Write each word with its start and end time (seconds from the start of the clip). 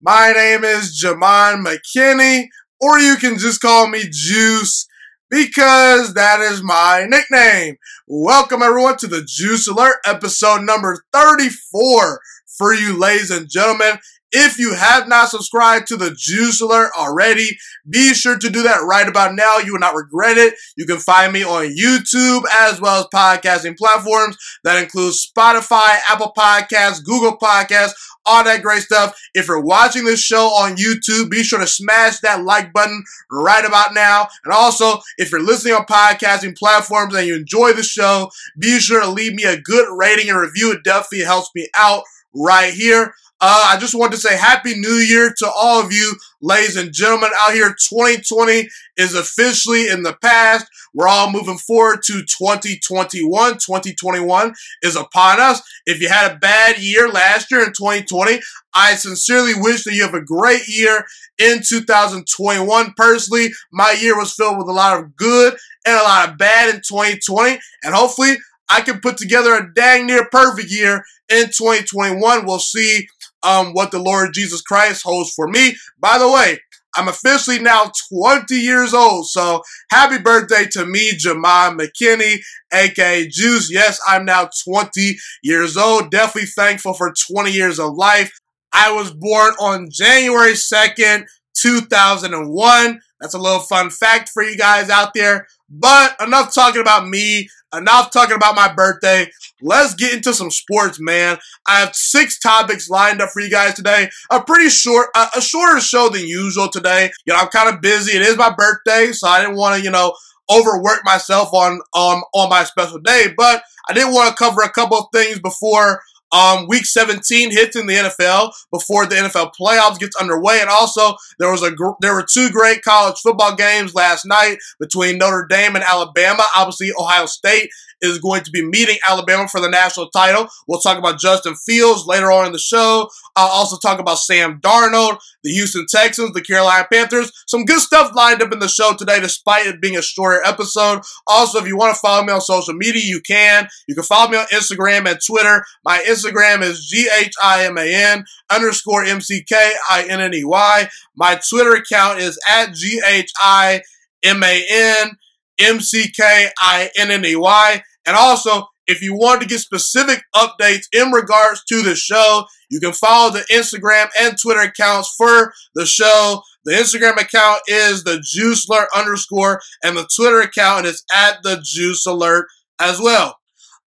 My 0.00 0.30
name 0.30 0.62
is 0.62 1.02
Ghiman 1.02 1.66
McKinney, 1.66 2.46
or 2.80 3.00
you 3.00 3.16
can 3.16 3.36
just 3.36 3.60
call 3.60 3.88
me 3.88 4.04
Juice 4.08 4.86
because 5.28 6.14
that 6.14 6.38
is 6.38 6.62
my 6.62 7.04
nickname. 7.08 7.78
Welcome 8.06 8.62
everyone 8.62 8.96
to 8.98 9.08
the 9.08 9.24
Juice 9.26 9.66
Alert 9.66 9.96
episode 10.06 10.60
number 10.62 11.02
34 11.12 12.20
for 12.56 12.74
you 12.74 12.96
ladies 12.96 13.32
and 13.32 13.50
gentlemen. 13.50 13.98
If 14.30 14.58
you 14.58 14.74
have 14.74 15.08
not 15.08 15.30
subscribed 15.30 15.86
to 15.88 15.96
the 15.96 16.14
Juice 16.16 16.60
Alert 16.60 16.90
already, 16.98 17.56
be 17.88 18.12
sure 18.12 18.38
to 18.38 18.50
do 18.50 18.62
that 18.62 18.84
right 18.84 19.08
about 19.08 19.34
now. 19.34 19.58
You 19.58 19.72
will 19.72 19.80
not 19.80 19.94
regret 19.94 20.36
it. 20.36 20.54
You 20.76 20.84
can 20.84 20.98
find 20.98 21.32
me 21.32 21.42
on 21.42 21.74
YouTube 21.74 22.42
as 22.52 22.80
well 22.80 23.00
as 23.00 23.06
podcasting 23.14 23.78
platforms. 23.78 24.36
That 24.64 24.82
includes 24.82 25.26
Spotify, 25.26 25.98
Apple 26.08 26.32
Podcasts, 26.36 27.02
Google 27.02 27.38
Podcasts, 27.38 27.94
all 28.26 28.44
that 28.44 28.62
great 28.62 28.82
stuff. 28.82 29.18
If 29.32 29.48
you're 29.48 29.62
watching 29.62 30.04
this 30.04 30.20
show 30.20 30.48
on 30.48 30.76
YouTube, 30.76 31.30
be 31.30 31.42
sure 31.42 31.60
to 31.60 31.66
smash 31.66 32.20
that 32.20 32.44
like 32.44 32.72
button 32.74 33.02
right 33.30 33.64
about 33.64 33.94
now. 33.94 34.28
And 34.44 34.52
also, 34.52 35.00
if 35.16 35.32
you're 35.32 35.42
listening 35.42 35.74
on 35.74 35.86
podcasting 35.86 36.56
platforms 36.56 37.14
and 37.14 37.26
you 37.26 37.34
enjoy 37.34 37.72
the 37.72 37.82
show, 37.82 38.28
be 38.58 38.78
sure 38.78 39.00
to 39.00 39.08
leave 39.08 39.32
me 39.32 39.44
a 39.44 39.60
good 39.60 39.88
rating 39.96 40.28
and 40.28 40.38
review. 40.38 40.72
It 40.72 40.84
definitely 40.84 41.24
helps 41.24 41.48
me 41.54 41.68
out 41.74 42.02
right 42.34 42.74
here. 42.74 43.14
Uh, 43.40 43.70
I 43.72 43.78
just 43.78 43.94
want 43.94 44.10
to 44.12 44.18
say 44.18 44.36
Happy 44.36 44.74
New 44.74 44.94
Year 44.94 45.32
to 45.38 45.48
all 45.48 45.80
of 45.80 45.92
you, 45.92 46.16
ladies 46.40 46.76
and 46.76 46.92
gentlemen, 46.92 47.30
out 47.40 47.52
here. 47.52 47.68
2020 47.68 48.68
is 48.96 49.14
officially 49.14 49.88
in 49.88 50.02
the 50.02 50.14
past. 50.14 50.66
We're 50.92 51.06
all 51.06 51.30
moving 51.30 51.58
forward 51.58 52.00
to 52.06 52.24
2021. 52.24 53.52
2021 53.52 54.54
is 54.82 54.96
upon 54.96 55.38
us. 55.38 55.62
If 55.86 56.00
you 56.00 56.08
had 56.08 56.32
a 56.32 56.38
bad 56.38 56.78
year 56.78 57.08
last 57.08 57.52
year 57.52 57.60
in 57.60 57.68
2020, 57.68 58.40
I 58.74 58.94
sincerely 58.94 59.52
wish 59.54 59.84
that 59.84 59.94
you 59.94 60.02
have 60.02 60.14
a 60.14 60.24
great 60.24 60.66
year 60.66 61.04
in 61.38 61.60
2021. 61.62 62.94
Personally, 62.96 63.50
my 63.72 63.92
year 64.00 64.18
was 64.18 64.32
filled 64.32 64.58
with 64.58 64.68
a 64.68 64.72
lot 64.72 64.98
of 64.98 65.14
good 65.14 65.56
and 65.86 65.96
a 65.96 66.02
lot 66.02 66.28
of 66.28 66.38
bad 66.38 66.74
in 66.74 66.80
2020, 66.80 67.60
and 67.84 67.94
hopefully 67.94 68.36
I 68.68 68.80
can 68.80 69.00
put 69.00 69.16
together 69.16 69.54
a 69.54 69.72
dang 69.72 70.06
near 70.06 70.24
perfect 70.24 70.70
year 70.70 71.04
in 71.28 71.46
2021. 71.46 72.44
We'll 72.44 72.58
see 72.58 73.08
um, 73.42 73.72
what 73.72 73.90
the 73.90 73.98
Lord 73.98 74.30
Jesus 74.32 74.60
Christ 74.62 75.02
holds 75.04 75.32
for 75.32 75.48
me. 75.48 75.76
By 75.98 76.18
the 76.18 76.30
way, 76.30 76.58
I'm 76.96 77.08
officially 77.08 77.58
now 77.60 77.92
20 78.12 78.54
years 78.54 78.92
old. 78.94 79.28
So 79.28 79.62
happy 79.90 80.18
birthday 80.18 80.66
to 80.72 80.86
me, 80.86 81.12
Ghiman 81.12 81.78
McKinney, 81.78 82.40
aka 82.72 83.28
Juice. 83.28 83.70
Yes, 83.70 84.00
I'm 84.06 84.24
now 84.24 84.48
20 84.64 85.16
years 85.42 85.76
old. 85.76 86.10
Definitely 86.10 86.48
thankful 86.56 86.94
for 86.94 87.14
20 87.32 87.52
years 87.52 87.78
of 87.78 87.94
life. 87.94 88.32
I 88.72 88.90
was 88.92 89.12
born 89.12 89.54
on 89.60 89.88
January 89.90 90.52
2nd, 90.52 91.26
2001. 91.54 93.00
That's 93.20 93.34
a 93.34 93.38
little 93.38 93.60
fun 93.60 93.90
fact 93.90 94.30
for 94.30 94.42
you 94.42 94.56
guys 94.56 94.90
out 94.90 95.14
there. 95.14 95.46
But 95.70 96.16
enough 96.20 96.54
talking 96.54 96.80
about 96.80 97.08
me, 97.08 97.48
enough 97.74 98.10
talking 98.10 98.36
about 98.36 98.54
my 98.54 98.72
birthday. 98.72 99.30
Let's 99.60 99.94
get 99.94 100.14
into 100.14 100.32
some 100.32 100.50
sports, 100.50 100.98
man. 101.00 101.38
I 101.66 101.80
have 101.80 101.94
six 101.94 102.38
topics 102.38 102.88
lined 102.88 103.20
up 103.20 103.30
for 103.30 103.40
you 103.40 103.50
guys 103.50 103.74
today. 103.74 104.08
A 104.30 104.42
pretty 104.42 104.68
short, 104.68 105.08
a, 105.16 105.26
a 105.36 105.40
shorter 105.40 105.80
show 105.80 106.08
than 106.08 106.22
usual 106.22 106.68
today. 106.68 107.10
You 107.26 107.32
know, 107.32 107.40
I'm 107.40 107.48
kind 107.48 107.74
of 107.74 107.80
busy. 107.80 108.16
It 108.16 108.22
is 108.22 108.36
my 108.36 108.54
birthday, 108.54 109.12
so 109.12 109.28
I 109.28 109.40
didn't 109.40 109.56
want 109.56 109.76
to, 109.76 109.82
you 109.82 109.90
know, 109.90 110.14
overwork 110.50 111.00
myself 111.04 111.52
on 111.52 111.80
um 111.94 112.22
on 112.34 112.48
my 112.48 112.64
special 112.64 112.98
day. 113.00 113.34
But 113.36 113.62
I 113.88 113.92
did 113.92 114.12
want 114.12 114.30
to 114.30 114.36
cover 114.42 114.62
a 114.62 114.70
couple 114.70 114.98
of 114.98 115.06
things 115.12 115.38
before 115.40 116.00
um, 116.32 116.66
week 116.68 116.84
17 116.84 117.50
hits 117.50 117.76
in 117.76 117.86
the 117.86 117.94
NFL 117.94 118.52
before 118.72 119.06
the 119.06 119.16
NFL 119.16 119.52
playoffs 119.58 119.98
gets 119.98 120.16
underway, 120.16 120.60
and 120.60 120.68
also 120.68 121.14
there 121.38 121.50
was 121.50 121.62
a 121.62 121.70
gr- 121.70 121.96
there 122.00 122.14
were 122.14 122.26
two 122.30 122.50
great 122.50 122.82
college 122.82 123.18
football 123.22 123.54
games 123.54 123.94
last 123.94 124.26
night 124.26 124.58
between 124.78 125.18
Notre 125.18 125.46
Dame 125.48 125.74
and 125.74 125.84
Alabama. 125.84 126.44
Obviously, 126.56 126.90
Ohio 126.98 127.26
State 127.26 127.70
is 128.00 128.18
going 128.18 128.42
to 128.42 128.50
be 128.50 128.64
meeting 128.64 128.96
Alabama 129.06 129.48
for 129.48 129.60
the 129.60 129.68
national 129.68 130.10
title. 130.10 130.48
We'll 130.66 130.80
talk 130.80 130.98
about 130.98 131.18
Justin 131.18 131.54
Fields 131.54 132.06
later 132.06 132.30
on 132.30 132.46
in 132.46 132.52
the 132.52 132.58
show. 132.58 133.08
I'll 133.36 133.48
also 133.48 133.76
talk 133.76 133.98
about 133.98 134.18
Sam 134.18 134.60
Darnold, 134.60 135.18
the 135.42 135.50
Houston 135.50 135.86
Texans, 135.88 136.32
the 136.32 136.42
Carolina 136.42 136.86
Panthers. 136.92 137.30
Some 137.46 137.64
good 137.64 137.80
stuff 137.80 138.12
lined 138.14 138.42
up 138.42 138.52
in 138.52 138.58
the 138.58 138.68
show 138.68 138.94
today, 138.96 139.20
despite 139.20 139.66
it 139.66 139.80
being 139.80 139.96
a 139.96 140.02
shorter 140.02 140.42
episode. 140.44 141.02
Also, 141.26 141.58
if 141.58 141.66
you 141.66 141.76
want 141.76 141.94
to 141.94 142.00
follow 142.00 142.24
me 142.24 142.32
on 142.32 142.40
social 142.40 142.74
media, 142.74 143.02
you 143.04 143.20
can. 143.20 143.68
You 143.86 143.94
can 143.94 144.04
follow 144.04 144.30
me 144.30 144.38
on 144.38 144.46
Instagram 144.46 145.08
and 145.08 145.18
Twitter. 145.24 145.64
My 145.84 146.02
Instagram 146.08 146.62
is 146.62 146.86
G 146.86 147.08
H 147.20 147.32
I 147.42 147.64
M 147.64 147.78
A 147.78 147.94
N 147.94 148.24
underscore 148.50 149.04
M 149.04 149.20
C 149.20 149.42
K 149.42 149.72
I 149.88 150.06
N 150.08 150.20
N 150.20 150.34
E 150.34 150.44
Y. 150.44 150.88
My 151.16 151.40
Twitter 151.48 151.74
account 151.74 152.18
is 152.20 152.38
at 152.48 152.74
G 152.74 153.00
H 153.06 153.30
I 153.38 153.82
M 154.22 154.42
A 154.42 154.66
N 154.70 155.16
M 155.60 155.80
C 155.80 156.10
K 156.10 156.48
I 156.58 156.90
N 156.96 157.10
N 157.10 157.24
E 157.24 157.36
Y. 157.36 157.82
And 158.08 158.16
also, 158.16 158.66
if 158.86 159.02
you 159.02 159.14
want 159.14 159.42
to 159.42 159.46
get 159.46 159.60
specific 159.60 160.22
updates 160.34 160.86
in 160.94 161.12
regards 161.12 161.62
to 161.64 161.82
the 161.82 161.94
show, 161.94 162.46
you 162.70 162.80
can 162.80 162.92
follow 162.92 163.30
the 163.30 163.44
Instagram 163.52 164.08
and 164.18 164.34
Twitter 164.40 164.60
accounts 164.60 165.14
for 165.14 165.52
the 165.74 165.84
show. 165.84 166.40
The 166.64 166.72
Instagram 166.72 167.20
account 167.20 167.60
is 167.68 168.04
the 168.04 168.18
Juice 168.24 168.66
Alert 168.66 168.88
underscore, 168.96 169.60
and 169.84 169.94
the 169.94 170.08
Twitter 170.16 170.40
account 170.40 170.86
is 170.86 171.04
at 171.12 171.42
the 171.42 171.60
Juice 171.62 172.06
Alert 172.06 172.46
as 172.80 172.98
well. 172.98 173.36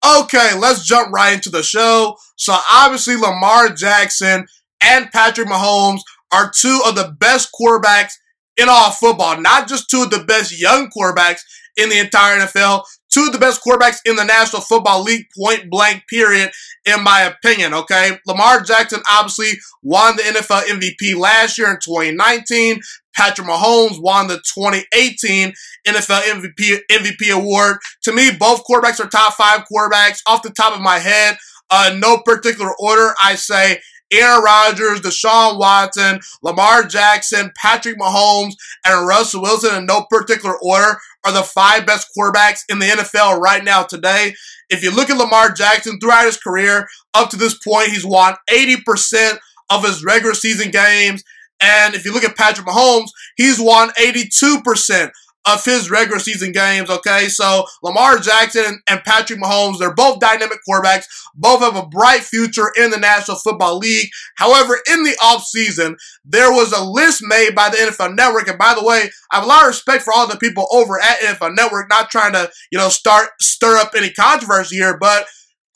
Okay, 0.06 0.52
let's 0.56 0.86
jump 0.86 1.12
right 1.12 1.34
into 1.34 1.50
the 1.50 1.64
show. 1.64 2.16
So 2.36 2.56
obviously, 2.72 3.16
Lamar 3.16 3.70
Jackson 3.70 4.46
and 4.84 5.12
Patrick 5.12 5.48
Mahomes 5.48 6.02
are 6.32 6.52
two 6.56 6.80
of 6.86 6.94
the 6.94 7.16
best 7.20 7.50
quarterbacks 7.60 8.14
in 8.56 8.70
all 8.70 8.92
football, 8.92 9.42
not 9.42 9.68
just 9.68 9.90
two 9.90 10.04
of 10.04 10.12
the 10.12 10.24
best 10.24 10.60
young 10.60 10.92
quarterbacks 10.96 11.42
in 11.76 11.90
the 11.90 11.98
entire 11.98 12.40
NFL, 12.40 12.84
two 13.12 13.26
of 13.26 13.32
the 13.32 13.40
best 13.40 13.62
quarterbacks 13.64 14.00
in 14.06 14.16
the 14.16 14.24
National 14.24 14.62
Football 14.62 15.04
League, 15.04 15.28
point 15.38 15.70
blank, 15.70 16.04
period, 16.08 16.52
in 16.86 17.04
my 17.04 17.22
opinion, 17.22 17.74
okay? 17.74 18.18
Lamar 18.26 18.62
Jackson 18.62 19.02
obviously 19.10 19.52
won 19.84 20.16
the 20.16 20.24
NFL 20.24 20.64
MVP 20.64 21.16
last 21.18 21.58
year 21.58 21.70
in 21.70 21.78
2019. 21.84 22.80
Patrick 23.14 23.48
Mahomes 23.48 24.02
won 24.02 24.28
the 24.28 24.42
2018 24.56 25.54
NFL 25.86 26.22
MVP, 26.22 26.80
MVP 26.90 27.32
award. 27.34 27.78
To 28.04 28.14
me, 28.14 28.32
both 28.32 28.64
quarterbacks 28.64 29.04
are 29.04 29.10
top 29.10 29.34
five 29.34 29.66
quarterbacks. 29.72 30.22
Off 30.26 30.44
the 30.44 30.50
top 30.50 30.74
of 30.74 30.82
my 30.82 30.98
head, 30.98 31.38
uh, 31.70 31.94
no 31.98 32.20
particular 32.20 32.72
order, 32.80 33.14
I 33.22 33.36
say 33.36 33.82
Aaron 34.12 34.44
Rodgers, 34.44 35.02
Deshaun 35.02 35.58
Watson, 35.58 36.20
Lamar 36.42 36.84
Jackson, 36.84 37.52
Patrick 37.56 37.98
Mahomes, 37.98 38.54
and 38.86 39.08
Russell 39.08 39.42
Wilson 39.42 39.76
in 39.76 39.86
no 39.86 40.06
particular 40.10 40.56
order 40.62 40.98
are 41.24 41.32
the 41.32 41.44
five 41.44 41.86
best 41.86 42.10
quarterbacks 42.18 42.62
in 42.70 42.80
the 42.80 42.86
NFL 42.86 43.40
right 43.40 43.64
now 43.64 43.84
today. 43.84 44.34
If 44.70 44.84
you 44.84 44.94
look 44.94 45.10
at 45.10 45.18
Lamar 45.18 45.52
Jackson 45.52 46.00
throughout 46.00 46.26
his 46.26 46.38
career, 46.38 46.88
up 47.14 47.30
to 47.30 47.38
this 47.38 47.58
point, 47.58 47.90
he's 47.90 48.06
won 48.06 48.36
80% 48.50 49.38
of 49.70 49.86
his 49.86 50.04
regular 50.04 50.34
season 50.34 50.72
games. 50.72 51.24
And 51.62 51.94
if 51.94 52.06
you 52.06 52.14
look 52.14 52.24
at 52.24 52.36
Patrick 52.36 52.68
Mahomes, 52.68 53.10
he's 53.36 53.60
won 53.60 53.90
82% 53.92 55.12
of 55.46 55.66
his 55.66 55.90
regular 55.90 56.20
season 56.20 56.52
games. 56.52 56.90
Okay, 56.90 57.28
so 57.28 57.66
Lamar 57.84 58.20
Jackson 58.20 58.82
and 58.88 59.04
Patrick 59.04 59.40
Mahomes, 59.40 59.80
they're 59.80 59.94
both 59.94 60.20
dynamic 60.20 60.60
quarterbacks. 60.68 61.06
Both 61.34 61.62
have 61.62 61.76
a 61.76 61.88
bright 61.88 62.22
future 62.22 62.72
in 62.78 62.92
the 62.92 62.98
National 62.98 63.38
Football 63.38 63.78
League. 63.78 64.10
However, 64.38 64.78
in 64.92 65.04
the 65.04 65.18
offseason, 65.22 65.96
there 66.26 66.52
was 66.52 66.72
a 66.72 66.84
list 66.84 67.22
made 67.24 67.56
by 67.56 67.70
the 67.70 67.78
NFL 67.78 68.16
Network. 68.16 68.48
And 68.48 68.60
by 68.60 68.76
the 68.76 68.86
way, 68.86 69.10
I 69.32 69.38
have 69.38 69.44
a 69.44 69.48
lot 69.48 69.64
of 69.64 69.68
respect 69.68 70.04
for 70.04 70.14
all 70.14 70.28
the 70.28 70.38
people 70.38 70.68
over 70.72 71.00
at 71.02 71.20
NFL 71.20 71.56
Network, 71.56 71.90
not 71.90 72.10
trying 72.12 72.34
to, 72.34 72.52
you 72.72 72.78
know, 72.78 72.90
start 72.90 73.30
stir 73.40 73.78
up 73.78 73.94
any 73.96 74.12
controversy 74.12 74.76
here, 74.76 74.98
but 74.98 75.26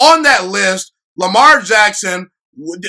on 0.02 0.24
that 0.24 0.48
list, 0.48 0.94
Lamar 1.18 1.62
Jackson, 1.62 2.30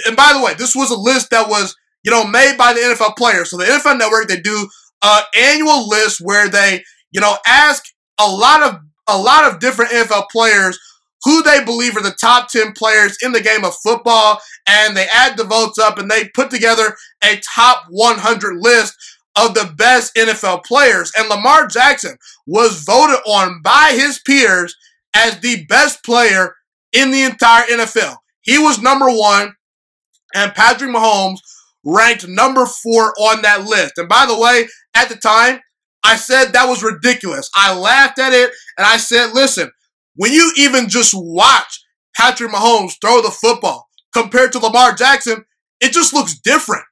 and 0.07 0.17
by 0.17 0.33
the 0.33 0.45
way, 0.45 0.55
this 0.55 0.75
was 0.75 0.91
a 0.91 0.99
list 0.99 1.31
that 1.31 1.49
was, 1.49 1.75
you 2.05 2.11
know, 2.11 2.27
made 2.27 2.57
by 2.57 2.73
the 2.73 2.81
NFL 2.81 3.17
players. 3.17 3.51
So 3.51 3.57
the 3.57 3.65
NFL 3.65 3.99
Network, 3.99 4.29
they 4.29 4.41
do 4.41 4.69
uh, 5.03 5.23
annual 5.37 5.89
list 5.89 6.21
where 6.21 6.49
they, 6.49 6.83
you 7.11 7.21
know, 7.21 7.37
ask 7.47 7.85
a 8.19 8.29
lot 8.29 8.63
of 8.63 8.81
a 9.09 9.17
lot 9.17 9.45
of 9.45 9.61
different 9.61 9.93
NFL 9.93 10.29
players 10.31 10.79
who 11.25 11.43
they 11.43 11.65
believe 11.65 11.97
are 11.97 12.03
the 12.03 12.17
top 12.21 12.49
10 12.49 12.73
players 12.73 13.17
in 13.23 13.33
the 13.33 13.41
game 13.41 13.65
of 13.65 13.75
football, 13.83 14.41
and 14.69 14.97
they 14.97 15.07
add 15.13 15.37
the 15.37 15.45
votes 15.45 15.79
up 15.79 15.99
and 15.99 16.11
they 16.11 16.29
put 16.29 16.51
together 16.51 16.97
a 17.25 17.41
top 17.55 17.85
100 17.89 18.57
list 18.59 18.95
of 19.37 19.55
the 19.55 19.73
best 19.77 20.15
NFL 20.15 20.65
players. 20.65 21.13
And 21.17 21.29
Lamar 21.29 21.67
Jackson 21.67 22.17
was 22.47 22.85
voted 22.85 23.21
on 23.27 23.61
by 23.63 23.93
his 23.95 24.21
peers 24.21 24.77
as 25.15 25.41
the 25.41 25.65
best 25.67 26.05
player 26.05 26.55
in 26.93 27.11
the 27.11 27.23
entire 27.23 27.65
NFL. 27.67 28.17
He 28.43 28.59
was 28.59 28.81
number 28.81 29.07
one, 29.07 29.55
and 30.35 30.55
Patrick 30.55 30.91
Mahomes 30.91 31.41
ranked 31.87 32.27
number 32.29 32.67
four 32.67 33.15
on 33.19 33.43
that 33.43 33.65
list. 33.65 33.95
And 33.97 34.09
by 34.09 34.27
the 34.27 34.39
way, 34.39 34.67
at 34.95 35.09
the 35.09 35.17
time, 35.17 35.61
I 36.05 36.17
said 36.17 36.53
that 36.53 36.69
was 36.69 36.83
ridiculous. 36.83 37.49
I 37.55 37.77
laughed 37.77 38.19
at 38.19 38.33
it 38.33 38.51
and 38.77 38.87
I 38.87 38.97
said, 38.97 39.33
listen, 39.33 39.71
when 40.17 40.33
you 40.33 40.53
even 40.57 40.89
just 40.89 41.15
watch 41.17 41.83
Patrick 42.17 42.51
Mahomes 42.51 42.95
throw 43.01 43.23
the 43.23 43.31
football 43.31 43.89
compared 44.13 44.53
to 44.53 44.59
Lamar 44.59 44.93
Jackson, 44.93 45.45
it 45.81 45.93
just 45.93 46.13
looks 46.13 46.39
different. 46.39 46.85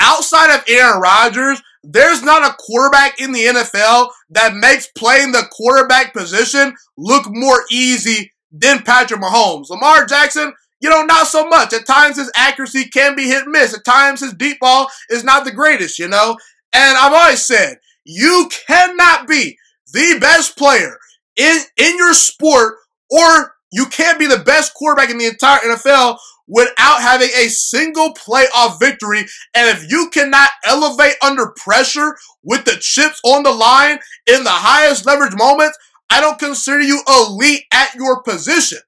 Outside 0.00 0.54
of 0.54 0.64
Aaron 0.68 1.00
Rodgers, 1.00 1.60
there's 1.82 2.22
not 2.22 2.48
a 2.48 2.56
quarterback 2.58 3.20
in 3.20 3.32
the 3.32 3.44
NFL 3.44 4.10
that 4.30 4.54
makes 4.54 4.88
playing 4.96 5.32
the 5.32 5.46
quarterback 5.52 6.12
position 6.12 6.74
look 6.98 7.24
more 7.28 7.62
easy 7.70 8.32
than 8.52 8.82
Patrick 8.82 9.20
Mahomes. 9.20 9.70
Lamar 9.70 10.04
Jackson, 10.04 10.52
you 10.80 10.90
know, 10.90 11.02
not 11.02 11.26
so 11.26 11.48
much. 11.48 11.72
At 11.72 11.86
times 11.86 12.16
his 12.16 12.30
accuracy 12.36 12.84
can 12.84 13.16
be 13.16 13.24
hit 13.24 13.46
miss. 13.46 13.74
At 13.74 13.84
times 13.84 14.20
his 14.20 14.34
deep 14.34 14.60
ball 14.60 14.88
is 15.10 15.24
not 15.24 15.44
the 15.44 15.52
greatest, 15.52 15.98
you 15.98 16.08
know? 16.08 16.36
And 16.72 16.96
I've 16.96 17.12
always 17.12 17.46
said, 17.46 17.78
you 18.04 18.48
cannot 18.66 19.26
be 19.26 19.56
the 19.92 20.18
best 20.20 20.56
player 20.56 20.98
in, 21.36 21.58
in 21.76 21.96
your 21.96 22.14
sport 22.14 22.74
or 23.10 23.54
you 23.72 23.86
can't 23.86 24.18
be 24.18 24.26
the 24.26 24.38
best 24.38 24.74
quarterback 24.74 25.10
in 25.10 25.18
the 25.18 25.26
entire 25.26 25.58
NFL 25.60 26.18
without 26.48 27.00
having 27.00 27.28
a 27.36 27.48
single 27.48 28.14
playoff 28.14 28.78
victory. 28.78 29.20
And 29.54 29.76
if 29.76 29.90
you 29.90 30.08
cannot 30.10 30.50
elevate 30.64 31.14
under 31.22 31.52
pressure 31.56 32.16
with 32.42 32.64
the 32.64 32.76
chips 32.80 33.20
on 33.24 33.42
the 33.42 33.52
line 33.52 33.98
in 34.26 34.44
the 34.44 34.50
highest 34.50 35.06
leverage 35.06 35.34
moments, 35.36 35.76
I 36.10 36.20
don't 36.20 36.38
consider 36.38 36.82
you 36.82 37.02
elite 37.08 37.64
at 37.72 37.94
your 37.94 38.22
position. 38.22 38.78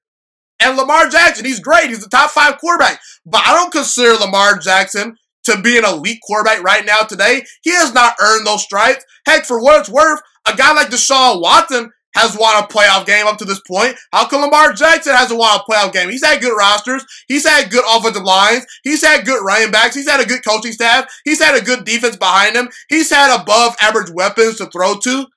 And 0.61 0.77
Lamar 0.77 1.07
Jackson, 1.09 1.45
he's 1.45 1.59
great. 1.59 1.89
He's 1.89 2.03
the 2.03 2.09
top 2.09 2.31
five 2.31 2.57
quarterback. 2.57 2.99
But 3.25 3.41
I 3.45 3.53
don't 3.53 3.71
consider 3.71 4.15
Lamar 4.15 4.57
Jackson 4.57 5.15
to 5.45 5.61
be 5.61 5.77
an 5.77 5.85
elite 5.85 6.19
quarterback 6.25 6.63
right 6.63 6.85
now 6.85 7.01
today. 7.01 7.43
He 7.61 7.71
has 7.71 7.93
not 7.93 8.15
earned 8.21 8.45
those 8.45 8.63
stripes. 8.63 9.03
Heck, 9.25 9.45
for 9.45 9.61
what 9.61 9.79
it's 9.79 9.89
worth, 9.89 10.21
a 10.47 10.55
guy 10.55 10.73
like 10.73 10.89
Deshaun 10.89 11.41
Watson 11.41 11.91
has 12.15 12.35
won 12.35 12.61
a 12.61 12.67
playoff 12.67 13.05
game 13.05 13.27
up 13.27 13.37
to 13.37 13.45
this 13.45 13.61
point. 13.67 13.95
How 14.11 14.27
come 14.27 14.41
Lamar 14.41 14.73
Jackson 14.73 15.13
hasn't 15.13 15.39
won 15.39 15.59
a 15.59 15.71
playoff 15.71 15.93
game? 15.93 16.09
He's 16.09 16.25
had 16.25 16.41
good 16.41 16.57
rosters. 16.57 17.05
He's 17.27 17.47
had 17.47 17.69
good 17.69 17.85
offensive 17.89 18.23
lines. 18.23 18.65
He's 18.83 19.05
had 19.05 19.25
good 19.25 19.43
running 19.43 19.71
backs. 19.71 19.95
He's 19.95 20.09
had 20.09 20.19
a 20.19 20.25
good 20.25 20.43
coaching 20.45 20.71
staff. 20.71 21.05
He's 21.23 21.41
had 21.41 21.55
a 21.55 21.63
good 21.63 21.85
defense 21.85 22.17
behind 22.17 22.55
him. 22.55 22.69
He's 22.89 23.09
had 23.09 23.39
above 23.39 23.75
average 23.79 24.11
weapons 24.11 24.57
to 24.57 24.65
throw 24.67 24.97
to. 25.03 25.27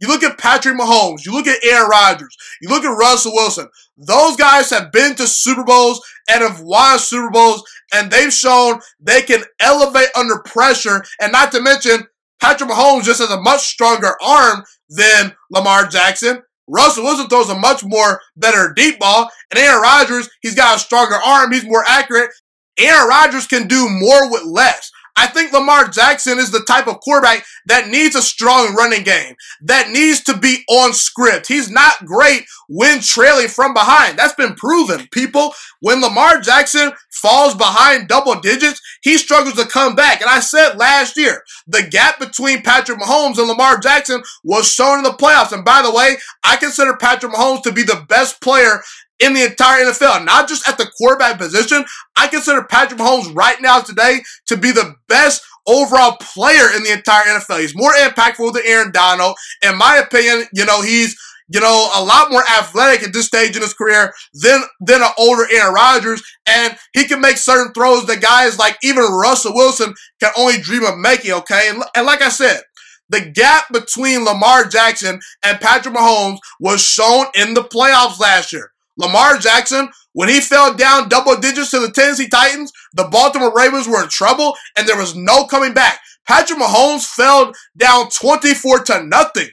You 0.00 0.08
look 0.08 0.22
at 0.22 0.38
Patrick 0.38 0.76
Mahomes. 0.78 1.24
You 1.24 1.32
look 1.32 1.46
at 1.46 1.64
Aaron 1.64 1.88
Rodgers. 1.88 2.36
You 2.60 2.68
look 2.68 2.84
at 2.84 2.96
Russell 2.96 3.32
Wilson. 3.32 3.68
Those 3.96 4.36
guys 4.36 4.70
have 4.70 4.92
been 4.92 5.14
to 5.16 5.26
Super 5.26 5.64
Bowls 5.64 6.00
and 6.30 6.42
have 6.42 6.60
won 6.60 6.98
Super 6.98 7.30
Bowls, 7.30 7.62
and 7.94 8.10
they've 8.10 8.32
shown 8.32 8.80
they 9.00 9.22
can 9.22 9.42
elevate 9.60 10.08
under 10.14 10.38
pressure. 10.40 11.02
And 11.20 11.32
not 11.32 11.50
to 11.52 11.62
mention, 11.62 12.06
Patrick 12.40 12.68
Mahomes 12.68 13.04
just 13.04 13.20
has 13.20 13.30
a 13.30 13.40
much 13.40 13.60
stronger 13.60 14.12
arm 14.22 14.64
than 14.90 15.34
Lamar 15.50 15.86
Jackson. 15.86 16.42
Russell 16.68 17.04
Wilson 17.04 17.28
throws 17.28 17.48
a 17.48 17.58
much 17.58 17.84
more 17.84 18.20
better 18.36 18.72
deep 18.74 18.98
ball. 18.98 19.30
And 19.50 19.58
Aaron 19.58 19.80
Rodgers, 19.80 20.28
he's 20.42 20.54
got 20.54 20.76
a 20.76 20.80
stronger 20.80 21.14
arm. 21.14 21.52
He's 21.52 21.64
more 21.64 21.84
accurate. 21.86 22.30
Aaron 22.78 23.08
Rodgers 23.08 23.46
can 23.46 23.68
do 23.68 23.88
more 23.88 24.30
with 24.30 24.44
less. 24.44 24.90
I 25.16 25.26
think 25.26 25.52
Lamar 25.52 25.88
Jackson 25.88 26.38
is 26.38 26.50
the 26.50 26.64
type 26.68 26.86
of 26.86 27.00
quarterback 27.00 27.44
that 27.66 27.88
needs 27.88 28.14
a 28.14 28.22
strong 28.22 28.74
running 28.74 29.02
game, 29.02 29.34
that 29.62 29.90
needs 29.90 30.22
to 30.24 30.36
be 30.36 30.64
on 30.68 30.92
script. 30.92 31.48
He's 31.48 31.70
not 31.70 32.04
great 32.04 32.44
when 32.68 33.00
trailing 33.00 33.48
from 33.48 33.72
behind. 33.72 34.18
That's 34.18 34.34
been 34.34 34.54
proven, 34.54 35.08
people. 35.10 35.52
When 35.80 36.00
Lamar 36.00 36.40
Jackson 36.40 36.92
falls 37.10 37.54
behind 37.54 38.08
double 38.08 38.40
digits, 38.40 38.80
he 39.02 39.16
struggles 39.16 39.54
to 39.54 39.66
come 39.66 39.94
back. 39.94 40.20
And 40.20 40.28
I 40.28 40.40
said 40.40 40.76
last 40.76 41.16
year, 41.16 41.42
the 41.66 41.82
gap 41.82 42.18
between 42.18 42.62
Patrick 42.62 42.98
Mahomes 42.98 43.38
and 43.38 43.48
Lamar 43.48 43.78
Jackson 43.78 44.22
was 44.44 44.70
shown 44.70 44.98
in 44.98 45.04
the 45.04 45.10
playoffs. 45.10 45.52
And 45.52 45.64
by 45.64 45.82
the 45.82 45.92
way, 45.92 46.16
I 46.44 46.56
consider 46.56 46.96
Patrick 46.96 47.32
Mahomes 47.32 47.62
to 47.62 47.72
be 47.72 47.82
the 47.82 48.04
best 48.08 48.42
player 48.42 48.82
in 49.20 49.34
the 49.34 49.44
entire 49.44 49.84
NFL, 49.84 50.24
not 50.24 50.48
just 50.48 50.68
at 50.68 50.78
the 50.78 50.90
quarterback 50.98 51.38
position. 51.38 51.84
I 52.16 52.28
consider 52.28 52.64
Patrick 52.64 53.00
Mahomes 53.00 53.34
right 53.34 53.60
now 53.60 53.80
today 53.80 54.20
to 54.46 54.56
be 54.56 54.72
the 54.72 54.94
best 55.08 55.42
overall 55.66 56.16
player 56.20 56.68
in 56.76 56.82
the 56.84 56.92
entire 56.92 57.24
NFL. 57.24 57.60
He's 57.60 57.76
more 57.76 57.92
impactful 57.92 58.52
than 58.52 58.62
Aaron 58.64 58.92
Donald. 58.92 59.36
In 59.62 59.76
my 59.76 59.96
opinion, 59.96 60.46
you 60.52 60.64
know, 60.64 60.82
he's 60.82 61.16
you 61.48 61.60
know, 61.60 61.88
a 61.94 62.02
lot 62.02 62.30
more 62.30 62.42
athletic 62.58 63.04
at 63.04 63.12
this 63.12 63.26
stage 63.26 63.54
in 63.54 63.62
his 63.62 63.74
career 63.74 64.12
than 64.34 64.62
than 64.80 65.02
an 65.02 65.10
older 65.16 65.46
Aaron 65.52 65.74
Rodgers, 65.74 66.22
and 66.46 66.76
he 66.92 67.04
can 67.04 67.20
make 67.20 67.36
certain 67.36 67.72
throws 67.72 68.04
that 68.06 68.20
guys 68.20 68.58
like 68.58 68.76
even 68.82 69.04
Russell 69.04 69.54
Wilson 69.54 69.94
can 70.20 70.32
only 70.36 70.58
dream 70.58 70.84
of 70.84 70.98
making. 70.98 71.32
Okay, 71.32 71.68
and, 71.70 71.84
and 71.94 72.04
like 72.04 72.20
I 72.20 72.30
said, 72.30 72.62
the 73.08 73.20
gap 73.20 73.66
between 73.72 74.24
Lamar 74.24 74.64
Jackson 74.64 75.20
and 75.44 75.60
Patrick 75.60 75.94
Mahomes 75.94 76.38
was 76.58 76.82
shown 76.82 77.26
in 77.34 77.54
the 77.54 77.62
playoffs 77.62 78.18
last 78.18 78.52
year. 78.52 78.72
Lamar 78.96 79.38
Jackson, 79.38 79.88
when 80.12 80.28
he 80.28 80.40
fell 80.40 80.74
down 80.74 81.08
double 81.08 81.36
digits 81.36 81.70
to 81.70 81.80
the 81.80 81.90
Tennessee 81.90 82.28
Titans, 82.28 82.72
the 82.94 83.04
Baltimore 83.04 83.52
Ravens 83.54 83.86
were 83.86 84.02
in 84.02 84.08
trouble 84.08 84.54
and 84.76 84.88
there 84.88 84.96
was 84.96 85.14
no 85.14 85.46
coming 85.46 85.74
back. 85.74 86.00
Patrick 86.26 86.58
Mahomes 86.58 87.04
fell 87.04 87.52
down 87.76 88.08
24 88.10 88.84
to 88.84 89.04
nothing 89.04 89.48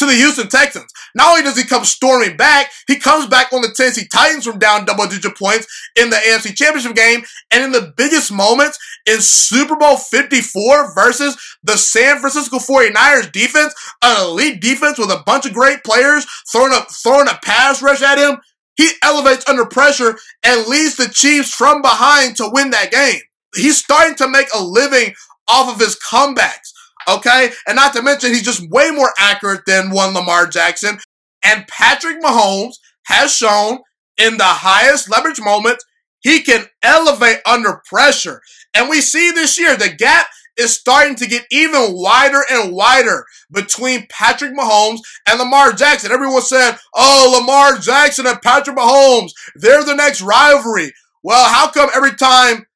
to 0.00 0.06
the 0.06 0.14
Houston 0.14 0.48
Texans. 0.48 0.90
Not 1.14 1.28
only 1.28 1.42
does 1.42 1.58
he 1.58 1.64
come 1.64 1.84
storming 1.84 2.36
back, 2.36 2.70
he 2.88 2.96
comes 2.96 3.26
back 3.26 3.52
on 3.52 3.60
the 3.60 3.72
Tennessee 3.76 4.08
Titans 4.10 4.46
from 4.46 4.58
down 4.58 4.86
double 4.86 5.06
digit 5.06 5.36
points 5.36 5.66
in 5.94 6.08
the 6.08 6.16
AFC 6.16 6.56
Championship 6.56 6.96
game. 6.96 7.22
And 7.50 7.62
in 7.62 7.72
the 7.72 7.92
biggest 7.96 8.32
moments 8.32 8.78
in 9.06 9.20
Super 9.20 9.76
Bowl 9.76 9.98
54 9.98 10.94
versus 10.94 11.36
the 11.62 11.76
San 11.76 12.18
Francisco 12.18 12.58
49ers 12.58 13.30
defense, 13.30 13.74
an 14.02 14.22
elite 14.22 14.62
defense 14.62 14.98
with 14.98 15.10
a 15.10 15.22
bunch 15.26 15.44
of 15.44 15.52
great 15.52 15.84
players 15.84 16.26
throwing 16.50 16.72
a, 16.72 16.80
throwing 16.90 17.28
a 17.28 17.38
pass 17.44 17.82
rush 17.82 18.00
at 18.00 18.16
him, 18.16 18.38
he 18.80 18.92
elevates 19.02 19.46
under 19.46 19.66
pressure 19.66 20.16
and 20.42 20.66
leads 20.66 20.96
the 20.96 21.08
Chiefs 21.08 21.52
from 21.52 21.82
behind 21.82 22.34
to 22.36 22.48
win 22.50 22.70
that 22.70 22.90
game. 22.90 23.20
He's 23.54 23.76
starting 23.76 24.14
to 24.16 24.28
make 24.28 24.46
a 24.54 24.62
living 24.62 25.12
off 25.48 25.74
of 25.74 25.78
his 25.78 25.98
comebacks. 25.98 26.72
Okay. 27.06 27.50
And 27.66 27.76
not 27.76 27.92
to 27.92 28.02
mention, 28.02 28.30
he's 28.30 28.42
just 28.42 28.70
way 28.70 28.90
more 28.90 29.10
accurate 29.18 29.66
than 29.66 29.90
one 29.90 30.14
Lamar 30.14 30.46
Jackson. 30.46 30.98
And 31.44 31.68
Patrick 31.68 32.22
Mahomes 32.22 32.76
has 33.04 33.34
shown 33.34 33.80
in 34.16 34.38
the 34.38 34.44
highest 34.44 35.10
leverage 35.10 35.40
moments, 35.42 35.84
he 36.20 36.40
can 36.40 36.64
elevate 36.82 37.40
under 37.44 37.82
pressure. 37.86 38.40
And 38.72 38.88
we 38.88 39.02
see 39.02 39.30
this 39.30 39.58
year 39.58 39.76
the 39.76 39.90
gap 39.90 40.26
is 40.60 40.74
starting 40.74 41.16
to 41.16 41.26
get 41.26 41.46
even 41.50 41.94
wider 41.94 42.42
and 42.50 42.72
wider 42.72 43.24
between 43.50 44.06
Patrick 44.10 44.54
Mahomes 44.54 45.00
and 45.26 45.38
Lamar 45.38 45.72
Jackson. 45.72 46.12
Everyone 46.12 46.42
said, 46.42 46.76
oh, 46.94 47.38
Lamar 47.40 47.78
Jackson 47.78 48.26
and 48.26 48.40
Patrick 48.42 48.76
Mahomes, 48.76 49.30
they're 49.56 49.84
the 49.84 49.94
next 49.94 50.20
rivalry. 50.20 50.92
Well, 51.22 51.48
how 51.50 51.70
come 51.70 51.90
every 51.94 52.14
time 52.14 52.66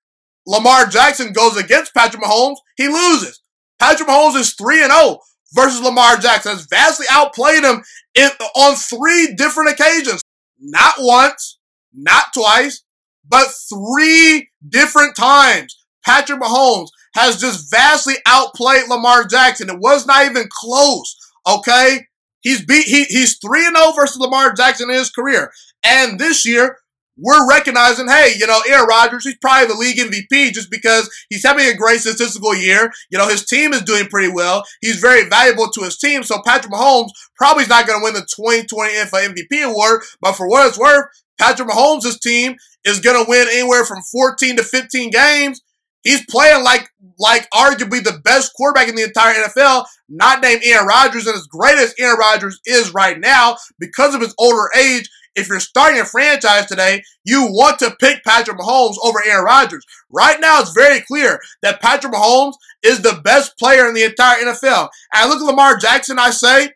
Lamar 0.46 0.86
Jackson 0.86 1.32
goes 1.32 1.56
against 1.56 1.94
Patrick 1.94 2.22
Mahomes, 2.22 2.56
he 2.76 2.88
loses? 2.88 3.40
Patrick 3.78 4.08
Mahomes 4.08 4.36
is 4.36 4.54
3 4.54 4.82
and 4.82 4.92
0 4.92 5.18
versus 5.54 5.80
Lamar 5.82 6.16
Jackson. 6.16 6.52
Has 6.52 6.66
vastly 6.66 7.06
outplayed 7.10 7.64
him 7.64 7.82
in, 8.14 8.30
on 8.56 8.76
three 8.76 9.34
different 9.36 9.70
occasions. 9.70 10.22
Not 10.58 10.94
once, 10.98 11.58
not 11.92 12.32
twice, 12.32 12.82
but 13.28 13.46
three 13.68 14.48
different 14.66 15.16
times. 15.16 15.76
Patrick 16.04 16.40
Mahomes 16.40 16.88
has 17.14 17.40
just 17.40 17.70
vastly 17.70 18.14
outplayed 18.26 18.88
Lamar 18.88 19.24
Jackson. 19.24 19.70
It 19.70 19.78
was 19.78 20.06
not 20.06 20.26
even 20.26 20.48
close. 20.50 21.16
Okay. 21.46 22.06
He's 22.40 22.64
beat, 22.64 22.86
he, 22.86 23.04
he's 23.04 23.38
3 23.38 23.66
and 23.66 23.76
0 23.76 23.92
versus 23.92 24.18
Lamar 24.18 24.52
Jackson 24.52 24.90
in 24.90 24.96
his 24.96 25.10
career. 25.10 25.50
And 25.82 26.18
this 26.18 26.44
year, 26.46 26.78
we're 27.16 27.48
recognizing, 27.48 28.08
hey, 28.08 28.34
you 28.36 28.46
know, 28.46 28.60
Aaron 28.68 28.88
Rodgers, 28.88 29.24
he's 29.24 29.36
probably 29.36 29.68
the 29.68 29.80
league 29.80 29.98
MVP 29.98 30.52
just 30.52 30.70
because 30.70 31.08
he's 31.30 31.44
having 31.44 31.66
a 31.66 31.76
great 31.76 32.00
statistical 32.00 32.54
year. 32.54 32.90
You 33.10 33.18
know, 33.18 33.28
his 33.28 33.46
team 33.46 33.72
is 33.72 33.82
doing 33.82 34.06
pretty 34.06 34.32
well. 34.32 34.64
He's 34.80 34.98
very 34.98 35.28
valuable 35.28 35.70
to 35.70 35.82
his 35.82 35.96
team. 35.96 36.22
So 36.24 36.42
Patrick 36.44 36.72
Mahomes 36.72 37.10
probably 37.36 37.62
is 37.62 37.68
not 37.68 37.86
going 37.86 38.00
to 38.00 38.04
win 38.04 38.14
the 38.14 38.26
2020 38.34 38.92
NFL 38.94 39.34
MVP 39.34 39.64
award. 39.64 40.02
But 40.20 40.32
for 40.32 40.48
what 40.48 40.66
it's 40.68 40.78
worth, 40.78 41.06
Patrick 41.38 41.68
Mahomes' 41.68 42.20
team 42.20 42.56
is 42.84 43.00
going 43.00 43.22
to 43.22 43.28
win 43.28 43.46
anywhere 43.50 43.84
from 43.84 44.02
14 44.12 44.56
to 44.56 44.64
15 44.64 45.10
games. 45.10 45.60
He's 46.04 46.24
playing 46.26 46.62
like, 46.62 46.88
like 47.18 47.48
arguably 47.50 48.02
the 48.04 48.20
best 48.22 48.52
quarterback 48.54 48.88
in 48.88 48.94
the 48.94 49.02
entire 49.02 49.34
NFL, 49.34 49.86
not 50.08 50.42
named 50.42 50.62
Aaron 50.64 50.86
Rodgers. 50.86 51.26
And 51.26 51.34
as 51.34 51.46
great 51.46 51.78
as 51.78 51.94
Aaron 51.98 52.18
Rodgers 52.18 52.60
is 52.66 52.94
right 52.94 53.18
now, 53.18 53.56
because 53.78 54.14
of 54.14 54.20
his 54.20 54.34
older 54.38 54.68
age, 54.78 55.08
if 55.34 55.48
you're 55.48 55.60
starting 55.60 56.00
a 56.00 56.04
franchise 56.04 56.66
today, 56.66 57.02
you 57.24 57.46
want 57.46 57.78
to 57.80 57.96
pick 58.00 58.22
Patrick 58.24 58.58
Mahomes 58.58 58.96
over 59.02 59.20
Aaron 59.26 59.44
Rodgers. 59.44 59.84
Right 60.10 60.38
now, 60.40 60.60
it's 60.60 60.72
very 60.72 61.00
clear 61.00 61.40
that 61.62 61.80
Patrick 61.80 62.12
Mahomes 62.12 62.54
is 62.82 63.00
the 63.00 63.20
best 63.24 63.58
player 63.58 63.88
in 63.88 63.94
the 63.94 64.04
entire 64.04 64.44
NFL. 64.44 64.88
And 65.12 65.24
I 65.24 65.26
look 65.26 65.40
at 65.40 65.46
Lamar 65.46 65.76
Jackson, 65.76 66.18
I 66.18 66.30
say, 66.30 66.70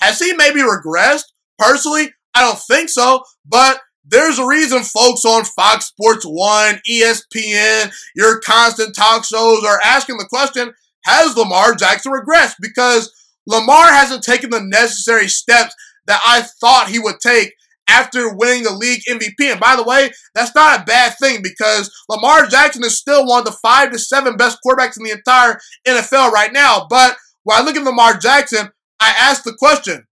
has 0.00 0.18
he 0.18 0.34
maybe 0.34 0.60
regressed? 0.60 1.24
Personally, 1.58 2.12
I 2.34 2.42
don't 2.42 2.58
think 2.58 2.90
so, 2.90 3.22
but 3.46 3.80
there's 4.04 4.38
a 4.38 4.46
reason 4.46 4.82
folks 4.82 5.24
on 5.24 5.44
Fox 5.44 5.86
Sports 5.86 6.24
1, 6.24 6.80
ESPN, 6.90 7.92
your 8.14 8.40
constant 8.40 8.94
talk 8.94 9.24
shows 9.24 9.64
are 9.64 9.80
asking 9.84 10.18
the 10.18 10.26
question, 10.26 10.72
has 11.04 11.36
Lamar 11.36 11.74
Jackson 11.74 12.12
regressed? 12.12 12.54
Because 12.60 13.12
Lamar 13.46 13.92
hasn't 13.92 14.22
taken 14.22 14.50
the 14.50 14.60
necessary 14.60 15.28
steps 15.28 15.74
that 16.06 16.20
I 16.24 16.42
thought 16.60 16.88
he 16.88 16.98
would 16.98 17.20
take 17.20 17.52
after 17.88 18.34
winning 18.34 18.62
the 18.62 18.72
league 18.72 19.02
MVP. 19.08 19.50
And 19.50 19.60
by 19.60 19.76
the 19.76 19.82
way, 19.82 20.10
that's 20.34 20.54
not 20.54 20.80
a 20.80 20.84
bad 20.84 21.14
thing 21.20 21.42
because 21.42 21.94
Lamar 22.08 22.46
Jackson 22.46 22.84
is 22.84 22.98
still 22.98 23.26
one 23.26 23.40
of 23.40 23.44
the 23.44 23.52
five 23.52 23.92
to 23.92 23.98
seven 23.98 24.36
best 24.36 24.58
quarterbacks 24.64 24.96
in 24.96 25.04
the 25.04 25.10
entire 25.10 25.58
NFL 25.86 26.30
right 26.30 26.52
now. 26.52 26.86
But 26.88 27.16
when 27.42 27.58
I 27.58 27.62
look 27.62 27.76
at 27.76 27.84
Lamar 27.84 28.16
Jackson, 28.16 28.70
I 29.00 29.14
ask 29.18 29.42
the 29.42 29.56
question, 29.58 30.06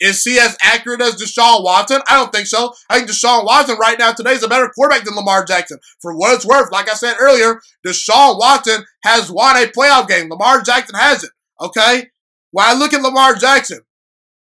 is 0.00 0.22
he 0.22 0.38
as 0.38 0.56
accurate 0.62 1.00
as 1.00 1.20
Deshaun 1.20 1.64
Watson? 1.64 2.00
I 2.08 2.16
don't 2.16 2.32
think 2.32 2.46
so. 2.46 2.72
I 2.88 2.98
think 2.98 3.10
Deshaun 3.10 3.44
Watson 3.44 3.76
right 3.78 3.98
now 3.98 4.12
today 4.12 4.32
is 4.32 4.42
a 4.42 4.48
better 4.48 4.70
quarterback 4.74 5.04
than 5.04 5.16
Lamar 5.16 5.44
Jackson. 5.44 5.78
For 6.00 6.16
what 6.16 6.34
it's 6.34 6.46
worth, 6.46 6.70
like 6.72 6.88
I 6.88 6.94
said 6.94 7.16
earlier, 7.20 7.60
Deshaun 7.86 8.38
Watson 8.38 8.84
has 9.04 9.30
won 9.30 9.56
a 9.56 9.66
playoff 9.66 10.08
game. 10.08 10.28
Lamar 10.28 10.62
Jackson 10.62 10.96
hasn't. 10.98 11.32
Okay? 11.60 12.08
When 12.52 12.66
I 12.66 12.74
look 12.74 12.92
at 12.92 13.02
Lamar 13.02 13.34
Jackson 13.34 13.80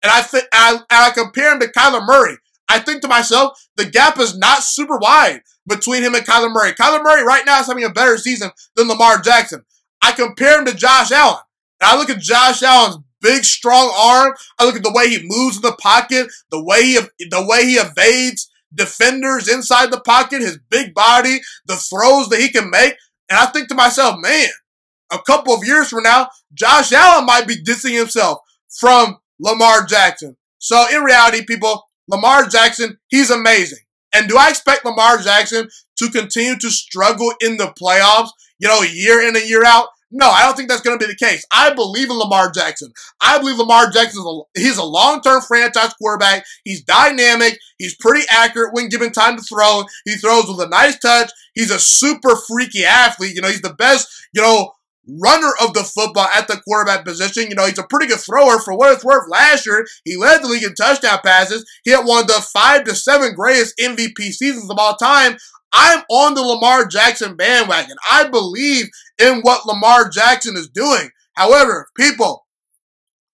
and 0.03 0.13
I 0.13 0.23
think 0.23 0.45
I, 0.53 0.79
I 0.91 1.11
compare 1.11 1.53
him 1.53 1.61
to 1.61 1.67
Kyler 1.69 2.05
Murray, 2.07 2.37
I 2.69 2.79
think 2.79 3.03
to 3.03 3.09
myself, 3.09 3.59
the 3.77 3.87
gap 3.87 4.19
is 4.19 4.37
not 4.37 4.63
super 4.63 4.99
wide 4.99 5.41
between 5.67 6.03
him 6.03 6.15
and 6.15 6.25
Kyler 6.25 6.53
Murray. 6.53 6.73
Kyler 6.73 7.03
Murray 7.03 7.25
right 7.25 7.45
now 7.47 7.61
is 7.61 7.67
having 7.67 7.85
a 7.85 7.91
better 7.91 8.19
season 8.19 8.51
than 8.75 8.89
Lamar 8.89 9.21
Jackson. 9.21 9.65
I 10.03 10.13
compare 10.13 10.59
him 10.59 10.67
to 10.67 10.75
Josh 10.75 11.11
Allen. 11.11 11.41
And 11.81 11.91
I 11.91 11.97
look 11.97 12.11
at 12.11 12.21
Josh 12.21 12.63
Allen's 12.63 12.99
big, 13.21 13.45
strong 13.45 13.93
arm. 13.99 14.33
I 14.59 14.65
look 14.65 14.77
at 14.77 14.83
the 14.83 14.93
way 14.93 15.09
he 15.09 15.21
moves 15.23 15.57
in 15.57 15.63
the 15.63 15.77
pocket, 15.81 16.29
the 16.51 16.63
way 16.63 16.83
he 16.83 16.95
the 17.31 17.47
way 17.47 17.67
he 17.67 17.75
evades 17.75 18.51
defenders 18.75 19.49
inside 19.49 19.91
the 19.91 20.01
pocket, 20.01 20.43
his 20.43 20.59
big 20.71 20.93
body, 20.95 21.41
the 21.67 21.77
throws 21.77 22.29
that 22.29 22.41
he 22.41 22.51
can 22.51 22.69
make, 22.69 22.95
and 23.29 23.39
I 23.39 23.47
think 23.47 23.69
to 23.69 23.75
myself, 23.75 24.17
man, 24.19 24.49
a 25.13 25.19
couple 25.27 25.55
of 25.55 25.65
years 25.65 25.89
from 25.89 26.03
now, 26.03 26.29
Josh 26.55 26.93
Allen 26.93 27.27
might 27.27 27.47
be 27.47 27.63
dissing 27.63 27.97
himself 27.97 28.39
from 28.79 29.19
Lamar 29.41 29.85
Jackson. 29.85 30.37
So 30.59 30.85
in 30.93 31.03
reality, 31.03 31.45
people, 31.45 31.85
Lamar 32.09 32.47
Jackson, 32.47 32.99
he's 33.09 33.31
amazing. 33.31 33.79
And 34.13 34.29
do 34.29 34.37
I 34.39 34.49
expect 34.49 34.85
Lamar 34.85 35.19
Jackson 35.19 35.69
to 35.99 36.11
continue 36.11 36.57
to 36.59 36.71
struggle 36.71 37.33
in 37.41 37.57
the 37.57 37.75
playoffs, 37.81 38.31
you 38.59 38.69
know, 38.69 38.83
year 38.83 39.27
in 39.27 39.37
and 39.37 39.49
year 39.49 39.65
out? 39.65 39.89
No, 40.17 40.31
I 40.31 40.47
don't 40.47 40.57
think 40.57 40.71
that's 40.71 40.81
going 40.81 40.99
to 40.99 41.07
be 41.07 41.13
the 41.13 41.27
case. 41.27 41.45
I 41.53 41.75
believe 41.75 42.09
in 42.09 42.17
Lamar 42.17 42.51
Jackson. 42.51 42.91
I 43.21 43.39
believe 43.39 43.59
Lamar 43.59 43.91
Jackson 43.91 44.23
is 44.23 44.27
a, 44.27 44.59
he's 44.59 44.79
a 44.79 44.85
long-term 44.85 45.43
franchise 45.43 45.93
quarterback. 45.93 46.47
He's 46.65 46.83
dynamic. 46.83 47.59
He's 47.77 47.95
pretty 47.97 48.25
accurate 48.31 48.73
when 48.73 48.89
given 48.89 49.13
time 49.13 49.37
to 49.37 49.43
throw. 49.43 49.83
He 50.07 50.15
throws 50.15 50.49
with 50.49 50.67
a 50.67 50.71
nice 50.71 50.99
touch. 51.01 51.31
He's 51.55 51.71
a 51.71 51.79
super 51.79 52.35
freaky 52.49 52.83
athlete. 52.83 53.35
You 53.35 53.43
know, 53.43 53.49
he's 53.49 53.61
the 53.61 53.75
best, 53.75 54.09
you 54.33 54.41
know, 54.41 54.73
runner 55.07 55.53
of 55.63 55.75
the 55.75 55.85
football 55.85 56.29
at 56.35 56.49
the 56.49 56.63
quarterback 56.67 57.05
position. 57.05 57.51
You 57.51 57.55
know, 57.55 57.67
he's 57.67 57.79
a 57.79 57.85
pretty 57.85 58.07
good 58.07 58.21
thrower 58.21 58.59
for 58.59 58.75
what 58.75 58.95
it's 58.95 59.05
worth. 59.05 59.29
Last 59.29 59.67
year, 59.67 59.87
he 60.07 60.17
led 60.17 60.43
the 60.43 60.49
league 60.49 60.65
in 60.65 60.75
touchdown 60.75 61.19
passes. 61.23 61.71
He 61.85 61.91
had 61.91 62.07
one 62.07 62.23
of 62.23 62.29
the 62.29 62.43
five 62.55 62.85
to 62.85 62.95
seven 62.95 63.35
greatest 63.35 63.75
MVP 63.79 64.33
seasons 64.33 64.71
of 64.71 64.79
all 64.79 64.97
time. 64.97 65.37
I'm 65.73 66.05
on 66.09 66.35
the 66.35 66.43
Lamar 66.43 66.87
Jackson 66.87 67.37
bandwagon. 67.37 67.97
I 68.11 68.29
believe 68.29 68.89
in 69.21 69.41
what 69.41 69.67
Lamar 69.67 70.09
Jackson 70.09 70.57
is 70.57 70.69
doing. 70.69 71.11
However, 71.35 71.89
people, 71.97 72.47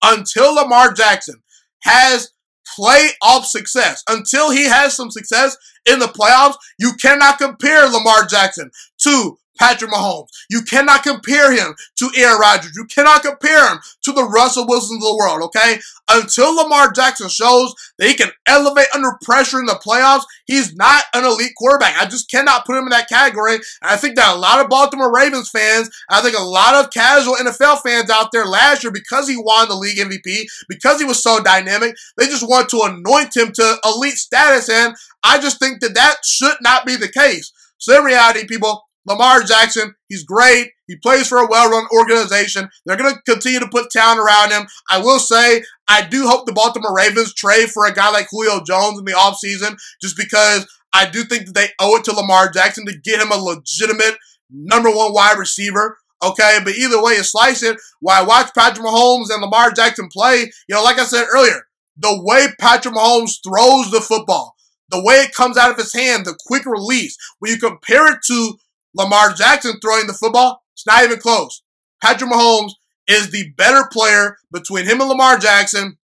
until 0.03 0.55
Lamar 0.55 0.93
Jackson 0.93 1.43
has 1.83 2.31
playoff 2.79 3.45
success, 3.45 4.03
until 4.09 4.51
he 4.51 4.65
has 4.65 4.95
some 4.95 5.11
success 5.11 5.57
in 5.87 5.99
the 5.99 6.07
playoffs, 6.07 6.57
you 6.79 6.93
cannot 7.01 7.39
compare 7.39 7.89
Lamar 7.89 8.25
Jackson 8.27 8.71
to 9.03 9.37
Patrick 9.59 9.91
Mahomes. 9.91 10.29
You 10.51 10.63
cannot 10.63 11.03
compare 11.03 11.53
him 11.53 11.75
to 11.97 12.11
Aaron 12.17 12.41
Rodgers. 12.41 12.73
You 12.75 12.85
cannot 12.87 13.23
compare 13.23 13.71
him 13.71 13.79
to 14.05 14.13
the 14.13 14.25
Russell 14.25 14.67
Wilsons 14.67 15.03
of 15.03 15.09
the 15.09 15.17
world, 15.17 15.43
okay? 15.43 15.79
Until 16.11 16.57
Lamar 16.57 16.91
Jackson 16.93 17.29
shows 17.29 17.75
that 17.99 18.09
he 18.09 18.15
can 18.15 18.31
elevate 18.47 18.89
under 18.95 19.19
pressure 19.23 19.61
in 19.61 19.67
the 19.67 19.81
playoffs, 19.85 20.25
he's 20.47 20.75
not 20.75 21.05
an 21.15 21.25
elite 21.25 21.53
quarterback. 21.57 21.97
I 21.97 22.07
just 22.07 22.31
cannot 22.31 22.67
put 22.67 22.77
him 22.77 22.85
in 22.85 22.91
that 22.91 23.09
category. 23.09 23.55
And 23.55 23.63
I 23.83 23.97
think 23.97 24.17
that 24.17 24.35
a 24.35 24.39
lot 24.39 24.61
of 24.61 24.69
Baltimore 24.69 25.15
Ravens 25.15 25.49
fans, 25.49 25.91
I 26.11 26.21
think 26.21 26.37
a 26.37 26.43
lot 26.43 26.75
of 26.75 26.91
casual 26.91 27.37
NFL 27.37 27.81
fans 27.83 28.11
out 28.11 28.33
there 28.33 28.47
last 28.47 28.83
year, 28.83 28.93
because 28.93 29.29
he 29.29 29.37
won 29.37 29.69
the 29.69 29.75
league 29.75 29.99
MVP, 29.99 30.45
because 30.69 30.99
he 30.99 31.07
was 31.07 31.23
so 31.23 31.43
dynamic, 31.43 31.95
they 32.17 32.27
just 32.27 32.49
want 32.49 32.69
to 32.71 32.83
anoint 32.83 33.37
him 33.37 33.53
to 33.53 33.79
elite 33.85 34.15
status. 34.15 34.69
And 34.69 34.95
I 35.23 35.39
just 35.39 35.59
think 35.59 35.81
that 35.81 35.95
that 35.95 36.17
should 36.25 36.57
not 36.63 36.85
be 36.85 36.97
the 36.97 37.09
case. 37.09 37.53
So 37.79 37.99
in 37.99 38.05
reality, 38.05 38.47
people, 38.47 38.85
Lamar 39.07 39.43
Jackson, 39.43 39.95
he's 40.09 40.25
great. 40.25 40.71
He 40.87 40.97
plays 40.97 41.29
for 41.29 41.39
a 41.39 41.49
well-run 41.49 41.87
organization. 41.97 42.69
They're 42.87 42.97
going 42.97 43.15
to 43.15 43.21
continue 43.23 43.61
to 43.61 43.69
put 43.69 43.91
talent 43.91 44.21
around 44.21 44.53
him. 44.53 44.69
I 44.91 44.99
will 44.99 45.19
say, 45.19 45.63
I 45.89 46.07
do 46.07 46.29
hope 46.29 46.47
the 46.47 46.53
Baltimore 46.53 46.95
Ravens 46.95 47.35
trade 47.35 47.71
for 47.71 47.87
a 47.87 47.93
guy 47.93 48.11
like 48.11 48.29
Julio 48.31 48.63
Jones 48.63 48.99
in 48.99 49.05
the 49.05 49.13
offseason 49.13 49.77
just 50.01 50.17
because 50.17 50.67
I 50.93 51.09
do 51.09 51.25
think 51.25 51.47
that 51.47 51.55
they 51.55 51.69
owe 51.81 51.97
it 51.97 52.05
to 52.05 52.13
Lamar 52.13 52.51
Jackson 52.51 52.87
to 52.87 52.99
get 52.99 53.21
him 53.21 53.33
a 53.33 53.37
legitimate 53.37 54.17
number 54.51 54.91
one 54.91 55.13
wide 55.13 55.39
receiver. 55.39 55.97
Okay, 56.23 56.59
but 56.63 56.75
either 56.75 57.03
way 57.03 57.15
you 57.15 57.25
slice 57.25 57.65
it, 57.65 57.79
while 58.01 58.23
I 58.23 58.27
watch 58.27 58.55
Patrick 58.55 58.87
Mahomes 58.87 59.31
and 59.31 59.43
Lamar 59.43 59.73
Jackson 59.73 60.09
play, 60.09 60.53
you 60.69 60.75
know, 60.75 60.83
like 60.85 61.01
I 61.01 61.05
said 61.05 61.27
earlier, 61.35 61.67
the 61.97 62.23
way 62.23 62.47
Patrick 62.61 62.95
Mahomes 62.95 63.43
throws 63.43 63.91
the 63.91 64.01
football, 64.01 64.55
the 64.91 65.03
way 65.03 65.17
it 65.17 65.35
comes 65.35 65.57
out 65.57 65.73
of 65.73 65.77
his 65.79 65.93
hand, 65.93 66.25
the 66.25 66.39
quick 66.47 66.65
release, 66.65 67.17
when 67.41 67.51
you 67.51 67.59
compare 67.59 68.13
it 68.13 68.19
to 68.27 68.57
Lamar 68.95 69.33
Jackson 69.33 69.75
throwing 69.81 70.07
the 70.07 70.13
football, 70.13 70.63
it's 70.75 70.87
not 70.87 71.05
even 71.05 71.19
close. 71.19 71.63
Patrick 72.03 72.31
Mahomes 72.31 72.73
is 73.09 73.31
the 73.31 73.53
better 73.57 73.89
player 73.91 74.37
between 74.53 74.85
him 74.85 75.01
and 75.01 75.09
Lamar 75.09 75.39
Jackson. 75.39 75.99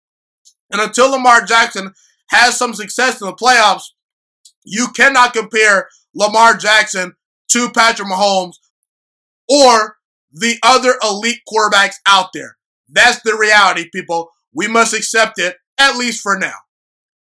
And 0.71 0.81
until 0.81 1.11
Lamar 1.11 1.45
Jackson 1.45 1.93
has 2.31 2.57
some 2.57 2.75
success 2.75 3.21
in 3.21 3.27
the 3.27 3.35
playoffs, 3.35 3.85
you 4.65 4.89
cannot 4.89 5.33
compare 5.33 5.89
Lamar 6.15 6.57
Jackson 6.57 7.15
to 7.49 7.71
Patrick 7.71 8.09
Mahomes 8.09 8.57
or 9.49 9.97
the 10.31 10.59
other 10.63 10.95
elite 11.03 11.41
quarterbacks 11.51 11.97
out 12.07 12.29
there. 12.35 12.57
That's 12.89 13.23
the 13.23 13.37
reality, 13.37 13.89
people. 13.93 14.31
We 14.55 14.69
must 14.69 14.95
accept 14.95 15.39
it, 15.39 15.57
at 15.79 15.97
least 15.97 16.21
for 16.23 16.39
now. 16.39 16.55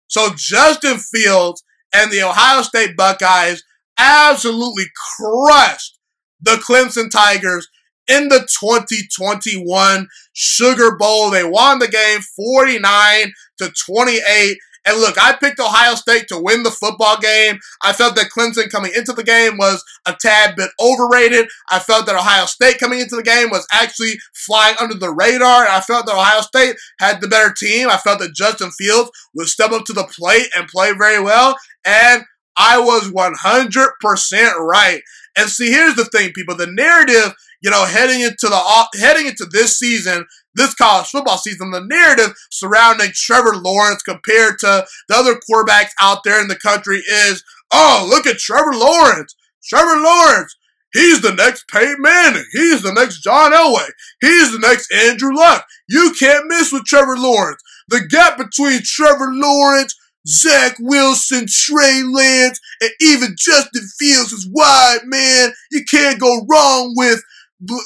So 0.08 0.30
Justin 0.36 0.98
Fields 0.98 1.62
and 1.94 2.10
the 2.10 2.22
Ohio 2.22 2.62
State 2.62 2.96
Buckeyes 2.96 3.62
absolutely 4.02 4.84
crushed 5.16 5.98
the 6.40 6.56
Clemson 6.56 7.10
Tigers 7.10 7.68
in 8.08 8.28
the 8.28 8.40
2021 8.60 10.08
Sugar 10.32 10.96
Bowl. 10.96 11.30
They 11.30 11.44
won 11.44 11.78
the 11.78 11.88
game 11.88 12.20
49 12.20 13.32
to 13.58 13.72
28. 13.86 14.58
And 14.84 14.98
look, 14.98 15.14
I 15.16 15.36
picked 15.36 15.60
Ohio 15.60 15.94
State 15.94 16.26
to 16.28 16.40
win 16.40 16.64
the 16.64 16.70
football 16.72 17.16
game. 17.16 17.60
I 17.84 17.92
felt 17.92 18.16
that 18.16 18.30
Clemson 18.36 18.68
coming 18.68 18.90
into 18.96 19.12
the 19.12 19.22
game 19.22 19.56
was 19.56 19.84
a 20.06 20.16
tad 20.20 20.56
bit 20.56 20.70
overrated. 20.82 21.46
I 21.70 21.78
felt 21.78 22.06
that 22.06 22.16
Ohio 22.16 22.46
State 22.46 22.78
coming 22.78 22.98
into 22.98 23.14
the 23.14 23.22
game 23.22 23.50
was 23.50 23.64
actually 23.72 24.14
flying 24.34 24.74
under 24.80 24.94
the 24.94 25.14
radar. 25.14 25.62
And 25.62 25.72
I 25.72 25.80
felt 25.80 26.06
that 26.06 26.16
Ohio 26.16 26.40
State 26.40 26.74
had 26.98 27.20
the 27.20 27.28
better 27.28 27.54
team. 27.56 27.88
I 27.88 27.96
felt 27.98 28.18
that 28.18 28.34
Justin 28.34 28.72
Fields 28.72 29.10
would 29.36 29.46
step 29.46 29.70
up 29.70 29.84
to 29.84 29.92
the 29.92 30.10
plate 30.18 30.48
and 30.56 30.66
play 30.66 30.92
very 30.98 31.22
well. 31.22 31.56
And 31.84 32.24
I 32.56 32.78
was 32.78 33.10
100% 33.10 34.58
right. 34.58 35.00
And 35.36 35.48
see, 35.48 35.70
here's 35.70 35.94
the 35.94 36.04
thing, 36.04 36.32
people. 36.32 36.56
The 36.56 36.66
narrative, 36.66 37.34
you 37.62 37.70
know, 37.70 37.84
heading 37.86 38.20
into 38.20 38.48
the 38.48 38.60
uh, 38.60 38.84
heading 39.00 39.26
into 39.26 39.46
this 39.46 39.78
season, 39.78 40.26
this 40.54 40.74
college 40.74 41.06
football 41.06 41.38
season, 41.38 41.70
the 41.70 41.84
narrative 41.84 42.34
surrounding 42.50 43.10
Trevor 43.14 43.56
Lawrence 43.56 44.02
compared 44.02 44.58
to 44.60 44.84
the 45.08 45.14
other 45.14 45.40
quarterbacks 45.48 45.90
out 46.00 46.24
there 46.24 46.40
in 46.40 46.48
the 46.48 46.56
country 46.56 46.98
is, 46.98 47.42
oh, 47.72 48.06
look 48.08 48.26
at 48.26 48.38
Trevor 48.38 48.74
Lawrence. 48.74 49.34
Trevor 49.64 50.00
Lawrence. 50.00 50.56
He's 50.92 51.22
the 51.22 51.34
next 51.34 51.68
Peyton 51.68 51.96
Manning. 52.00 52.44
He's 52.52 52.82
the 52.82 52.92
next 52.92 53.22
John 53.22 53.52
Elway. 53.52 53.88
He's 54.20 54.52
the 54.52 54.58
next 54.58 54.92
Andrew 54.92 55.34
Luck. 55.34 55.64
You 55.88 56.14
can't 56.18 56.46
miss 56.48 56.70
with 56.70 56.84
Trevor 56.84 57.16
Lawrence. 57.16 57.62
The 57.88 58.06
gap 58.06 58.36
between 58.36 58.80
Trevor 58.84 59.30
Lawrence 59.32 59.96
Zach 60.26 60.76
Wilson, 60.78 61.46
Trey 61.48 62.02
Lance, 62.04 62.60
and 62.80 62.90
even 63.00 63.34
Justin 63.36 63.82
Fields 63.98 64.32
is 64.32 64.48
wide, 64.50 65.00
man. 65.04 65.52
You 65.70 65.84
can't 65.84 66.20
go 66.20 66.46
wrong 66.48 66.94
with, 66.96 67.22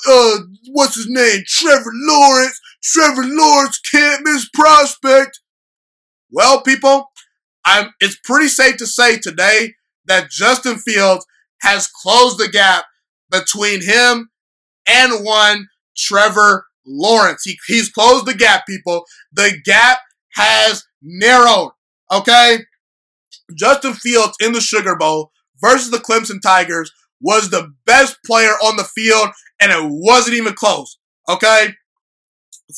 uh, 0.09 0.39
what's 0.69 0.97
his 0.97 1.09
name? 1.09 1.43
Trevor 1.47 1.93
Lawrence. 1.95 2.61
Trevor 2.83 3.25
Lawrence 3.25 3.79
can't 3.81 4.23
miss 4.25 4.49
prospect. 4.51 5.41
Well, 6.31 6.63
people, 6.63 7.11
I'm, 7.65 7.93
it's 8.01 8.19
pretty 8.23 8.49
safe 8.49 8.77
to 8.79 8.87
say 8.87 9.19
today 9.19 9.75
that 10.05 10.31
Justin 10.31 10.77
Fields 10.77 11.27
has 11.63 11.89
closed 11.89 12.39
the 12.39 12.49
gap 12.49 12.85
between 13.31 13.83
him 13.83 14.31
and 14.87 15.25
one 15.25 15.69
Trevor 15.97 16.67
Lawrence. 16.87 17.43
He, 17.45 17.59
he's 17.67 17.91
closed 17.91 18.27
the 18.27 18.35
gap, 18.35 18.67
people. 18.67 19.05
The 19.33 19.59
gap 19.65 19.99
has 20.35 20.85
narrowed. 21.03 21.73
Okay? 22.13 22.59
Justin 23.55 23.95
Fields 23.95 24.37
in 24.41 24.53
the 24.53 24.61
Sugar 24.61 24.97
Bowl 24.97 25.31
versus 25.61 25.91
the 25.91 25.99
Clemson 25.99 26.41
Tigers 26.43 26.93
was 27.21 27.51
the 27.51 27.73
best 27.87 28.19
player 28.25 28.53
on 28.65 28.77
the 28.77 28.85
field, 28.85 29.29
and 29.61 29.73
it 29.73 29.81
wasn't 29.83 30.37
even 30.37 30.55
close. 30.55 30.99
Okay? 31.29 31.69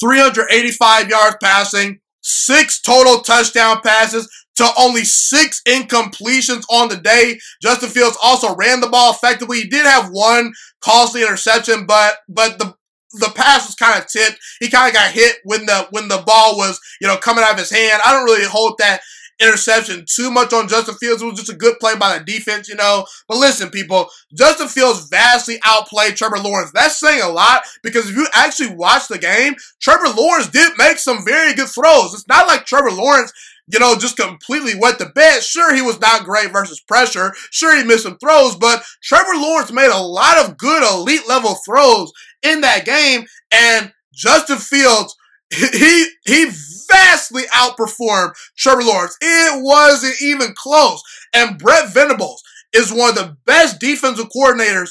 385 0.01 1.09
yards 1.09 1.37
passing, 1.43 2.01
six 2.21 2.81
total 2.81 3.21
touchdown 3.21 3.81
passes 3.81 4.29
to 4.57 4.69
only 4.77 5.05
six 5.05 5.63
incompletions 5.67 6.65
on 6.71 6.89
the 6.89 6.97
day. 6.97 7.39
Justin 7.63 7.89
Fields 7.89 8.19
also 8.23 8.55
ran 8.57 8.81
the 8.81 8.89
ball 8.89 9.13
effectively. 9.13 9.61
He 9.61 9.69
did 9.69 9.87
have 9.87 10.11
one 10.11 10.53
costly 10.81 11.23
interception, 11.23 11.87
but 11.87 12.17
but 12.29 12.59
the 12.59 12.75
the 13.13 13.33
pass 13.35 13.67
was 13.67 13.75
kind 13.75 13.99
of 13.99 14.09
tipped. 14.09 14.39
He 14.61 14.69
kind 14.69 14.89
of 14.89 14.95
got 14.95 15.13
hit 15.13 15.37
when 15.45 15.65
the 15.65 15.87
when 15.91 16.09
the 16.09 16.23
ball 16.27 16.57
was 16.57 16.81
you 17.01 17.07
know 17.07 17.17
coming 17.17 17.45
out 17.45 17.53
of 17.53 17.59
his 17.59 17.71
hand. 17.71 18.03
I 18.05 18.13
don't 18.13 18.25
really 18.25 18.45
hold 18.45 18.75
that 18.79 19.01
interception 19.41 20.05
too 20.09 20.31
much 20.31 20.53
on 20.53 20.69
Justin 20.69 20.95
Fields. 20.97 21.23
It 21.23 21.27
was 21.27 21.39
just 21.39 21.53
a 21.53 21.57
good 21.57 21.79
play 21.79 21.97
by 21.97 22.19
the 22.19 22.25
defense, 22.25 22.69
you 22.69 22.75
know. 22.75 23.07
But 23.29 23.39
listen, 23.39 23.71
people, 23.71 24.09
Justin 24.37 24.69
Fields 24.69 25.09
vastly 25.09 25.59
outplayed 25.65 26.17
Trevor 26.17 26.39
Lawrence. 26.39 26.73
That's 26.73 26.99
saying 26.99 27.23
a 27.23 27.29
lot 27.29 27.63
because 27.83 28.09
if 28.09 28.17
you 28.17 28.27
actually 28.35 28.75
watch 28.75 29.09
the 29.09 29.19
game, 29.19 29.55
Trevor 29.81 30.09
Lawrence 30.17 30.49
did 30.49 30.73
make 30.79 30.99
some 30.99 31.25
very 31.25 31.55
good 31.55 31.69
throws. 31.69 32.15
It's 32.15 32.29
not 32.29 32.47
like 32.47 32.67
Trevor 32.67 32.91
Lawrence 32.91 33.33
you 33.71 33.79
know, 33.79 33.95
just 33.97 34.17
completely 34.17 34.73
wet 34.79 34.99
the 34.99 35.07
bed. 35.07 35.43
Sure, 35.43 35.75
he 35.75 35.83
was 35.83 36.01
not 36.01 36.25
great 36.25 36.51
versus 36.51 36.81
pressure. 36.81 37.35
Sure, 37.51 37.77
he 37.77 37.85
missed 37.85 38.05
some 38.05 38.17
throws, 38.19 38.57
but 38.57 38.83
Trevor 39.03 39.35
Lawrence 39.37 39.71
made 39.71 39.91
a 39.91 40.01
lot 40.01 40.39
of 40.39 40.57
good 40.57 40.83
elite 40.83 41.29
level 41.29 41.55
throws 41.67 42.11
in 42.43 42.63
that 42.63 42.87
game. 42.87 43.27
And 43.53 43.93
Justin 44.13 44.57
Fields, 44.57 45.15
he, 45.51 46.09
he 46.27 46.51
vastly 46.89 47.45
outperformed 47.55 48.35
Trevor 48.57 48.83
Lawrence. 48.83 49.17
It 49.21 49.63
wasn't 49.63 50.21
even 50.23 50.55
close. 50.55 51.03
And 51.35 51.59
Brent 51.59 51.93
Venables 51.93 52.43
is 52.73 52.93
one 52.93 53.11
of 53.11 53.15
the 53.17 53.37
best 53.47 53.81
defensive 53.81 54.29
coordinators 54.35 54.91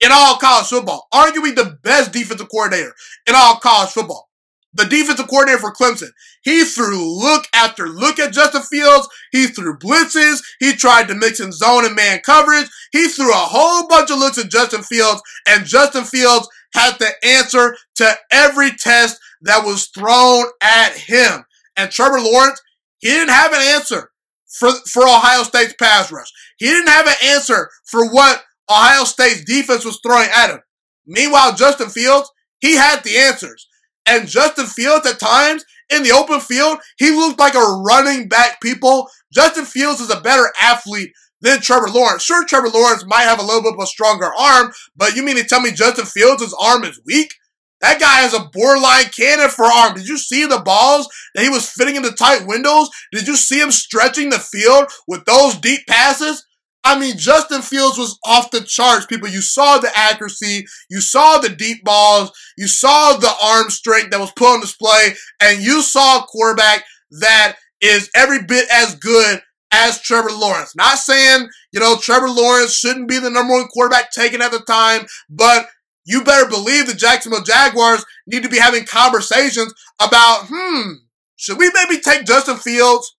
in 0.00 0.10
all 0.12 0.36
college 0.36 0.66
football. 0.66 1.08
Arguably 1.12 1.54
the 1.54 1.78
best 1.82 2.12
defensive 2.12 2.48
coordinator 2.50 2.94
in 3.26 3.34
all 3.36 3.56
college 3.56 3.90
football 3.90 4.28
the 4.74 4.84
defensive 4.84 5.28
coordinator 5.28 5.58
for 5.60 5.72
Clemson. 5.72 6.10
He 6.42 6.64
threw 6.64 6.98
look 6.98 7.44
after 7.54 7.88
look 7.88 8.18
at 8.18 8.32
Justin 8.32 8.62
Fields. 8.62 9.08
He 9.30 9.46
threw 9.46 9.78
blitzes. 9.78 10.42
He 10.60 10.72
tried 10.72 11.08
to 11.08 11.14
mix 11.14 11.40
in 11.40 11.52
zone 11.52 11.84
and 11.84 11.94
man 11.94 12.20
coverage. 12.24 12.68
He 12.92 13.08
threw 13.08 13.30
a 13.30 13.34
whole 13.34 13.86
bunch 13.86 14.10
of 14.10 14.18
looks 14.18 14.38
at 14.38 14.50
Justin 14.50 14.82
Fields, 14.82 15.22
and 15.46 15.66
Justin 15.66 16.04
Fields 16.04 16.48
had 16.74 16.98
the 16.98 17.10
answer 17.22 17.76
to 17.96 18.14
every 18.30 18.70
test 18.72 19.20
that 19.42 19.64
was 19.64 19.86
thrown 19.88 20.46
at 20.60 20.92
him. 20.92 21.44
And 21.76 21.90
Trevor 21.90 22.20
Lawrence, 22.20 22.60
he 22.98 23.08
didn't 23.08 23.34
have 23.34 23.52
an 23.52 23.60
answer 23.60 24.10
for, 24.58 24.70
for 24.88 25.02
Ohio 25.04 25.42
State's 25.42 25.74
pass 25.74 26.12
rush. 26.12 26.30
He 26.58 26.66
didn't 26.66 26.88
have 26.88 27.06
an 27.06 27.14
answer 27.24 27.70
for 27.84 28.10
what 28.10 28.42
Ohio 28.70 29.04
State's 29.04 29.44
defense 29.44 29.84
was 29.84 30.00
throwing 30.02 30.28
at 30.34 30.50
him. 30.50 30.60
Meanwhile, 31.06 31.56
Justin 31.56 31.88
Fields, 31.88 32.30
he 32.60 32.76
had 32.76 33.02
the 33.02 33.16
answers. 33.16 33.66
And 34.06 34.28
Justin 34.28 34.66
Fields 34.66 35.06
at 35.06 35.18
times 35.18 35.64
in 35.90 36.02
the 36.02 36.12
open 36.12 36.40
field, 36.40 36.78
he 36.98 37.10
looked 37.10 37.38
like 37.38 37.54
a 37.54 37.58
running 37.58 38.28
back, 38.28 38.60
people. 38.60 39.08
Justin 39.32 39.64
Fields 39.64 40.00
is 40.00 40.10
a 40.10 40.20
better 40.20 40.52
athlete 40.60 41.12
than 41.40 41.60
Trevor 41.60 41.88
Lawrence. 41.88 42.22
Sure, 42.22 42.44
Trevor 42.46 42.68
Lawrence 42.68 43.04
might 43.06 43.22
have 43.22 43.40
a 43.40 43.44
little 43.44 43.62
bit 43.62 43.74
of 43.74 43.82
a 43.82 43.86
stronger 43.86 44.32
arm, 44.38 44.72
but 44.96 45.16
you 45.16 45.22
mean 45.22 45.36
to 45.36 45.44
tell 45.44 45.60
me 45.60 45.72
Justin 45.72 46.06
Fields' 46.06 46.54
arm 46.58 46.84
is 46.84 47.00
weak? 47.04 47.34
That 47.82 48.00
guy 48.00 48.20
has 48.20 48.32
a 48.32 48.48
borderline 48.52 49.06
cannon 49.06 49.50
for 49.50 49.64
arm. 49.64 49.94
Did 49.94 50.08
you 50.08 50.16
see 50.16 50.46
the 50.46 50.60
balls 50.60 51.08
that 51.34 51.42
he 51.42 51.50
was 51.50 51.68
fitting 51.68 51.96
into 51.96 52.12
tight 52.12 52.46
windows? 52.46 52.88
Did 53.12 53.26
you 53.26 53.36
see 53.36 53.60
him 53.60 53.72
stretching 53.72 54.30
the 54.30 54.38
field 54.38 54.86
with 55.06 55.24
those 55.24 55.56
deep 55.56 55.80
passes? 55.88 56.46
I 56.84 56.98
mean, 56.98 57.16
Justin 57.16 57.62
Fields 57.62 57.98
was 57.98 58.18
off 58.24 58.50
the 58.50 58.60
charts, 58.60 59.06
people. 59.06 59.28
You 59.28 59.40
saw 59.40 59.78
the 59.78 59.90
accuracy, 59.94 60.66
you 60.90 61.00
saw 61.00 61.38
the 61.38 61.48
deep 61.48 61.84
balls, 61.84 62.32
you 62.56 62.66
saw 62.66 63.16
the 63.16 63.32
arm 63.42 63.70
strength 63.70 64.10
that 64.10 64.20
was 64.20 64.32
put 64.32 64.54
on 64.54 64.60
display, 64.60 65.14
and 65.40 65.62
you 65.62 65.82
saw 65.82 66.18
a 66.18 66.26
quarterback 66.26 66.84
that 67.20 67.56
is 67.80 68.10
every 68.14 68.42
bit 68.42 68.66
as 68.72 68.96
good 68.96 69.42
as 69.72 70.00
Trevor 70.02 70.30
Lawrence. 70.32 70.74
Not 70.76 70.98
saying, 70.98 71.48
you 71.72 71.80
know, 71.80 71.96
Trevor 71.96 72.28
Lawrence 72.28 72.74
shouldn't 72.74 73.08
be 73.08 73.18
the 73.18 73.30
number 73.30 73.54
one 73.54 73.68
quarterback 73.68 74.10
taken 74.10 74.42
at 74.42 74.50
the 74.50 74.60
time, 74.60 75.06
but 75.30 75.68
you 76.04 76.24
better 76.24 76.48
believe 76.48 76.86
the 76.86 76.94
Jacksonville 76.94 77.42
Jaguars 77.42 78.04
need 78.26 78.42
to 78.42 78.48
be 78.48 78.58
having 78.58 78.84
conversations 78.84 79.72
about, 80.00 80.46
hmm, 80.48 80.92
should 81.36 81.58
we 81.58 81.70
maybe 81.74 82.00
take 82.00 82.26
Justin 82.26 82.56
Fields? 82.56 83.16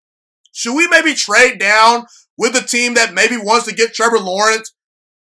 Should 0.51 0.75
we 0.75 0.87
maybe 0.87 1.13
trade 1.13 1.59
down 1.59 2.05
with 2.37 2.55
a 2.55 2.61
team 2.61 2.95
that 2.95 3.13
maybe 3.13 3.37
wants 3.37 3.65
to 3.67 3.75
get 3.75 3.93
Trevor 3.93 4.19
Lawrence, 4.19 4.73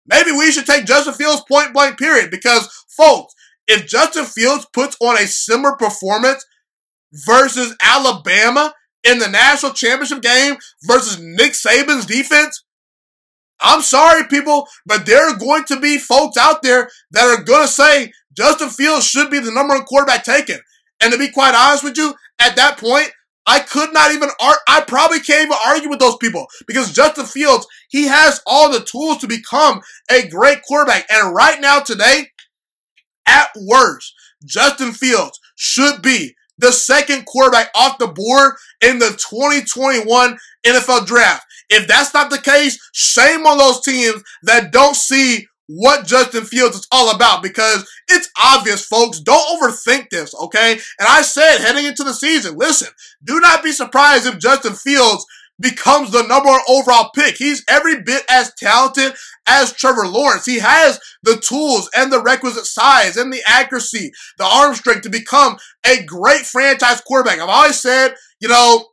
maybe 0.06 0.32
we 0.32 0.52
should 0.52 0.66
take 0.66 0.86
Justin 0.86 1.14
Fields 1.14 1.44
point 1.48 1.74
blank 1.74 1.98
period. 1.98 2.32
Because 2.32 2.68
folks, 2.96 3.34
if 3.68 3.88
Justin 3.88 4.26
Fields 4.26 4.68
puts 4.74 4.98
on 5.02 5.18
a 5.18 5.28
similar 5.28 5.76
performance 5.76 6.46
versus 7.14 7.76
Alabama 7.82 8.74
in 9.04 9.20
the 9.20 9.28
national 9.28 9.74
championship 9.74 10.22
game 10.22 10.58
versus 10.84 11.20
Nick 11.20 11.54
Saban's 11.54 12.06
defense, 12.06 12.64
I'm 13.62 13.82
sorry, 13.82 14.24
people, 14.28 14.68
but 14.86 15.06
there 15.06 15.30
are 15.30 15.38
going 15.38 15.66
to 15.66 15.80
be 15.80 15.98
folks 15.98 16.38
out 16.38 16.64
there 16.64 16.90
that 17.12 17.26
are 17.26 17.44
going 17.44 17.66
to 17.66 17.72
say 17.72 18.12
Justin 18.36 18.70
Fields 18.70 19.06
should 19.06 19.30
be 19.30 19.40
the 19.40 19.52
number 19.52 19.76
one 19.76 19.86
quarterback 19.86 20.24
taken. 20.24 20.60
And 21.02 21.12
to 21.12 21.20
be 21.20 21.30
quite 21.30 21.56
honest 21.56 21.84
with 21.84 21.98
you, 21.98 22.14
at 22.40 22.56
that 22.56 22.78
point, 22.78 23.12
I 23.46 23.60
could 23.60 23.92
not 23.92 24.12
even 24.14 24.30
ar- 24.40 24.62
I 24.68 24.82
probably 24.82 25.20
can't 25.20 25.46
even 25.46 25.58
argue 25.66 25.90
with 25.90 26.00
those 26.00 26.18
people 26.18 26.46
because 26.68 26.94
Justin 26.94 27.26
Fields, 27.26 27.68
he 27.90 28.08
has 28.08 28.42
all 28.46 28.72
the 28.72 28.82
tools 28.82 29.18
to 29.20 29.28
become 29.28 29.82
a 30.10 30.28
great 30.28 30.62
quarterback. 30.64 31.06
And 31.12 31.34
right 31.34 31.60
now, 31.60 31.80
today, 31.80 32.28
at 33.28 33.50
worst, 33.68 34.14
Justin 34.46 34.92
Fields 34.92 35.40
should 35.56 36.02
be 36.02 36.36
the 36.58 36.72
second 36.72 37.26
quarterback 37.26 37.72
off 37.76 37.98
the 37.98 38.08
board 38.08 38.54
in 38.82 39.00
the 39.00 39.10
2021 39.30 40.38
NFL 40.64 41.06
draft. 41.08 41.46
If 41.72 41.88
that's 41.88 42.14
not 42.14 42.30
the 42.30 42.38
case, 42.38 42.78
shame 42.94 43.46
on 43.48 43.58
those 43.58 43.82
teams 43.82 44.22
that 44.44 44.72
don't 44.72 44.96
see 44.96 45.48
what 45.68 46.06
Justin 46.06 46.44
Fields 46.44 46.76
is 46.76 46.88
all 46.92 47.16
about 47.16 47.42
because 47.42 47.90
it's 48.10 48.30
obvious, 48.44 48.86
folks. 48.86 49.22
Don't 49.22 49.62
overthink 49.62 50.10
this, 50.10 50.36
okay? 50.36 50.74
And 50.74 51.08
I 51.08 51.22
said 51.22 51.60
heading 51.60 51.86
into 51.86 52.04
the 52.04 52.14
season, 52.14 52.58
listen, 52.58 52.90
do 53.24 53.40
not 53.40 53.64
be 53.64 53.72
surprised 53.72 54.26
if 54.26 54.38
Justin 54.38 54.74
Fields 54.74 55.26
becomes 55.62 56.12
the 56.12 56.24
number 56.24 56.50
one 56.50 56.60
overall 56.68 57.12
pick. 57.16 57.38
He's 57.38 57.64
every 57.70 58.02
bit 58.02 58.24
as 58.30 58.52
talented 58.56 59.14
as 59.48 59.72
Trevor 59.72 60.08
Lawrence. 60.08 60.46
He 60.46 60.60
has 60.60 61.00
the 61.24 61.38
tools 61.38 61.90
and 61.96 62.12
the 62.12 62.22
requisite 62.22 62.66
size 62.66 63.16
and 63.16 63.32
the 63.32 63.42
accuracy, 63.48 64.12
the 64.38 64.46
arm 64.46 64.76
strength 64.76 65.04
to 65.04 65.10
become 65.10 65.58
a 65.86 66.04
great 66.04 66.42
franchise 66.42 67.02
quarterback. 67.02 67.40
I've 67.40 67.50
always 67.50 67.80
said, 67.80 68.16
you 68.40 68.50
know, 68.50 68.88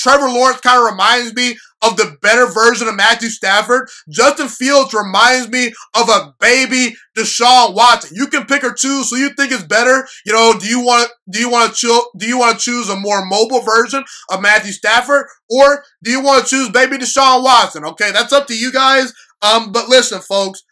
Trevor 0.00 0.28
Lawrence 0.28 0.60
kind 0.60 0.78
of 0.78 0.90
reminds 0.90 1.34
me 1.34 1.56
of 1.82 1.96
the 1.96 2.16
better 2.20 2.46
version 2.46 2.88
of 2.88 2.94
Matthew 2.94 3.28
Stafford. 3.28 3.88
Justin 4.08 4.48
Fields 4.48 4.92
reminds 4.94 5.48
me 5.48 5.72
of 5.94 6.08
a 6.08 6.34
baby 6.40 6.94
Deshaun 7.16 7.74
Watson. 7.74 8.10
You 8.14 8.26
can 8.26 8.46
pick 8.46 8.64
or 8.64 8.72
choose. 8.72 9.10
So 9.10 9.16
you 9.16 9.30
think 9.30 9.52
it's 9.52 9.64
better? 9.64 10.06
You 10.24 10.32
know, 10.32 10.54
do 10.58 10.66
you 10.66 10.80
want 10.80 11.10
do 11.30 11.38
you 11.38 11.50
want 11.50 11.74
to 11.74 12.04
do 12.16 12.26
you 12.26 12.38
want 12.38 12.58
to 12.58 12.64
choose 12.64 12.88
a 12.88 12.96
more 12.96 13.24
mobile 13.24 13.60
version 13.60 14.04
of 14.30 14.42
Matthew 14.42 14.72
Stafford 14.72 15.26
or 15.48 15.84
do 16.02 16.10
you 16.10 16.22
want 16.22 16.44
to 16.44 16.50
choose 16.50 16.70
baby 16.70 16.98
Deshaun 16.98 17.42
Watson? 17.42 17.84
Okay, 17.84 18.10
that's 18.12 18.32
up 18.32 18.46
to 18.48 18.56
you 18.56 18.72
guys. 18.72 19.12
Um, 19.42 19.72
but 19.72 19.88
listen, 19.88 20.20
folks, 20.20 20.62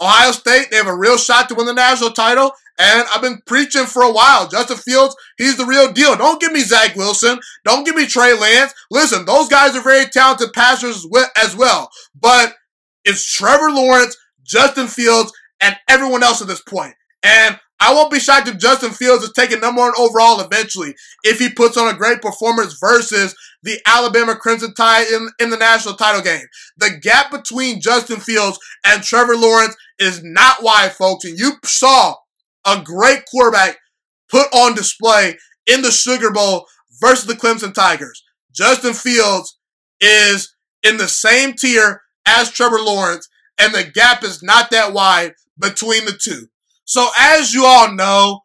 Ohio 0.00 0.32
State, 0.32 0.68
they 0.70 0.76
have 0.76 0.88
a 0.88 0.96
real 0.96 1.16
shot 1.16 1.48
to 1.48 1.54
win 1.54 1.66
the 1.66 1.74
national 1.74 2.10
title. 2.10 2.52
And 2.78 3.06
I've 3.12 3.22
been 3.22 3.42
preaching 3.46 3.84
for 3.84 4.02
a 4.02 4.12
while. 4.12 4.48
Justin 4.48 4.78
Fields, 4.78 5.14
he's 5.36 5.56
the 5.56 5.66
real 5.66 5.92
deal. 5.92 6.16
Don't 6.16 6.40
give 6.40 6.52
me 6.52 6.60
Zach 6.60 6.96
Wilson. 6.96 7.38
Don't 7.64 7.84
give 7.84 7.94
me 7.94 8.06
Trey 8.06 8.38
Lance. 8.38 8.72
Listen, 8.90 9.24
those 9.24 9.48
guys 9.48 9.76
are 9.76 9.82
very 9.82 10.06
talented 10.06 10.52
passers 10.52 11.06
as 11.36 11.56
well. 11.56 11.90
But 12.18 12.54
it's 13.04 13.30
Trevor 13.30 13.70
Lawrence, 13.70 14.16
Justin 14.44 14.86
Fields, 14.86 15.32
and 15.60 15.76
everyone 15.88 16.22
else 16.22 16.40
at 16.40 16.48
this 16.48 16.62
point. 16.62 16.94
And 17.22 17.58
I 17.82 17.92
won't 17.92 18.12
be 18.12 18.20
shocked 18.20 18.46
if 18.46 18.58
Justin 18.58 18.90
Fields 18.90 19.24
is 19.24 19.32
taking 19.32 19.58
number 19.58 19.80
one 19.80 19.92
overall 19.98 20.40
eventually 20.40 20.94
if 21.24 21.40
he 21.40 21.48
puts 21.50 21.76
on 21.76 21.92
a 21.92 21.98
great 21.98 22.22
performance 22.22 22.76
versus 22.80 23.34
the 23.64 23.80
Alabama 23.86 24.36
Crimson 24.36 24.72
Tide 24.74 25.08
in, 25.08 25.28
in 25.40 25.50
the 25.50 25.56
national 25.56 25.94
title 25.94 26.22
game. 26.22 26.46
The 26.76 26.90
gap 27.02 27.32
between 27.32 27.80
Justin 27.80 28.20
Fields 28.20 28.58
and 28.84 29.02
Trevor 29.02 29.36
Lawrence 29.36 29.76
is 29.98 30.22
not 30.22 30.62
wide, 30.62 30.92
folks. 30.92 31.24
And 31.24 31.36
you 31.36 31.54
saw 31.64 32.14
a 32.66 32.80
great 32.82 33.24
quarterback 33.30 33.78
put 34.30 34.46
on 34.54 34.74
display 34.74 35.36
in 35.66 35.82
the 35.82 35.90
Sugar 35.90 36.30
Bowl 36.30 36.66
versus 37.00 37.26
the 37.26 37.34
Clemson 37.34 37.74
Tigers. 37.74 38.22
Justin 38.52 38.94
Fields 38.94 39.58
is 40.00 40.54
in 40.82 40.96
the 40.96 41.08
same 41.08 41.54
tier 41.54 42.02
as 42.26 42.50
Trevor 42.50 42.80
Lawrence, 42.80 43.28
and 43.58 43.74
the 43.74 43.84
gap 43.84 44.24
is 44.24 44.42
not 44.42 44.70
that 44.70 44.92
wide 44.92 45.32
between 45.58 46.04
the 46.04 46.18
two. 46.20 46.48
So, 46.84 47.08
as 47.18 47.54
you 47.54 47.64
all 47.64 47.92
know, 47.94 48.40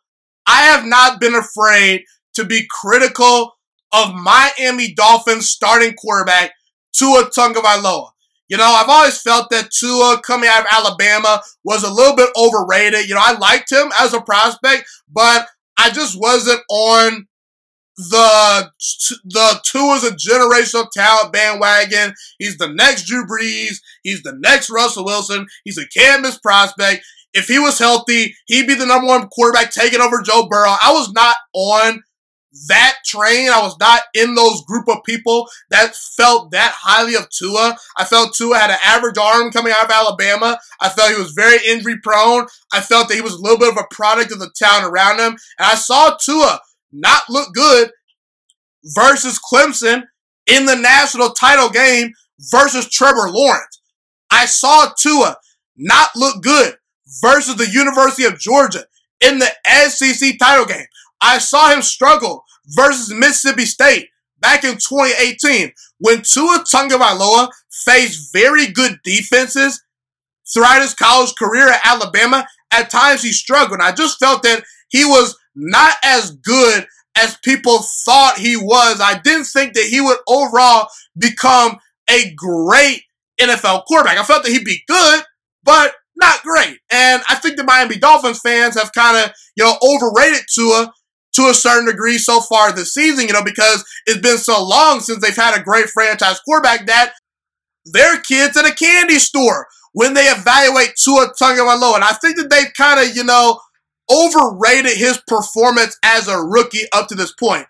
I 0.48 0.62
have 0.62 0.86
not 0.86 1.20
been 1.20 1.36
afraid 1.36 2.04
to 2.36 2.46
be 2.46 2.68
critical 2.70 3.54
of 3.92 4.14
Miami 4.14 4.94
Dolphins 4.94 5.50
starting 5.50 5.94
quarterback 5.94 6.52
Tua 6.94 7.30
Tagovailoa. 7.30 8.10
You 8.50 8.58
know, 8.58 8.66
I've 8.66 8.90
always 8.90 9.22
felt 9.22 9.50
that 9.50 9.72
Tua 9.72 10.22
coming 10.24 10.50
out 10.52 10.62
of 10.62 10.72
Alabama 10.72 11.42
was 11.64 11.84
a 11.84 11.92
little 11.92 12.16
bit 12.16 12.30
overrated. 12.38 13.08
You 13.08 13.16
know, 13.16 13.24
I 13.24 13.38
liked 13.38 13.72
him 13.72 13.92
as 14.00 14.14
a 14.14 14.22
prospect, 14.22 14.86
but 15.12 15.48
I 15.78 15.90
just 15.90 16.20
wasn't 16.20 16.62
on 16.70 17.28
the 17.98 18.72
the 19.26 19.60
Tua's 19.64 20.04
a 20.04 20.12
generational 20.12 20.90
talent 20.92 21.34
bandwagon. 21.34 22.14
He's 22.38 22.58
the 22.58 22.70
next 22.70 23.06
Drew 23.06 23.26
Brees. 23.26 23.78
He's 24.04 24.22
the 24.22 24.38
next 24.40 24.70
Russell 24.70 25.06
Wilson. 25.06 25.48
He's 25.64 25.80
a 25.80 25.88
canvas 25.88 26.38
prospect. 26.38 27.04
If 27.34 27.48
he 27.48 27.60
was 27.60 27.80
healthy, 27.80 28.36
he'd 28.46 28.68
be 28.68 28.76
the 28.76 28.86
number 28.86 29.08
one 29.08 29.28
quarterback 29.28 29.72
taking 29.72 30.00
over 30.00 30.22
Joe 30.22 30.48
Burrow. 30.48 30.76
I 30.82 30.92
was 30.94 31.12
not 31.12 31.36
on 31.54 32.04
that 32.68 32.98
train. 33.06 33.50
I 33.50 33.62
was 33.62 33.76
not 33.80 34.02
in 34.14 34.36
those 34.36 34.64
group 34.66 34.88
of 34.88 35.04
people 35.06 35.48
that 35.70 35.96
felt 35.96 36.52
that 36.52 36.74
highly 36.76 37.16
of 37.16 37.30
Tua. 37.30 37.78
I 37.98 38.06
felt 38.06 38.36
Tua 38.36 38.58
had 38.58 38.72
an 38.72 38.78
average 38.84 39.18
arm 39.18 39.52
coming 39.52 39.74
out 39.76 39.86
of 39.86 39.92
Alabama. 39.92 40.60
I 40.82 40.90
felt 40.90 41.12
he 41.12 41.18
was 41.20 41.32
very 41.32 41.58
injury 41.68 41.98
prone. 42.02 42.48
I 42.74 42.82
felt 42.82 43.08
that 43.10 43.16
he 43.16 43.22
was 43.22 43.34
a 43.34 43.42
little 43.42 43.60
bit 43.60 43.72
of 43.72 43.78
a 43.78 43.94
product 43.94 44.32
of 44.32 44.40
the 44.40 44.52
town 44.58 44.84
around 44.84 45.20
him. 45.20 45.38
And 45.58 45.68
I 45.68 45.76
saw 45.76 46.18
Tua 46.18 46.60
not 46.92 47.24
look 47.30 47.54
good 47.54 47.92
versus 48.96 49.40
Clemson 49.40 50.04
in 50.46 50.66
the 50.66 50.76
national 50.76 51.30
title 51.32 51.70
game 51.70 52.14
versus 52.52 52.90
Trevor 52.90 53.30
Lawrence. 53.30 53.82
I 54.32 54.46
saw 54.46 54.92
Tua 54.98 55.38
not 55.76 56.10
look 56.16 56.42
good 56.42 56.76
versus 57.22 57.56
the 57.56 57.70
University 57.70 58.26
of 58.26 58.40
Georgia 58.40 58.86
in 59.22 59.40
the 59.40 59.52
SEC 59.90 60.38
title 60.40 60.66
game. 60.66 60.86
I 61.22 61.40
saw 61.40 61.72
him 61.72 61.82
struggle 61.82 62.44
versus 62.68 63.14
Mississippi 63.14 63.66
State 63.66 64.10
back 64.40 64.64
in 64.64 64.74
2018 64.74 65.72
when 66.00 66.22
Tua 66.22 66.64
Tagovailoa 66.64 67.50
faced 67.72 68.32
very 68.34 68.68
good 68.68 69.00
defenses 69.04 69.82
throughout 70.52 70.82
his 70.82 70.94
college 70.94 71.34
career 71.36 71.70
at 71.70 71.86
Alabama. 71.86 72.48
At 72.72 72.90
times 72.90 73.24
he 73.24 73.32
struggled. 73.32 73.80
I 73.82 73.92
just 73.92 74.20
felt 74.20 74.44
that 74.44 74.64
he 74.90 75.06
was 75.06 75.38
not 75.56 75.96
as 76.04 76.32
good 76.32 76.86
as 77.18 77.38
people 77.44 77.80
thought 78.06 78.38
he 78.38 78.56
was. 78.56 79.02
I 79.02 79.20
didn't 79.20 79.46
think 79.46 79.74
that 79.74 79.86
he 79.86 80.02
would 80.02 80.20
overall 80.28 80.88
become 81.18 81.78
a 82.10 82.34
great 82.36 83.02
NFL 83.40 83.86
quarterback. 83.86 84.18
I 84.18 84.24
felt 84.24 84.44
that 84.44 84.52
he'd 84.52 84.64
be 84.64 84.84
good, 84.88 85.24
but 85.64 85.94
not 86.16 86.42
great. 86.44 86.80
And 86.92 87.22
I 87.30 87.36
think 87.36 87.58
the 87.58 87.64
Miami 87.64 87.98
Dolphins 87.98 88.40
fans 88.40 88.76
have 88.76 88.94
kind 88.94 89.18
of, 89.18 89.32
you 89.56 89.64
know, 89.64 89.78
overrated 89.82 90.46
Tua 90.54 90.92
to 91.38 91.50
a 91.50 91.54
certain 91.54 91.88
degree 91.88 92.18
so 92.18 92.42
far 92.42 92.72
this 92.72 92.94
season, 92.94 93.28
you 93.28 93.34
know, 93.34 93.44
because 93.44 93.86
it's 94.06 94.20
been 94.20 94.38
so 94.38 94.64
long 94.64 95.00
since 95.00 95.22
they've 95.22 95.36
had 95.36 95.58
a 95.58 95.64
great 95.64 95.88
franchise 95.88 96.40
quarterback 96.42 96.86
that 96.88 97.14
they're 97.86 98.20
kids 98.20 98.58
at 98.58 98.68
a 98.68 98.76
candy 98.76 99.20
store 99.20 99.68
when 99.94 100.14
they 100.14 100.26
evaluate 100.26 100.96
Tua 101.02 101.32
Tagovailoa. 101.42 101.96
And 101.96 102.04
I 102.04 102.14
think 102.14 102.38
that 102.38 102.50
they've 102.50 102.74
kind 102.76 103.00
of, 103.00 103.16
you 103.16 103.24
know, 103.24 103.60
overrated 104.12 104.98
his 104.98 105.22
performance 105.28 105.98
as 106.04 106.28
a 106.28 106.38
rookie 106.38 106.86
up 106.94 107.08
to 107.08 107.16
this 107.16 107.34
point. 107.34 107.66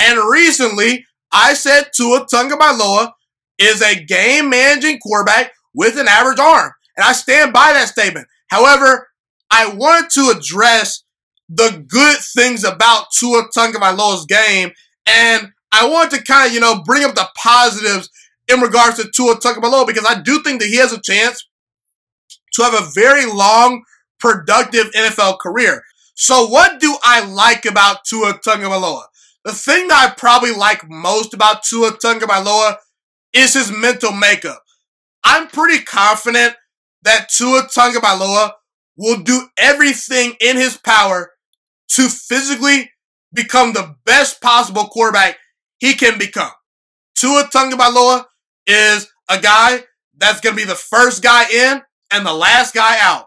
And 0.00 0.18
recently, 0.30 1.06
I 1.32 1.54
said 1.54 1.90
Tua 1.94 2.26
Tagovailoa 2.26 3.12
is 3.58 3.82
a 3.82 4.02
game 4.02 4.50
managing 4.50 4.98
quarterback 4.98 5.52
with 5.74 5.98
an 5.98 6.08
average 6.08 6.38
arm. 6.38 6.72
And 6.96 7.04
I 7.04 7.12
stand 7.12 7.52
by 7.52 7.72
that 7.72 7.88
statement. 7.88 8.26
However, 8.48 9.08
I 9.50 9.72
wanted 9.72 10.10
to 10.10 10.34
address 10.36 11.04
the 11.52 11.84
good 11.88 12.18
things 12.18 12.62
about 12.62 13.06
Tua 13.18 13.48
Tagovailoa's 13.54 14.24
game, 14.26 14.70
and 15.04 15.48
I 15.72 15.88
want 15.88 16.12
to 16.12 16.22
kind 16.22 16.48
of 16.48 16.54
you 16.54 16.60
know 16.60 16.82
bring 16.84 17.04
up 17.04 17.16
the 17.16 17.28
positives 17.36 18.08
in 18.48 18.60
regards 18.60 18.96
to 18.96 19.10
Tua 19.10 19.36
Tagovailoa 19.36 19.86
because 19.86 20.06
I 20.08 20.20
do 20.20 20.42
think 20.42 20.60
that 20.60 20.68
he 20.68 20.76
has 20.76 20.92
a 20.92 21.00
chance 21.00 21.46
to 22.54 22.62
have 22.62 22.74
a 22.74 22.90
very 22.94 23.26
long, 23.26 23.82
productive 24.18 24.86
NFL 24.92 25.38
career. 25.40 25.82
So, 26.14 26.46
what 26.46 26.80
do 26.80 26.96
I 27.02 27.24
like 27.24 27.64
about 27.64 28.04
Tua 28.04 28.34
Tagovailoa? 28.34 29.04
The 29.44 29.52
thing 29.52 29.88
that 29.88 30.10
I 30.10 30.14
probably 30.14 30.52
like 30.52 30.88
most 30.88 31.34
about 31.34 31.64
Tua 31.64 31.92
Tagovailoa 31.92 32.76
is 33.32 33.54
his 33.54 33.72
mental 33.72 34.12
makeup. 34.12 34.62
I'm 35.24 35.48
pretty 35.48 35.82
confident 35.82 36.54
that 37.02 37.28
Tua 37.28 37.62
Tagovailoa 37.62 38.52
will 38.96 39.20
do 39.20 39.48
everything 39.56 40.34
in 40.40 40.56
his 40.56 40.76
power 40.76 41.29
to 41.90 42.08
physically 42.08 42.90
become 43.32 43.72
the 43.72 43.96
best 44.04 44.40
possible 44.40 44.86
quarterback 44.86 45.38
he 45.78 45.94
can 45.94 46.18
become. 46.18 46.50
Tua 47.14 47.44
Tagovailoa 47.52 48.24
is 48.66 49.08
a 49.28 49.40
guy 49.40 49.84
that's 50.16 50.40
going 50.40 50.56
to 50.56 50.62
be 50.62 50.66
the 50.66 50.74
first 50.74 51.22
guy 51.22 51.44
in 51.48 51.82
and 52.10 52.26
the 52.26 52.34
last 52.34 52.74
guy 52.74 52.96
out. 53.00 53.26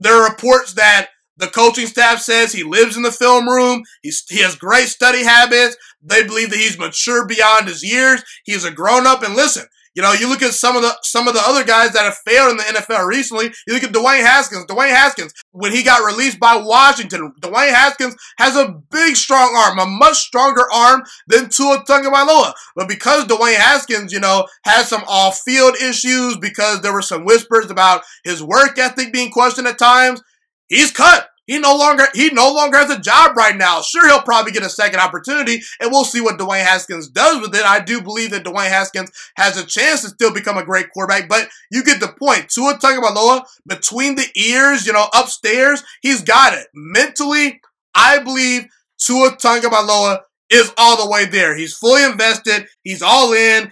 There 0.00 0.14
are 0.14 0.30
reports 0.30 0.74
that 0.74 1.08
the 1.36 1.46
coaching 1.46 1.86
staff 1.86 2.20
says 2.20 2.52
he 2.52 2.62
lives 2.62 2.96
in 2.96 3.02
the 3.02 3.12
film 3.12 3.48
room. 3.48 3.82
He's, 4.02 4.24
he 4.28 4.42
has 4.42 4.54
great 4.54 4.88
study 4.88 5.24
habits. 5.24 5.76
They 6.02 6.22
believe 6.24 6.50
that 6.50 6.58
he's 6.58 6.78
mature 6.78 7.26
beyond 7.26 7.68
his 7.68 7.82
years. 7.82 8.22
He's 8.44 8.64
a 8.64 8.70
grown 8.70 9.06
up. 9.06 9.22
And 9.22 9.34
listen, 9.34 9.66
you 9.94 10.02
know, 10.02 10.12
you 10.12 10.28
look 10.28 10.42
at 10.42 10.54
some 10.54 10.76
of 10.76 10.82
the 10.82 10.96
some 11.02 11.28
of 11.28 11.34
the 11.34 11.42
other 11.44 11.64
guys 11.64 11.92
that 11.92 12.04
have 12.04 12.16
failed 12.26 12.52
in 12.52 12.56
the 12.56 12.62
NFL 12.62 13.06
recently. 13.06 13.52
You 13.66 13.74
look 13.74 13.82
at 13.82 13.92
Dwayne 13.92 14.22
Haskins. 14.22 14.66
Dwayne 14.66 14.90
Haskins, 14.90 15.34
when 15.50 15.72
he 15.72 15.82
got 15.82 16.04
released 16.04 16.40
by 16.40 16.56
Washington, 16.56 17.32
Dwayne 17.40 17.70
Haskins 17.70 18.16
has 18.38 18.56
a 18.56 18.80
big, 18.90 19.16
strong 19.16 19.54
arm, 19.54 19.78
a 19.78 19.86
much 19.86 20.16
stronger 20.16 20.64
arm 20.72 21.02
than 21.26 21.48
Tua 21.48 21.84
Tagovailoa. 21.84 22.54
But 22.74 22.88
because 22.88 23.26
Dwayne 23.26 23.56
Haskins, 23.56 24.12
you 24.12 24.20
know, 24.20 24.46
has 24.64 24.88
some 24.88 25.02
off-field 25.06 25.76
issues, 25.76 26.36
because 26.38 26.80
there 26.80 26.92
were 26.92 27.02
some 27.02 27.24
whispers 27.24 27.70
about 27.70 28.02
his 28.24 28.42
work 28.42 28.78
ethic 28.78 29.12
being 29.12 29.30
questioned 29.30 29.66
at 29.66 29.78
times, 29.78 30.22
he's 30.68 30.90
cut. 30.90 31.28
He 31.52 31.58
no 31.58 31.76
longer 31.76 32.06
he 32.14 32.30
no 32.30 32.50
longer 32.50 32.78
has 32.78 32.88
a 32.88 32.98
job 32.98 33.36
right 33.36 33.54
now. 33.54 33.82
Sure, 33.82 34.08
he'll 34.08 34.22
probably 34.22 34.52
get 34.52 34.62
a 34.62 34.70
second 34.70 35.00
opportunity, 35.00 35.60
and 35.80 35.90
we'll 35.90 36.02
see 36.02 36.22
what 36.22 36.38
Dwayne 36.38 36.64
Haskins 36.64 37.10
does 37.10 37.42
with 37.42 37.54
it. 37.54 37.62
I 37.62 37.78
do 37.78 38.00
believe 38.00 38.30
that 38.30 38.44
Dwayne 38.44 38.70
Haskins 38.70 39.10
has 39.36 39.58
a 39.58 39.66
chance 39.66 40.00
to 40.00 40.08
still 40.08 40.32
become 40.32 40.56
a 40.56 40.64
great 40.64 40.88
quarterback, 40.88 41.28
but 41.28 41.50
you 41.70 41.84
get 41.84 42.00
the 42.00 42.08
point. 42.18 42.48
Tua 42.48 42.78
Tagovailoa, 42.78 43.44
between 43.66 44.14
the 44.14 44.28
ears, 44.34 44.86
you 44.86 44.94
know, 44.94 45.08
upstairs, 45.14 45.84
he's 46.00 46.22
got 46.22 46.54
it. 46.54 46.68
Mentally, 46.72 47.60
I 47.94 48.20
believe 48.20 48.68
Tua 48.96 49.32
Tagovailoa 49.32 50.20
is 50.48 50.72
all 50.78 51.04
the 51.04 51.10
way 51.10 51.26
there. 51.26 51.54
He's 51.54 51.76
fully 51.76 52.02
invested. 52.02 52.66
He's 52.82 53.02
all 53.02 53.34
in, 53.34 53.70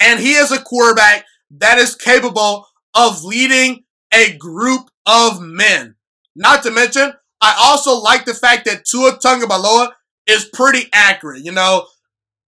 and 0.00 0.20
he 0.20 0.34
is 0.34 0.52
a 0.52 0.60
quarterback 0.60 1.24
that 1.52 1.78
is 1.78 1.94
capable 1.94 2.66
of 2.94 3.24
leading 3.24 3.84
a 4.12 4.36
group 4.36 4.90
of 5.06 5.40
men. 5.40 5.95
Not 6.36 6.62
to 6.62 6.70
mention, 6.70 7.12
I 7.40 7.56
also 7.60 7.98
like 7.98 8.24
the 8.24 8.34
fact 8.34 8.66
that 8.66 8.84
Tua 8.84 9.18
Tagovailoa 9.18 9.92
is 10.26 10.48
pretty 10.52 10.88
accurate. 10.92 11.44
You 11.44 11.52
know, 11.52 11.86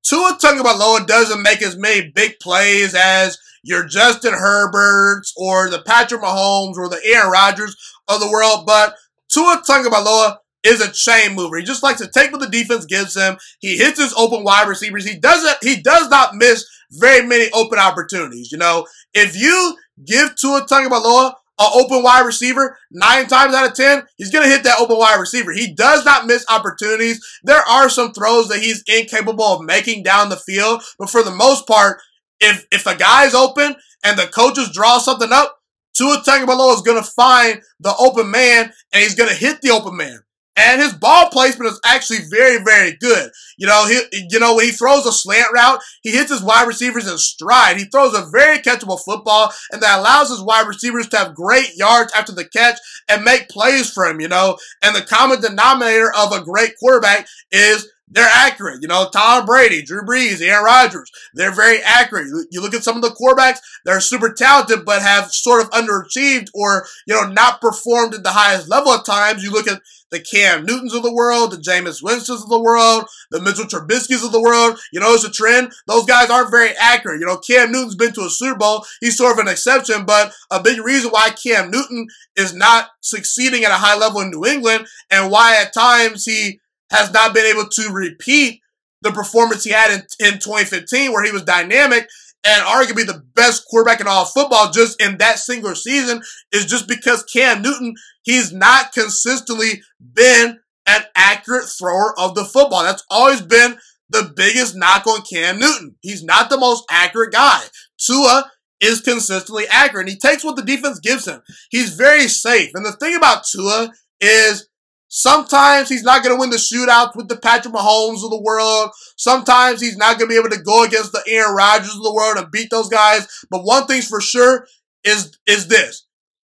Tua 0.05 0.39
Tagovailoa 0.41 1.07
doesn't 1.07 1.43
make 1.43 1.63
as 1.63 1.77
many 1.77 2.11
big 2.15 2.39
plays 2.41 2.95
as 2.95 3.39
your 3.65 3.87
Justin 3.87 4.35
Herberts 4.35 5.33
or 5.37 5.71
the 5.71 5.83
Patrick 5.83 6.21
Mahomes 6.21 6.77
or 6.77 6.89
the 6.89 7.01
Aaron 7.05 7.31
Rodgers 7.31 7.77
of 8.09 8.21
the 8.21 8.31
world, 8.31 8.67
but 8.67 8.95
Tua 9.33 9.63
Tagovailoa 9.67 10.37
is 10.65 10.81
a 10.81 10.93
chain 10.93 11.35
mover. 11.35 11.57
He 11.57 11.65
just 11.65 11.83
likes 11.83 12.01
to 12.01 12.09
take 12.09 12.31
what 12.31 12.41
the 12.41 12.49
defense 12.49 12.85
gives 12.85 13.17
him. 13.17 13.37
He 13.61 13.77
hits 13.77 14.01
his 14.01 14.15
open 14.15 14.45
wide 14.45 14.69
receivers. 14.69 15.09
He 15.09 15.19
doesn't. 15.19 15.57
He 15.63 15.81
does 15.81 16.09
not 16.09 16.35
miss 16.35 16.67
very 16.93 17.27
many 17.27 17.51
open 17.53 17.79
opportunities. 17.79 18.51
You 18.53 18.59
know, 18.59 18.87
if 19.15 19.37
you 19.37 19.77
give 20.05 20.35
Tua 20.37 20.67
Tagovailoa 20.67 21.35
an 21.59 21.71
open 21.75 22.03
wide 22.03 22.25
receiver, 22.25 22.79
nine 22.91 23.27
times 23.27 23.55
out 23.55 23.69
of 23.69 23.75
ten, 23.75 24.05
he's 24.17 24.31
going 24.31 24.45
to 24.45 24.51
hit 24.51 24.65
that 24.65 24.79
open 24.81 24.97
wide 24.97 25.19
receiver. 25.19 25.53
He 25.53 25.75
does 25.75 26.05
not 26.05 26.27
miss 26.27 26.45
opportunities. 26.49 27.21
There 27.43 27.63
are 27.69 27.89
some 27.89 28.13
throws 28.13 28.49
that 28.49 28.61
he's 28.61 28.85
incapable 28.87 29.45
of 29.45 29.65
making 29.65 30.03
down 30.03 30.29
the 30.29 30.37
field, 30.37 30.83
but 30.99 31.11
for 31.11 31.23
the 31.23 31.35
most 31.35 31.67
part, 31.67 32.01
if 32.41 32.67
if 32.71 32.87
a 32.87 32.97
guy's 32.97 33.35
open 33.35 33.75
and 34.05 34.19
the 34.19 34.27
coaches 34.27 34.71
draw 34.73 34.99
something 34.99 35.33
up, 35.33 35.59
Tua 35.97 36.23
Tagovailoa 36.25 36.77
is 36.77 36.83
going 36.83 37.03
to 37.03 37.11
find 37.11 37.61
the 37.81 37.95
open 37.99 38.31
man 38.31 38.73
and 38.93 39.03
he's 39.03 39.17
going 39.17 39.29
to 39.29 39.35
hit 39.35 39.61
the 39.61 39.71
open 39.71 39.97
man. 39.97 40.21
And 40.59 40.83
his 40.83 40.93
ball 40.93 41.31
placement 41.31 41.71
is 41.71 41.81
actually 41.85 42.19
very, 42.31 42.63
very 42.65 42.97
good. 43.01 43.31
You 43.57 43.69
know, 43.69 43.87
he, 43.87 44.27
you 44.29 44.41
know, 44.41 44.57
when 44.57 44.65
he 44.65 44.73
throws 44.73 45.07
a 45.07 45.13
slant 45.13 45.53
route, 45.55 45.81
he 46.03 46.11
hits 46.11 46.33
his 46.33 46.43
wide 46.43 46.67
receivers 46.67 47.09
in 47.09 47.17
stride. 47.17 47.77
He 47.77 47.85
throws 47.85 48.13
a 48.13 48.29
very 48.33 48.59
catchable 48.59 49.01
football, 49.01 49.53
and 49.71 49.81
that 49.81 50.01
allows 50.01 50.31
his 50.31 50.43
wide 50.43 50.67
receivers 50.67 51.09
to 51.11 51.17
have 51.17 51.35
great 51.37 51.77
yards 51.77 52.13
after 52.13 52.33
the 52.33 52.45
catch 52.45 52.79
and 53.09 53.23
make 53.23 53.49
plays 53.49 53.89
for 53.89 54.05
him, 54.05 54.21
you 54.21 54.27
know. 54.27 54.59
And 54.83 54.97
the 54.97 55.03
common 55.03 55.41
denominator 55.41 56.13
of 56.17 56.33
a 56.33 56.43
great 56.43 56.73
quarterback 56.81 57.29
is 57.53 57.89
they're 58.11 58.29
accurate. 58.29 58.83
You 58.83 58.89
know, 58.89 59.09
Tom 59.13 59.47
Brady, 59.47 59.83
Drew 59.83 60.03
Brees, 60.03 60.41
Aaron 60.41 60.65
Rodgers, 60.65 61.11
they're 61.35 61.55
very 61.55 61.81
accurate. 61.83 62.29
You 62.51 62.61
look 62.61 62.75
at 62.75 62.85
some 62.85 62.97
of 62.97 63.03
the 63.03 63.11
quarterbacks, 63.11 63.59
they're 63.85 64.01
super 64.01 64.33
talented, 64.33 64.85
but 64.85 65.03
have 65.03 65.31
sort 65.31 65.63
of 65.63 65.71
underachieved 65.71 66.49
or, 66.55 66.87
you 67.07 67.15
know, 67.15 67.29
not 67.31 67.61
performed 67.61 68.15
at 68.15 68.23
the 68.23 68.33
highest 68.33 68.69
level 68.69 68.93
at 68.93 69.05
times. 69.05 69.45
You 69.45 69.51
look 69.51 69.69
at 69.69 69.83
the 70.11 70.21
Cam 70.21 70.65
Newtons 70.65 70.95
of 70.95 71.03
the 71.03 71.13
world, 71.13 71.53
the 71.53 71.57
Jameis 71.57 72.03
Winstons 72.03 72.43
of 72.43 72.49
the 72.49 72.61
world, 72.61 73.07
the 73.31 73.41
Mitchell 73.41 73.65
Trubisky's 73.65 74.25
of 74.25 74.33
the 74.33 74.41
world. 74.41 74.79
You 74.93 75.01
know, 75.01 75.15
it's 75.15 75.25
a 75.25 75.31
trend. 75.31 75.73
Those 75.87 76.07
guys 76.07 76.31
aren't 76.31 76.51
very 76.51 76.71
accurate. 76.79 77.21
You 77.21 77.27
know, 77.27 77.39
Cam 77.39 77.73
Newton's 77.73 77.95
been 77.95 78.13
to 78.13 78.23
a 78.23 78.31
Super 78.31 78.59
Bowl. 78.59 78.85
He's 79.01 79.17
sort 79.17 79.33
of 79.33 79.39
an 79.39 79.51
exception, 79.51 80.05
but 80.05 80.33
a 80.51 80.63
big 80.63 80.81
reason 80.81 81.11
why 81.11 81.31
Cam 81.31 81.71
Newton 81.71 82.07
is 82.37 82.55
not 82.55 82.89
succeeding 83.01 83.65
at 83.65 83.71
a 83.71 83.75
high 83.75 83.97
level 83.97 84.21
in 84.21 84.31
New 84.31 84.47
England 84.47 84.87
and 85.11 85.31
why 85.31 85.61
at 85.61 85.75
times 85.75 86.25
he 86.25 86.61
has 86.91 87.13
not 87.13 87.35
been 87.35 87.45
able 87.45 87.69
to 87.69 87.91
repeat 87.93 88.61
the 89.03 89.13
performance 89.13 89.63
he 89.65 89.71
had 89.71 89.93
in, 89.93 90.01
in 90.27 90.35
2015 90.35 91.13
where 91.13 91.25
he 91.25 91.31
was 91.31 91.43
dynamic 91.43 92.09
and 92.45 92.63
arguably 92.63 93.07
the 93.07 93.23
best 93.35 93.65
quarterback 93.69 94.01
in 94.01 94.07
all 94.07 94.25
football 94.25 94.71
just 94.71 95.01
in 95.03 95.19
that 95.19 95.39
single 95.39 95.75
season 95.75 96.23
is 96.53 96.67
just 96.67 96.87
because 96.87 97.25
Cam 97.25 97.63
Newton, 97.63 97.95
he's 98.23 98.53
not 98.53 98.93
consistently 98.93 99.83
been 100.01 100.61
an 100.87 101.03
accurate 101.17 101.69
thrower 101.69 102.19
of 102.19 102.35
the 102.35 102.45
football. 102.45 102.83
That's 102.83 103.05
always 103.11 103.43
been 103.43 103.77
the 104.09 104.33
biggest 104.35 104.77
knock 104.77 105.07
on 105.07 105.23
Cam 105.23 105.59
Newton. 105.59 105.97
He's 106.01 106.23
not 106.23 106.49
the 106.49 106.59
most 106.59 106.85
accurate 106.91 107.33
guy. 107.33 107.63
Tua 107.99 108.51
is 108.81 109.01
consistently 109.01 109.65
accurate 109.71 110.07
and 110.07 110.11
he 110.11 110.19
takes 110.19 110.45
what 110.45 110.57
the 110.57 110.63
defense 110.63 111.01
gives 111.01 111.27
him. 111.27 111.43
He's 111.71 111.95
very 111.95 112.29
safe. 112.29 112.71
And 112.75 112.87
the 112.87 112.93
thing 112.93 113.17
about 113.17 113.45
Tua 113.45 113.93
is 114.21 114.69
Sometimes 115.09 115.89
he's 115.89 116.03
not 116.03 116.23
going 116.23 116.37
to 116.37 116.41
win 116.41 116.51
the 116.51 116.57
shootouts 116.57 117.17
with 117.17 117.29
the 117.29 117.37
Patrick 117.37 117.75
Mahomes 117.75 118.23
of 118.23 118.31
the 118.31 118.43
world. 118.43 118.91
Sometimes 119.17 119.81
he's 119.81 119.97
not 119.97 120.19
going 120.19 120.29
to 120.29 120.35
be 120.35 120.39
able 120.39 120.51
to 120.51 120.63
go 120.63 120.85
against 120.85 121.13
the 121.13 121.23
Aaron 121.27 121.55
Rodgers 121.55 121.95
of 121.95 122.03
the 122.03 122.13
world 122.15 122.37
and 122.37 122.51
beat 122.51 122.69
those 122.71 122.89
guys. 122.89 123.27
But 123.51 123.63
one 123.63 123.87
thing's 123.87 124.07
for 124.07 124.21
sure 124.21 124.67
is, 125.05 125.39
is 125.47 125.69
this. 125.69 126.07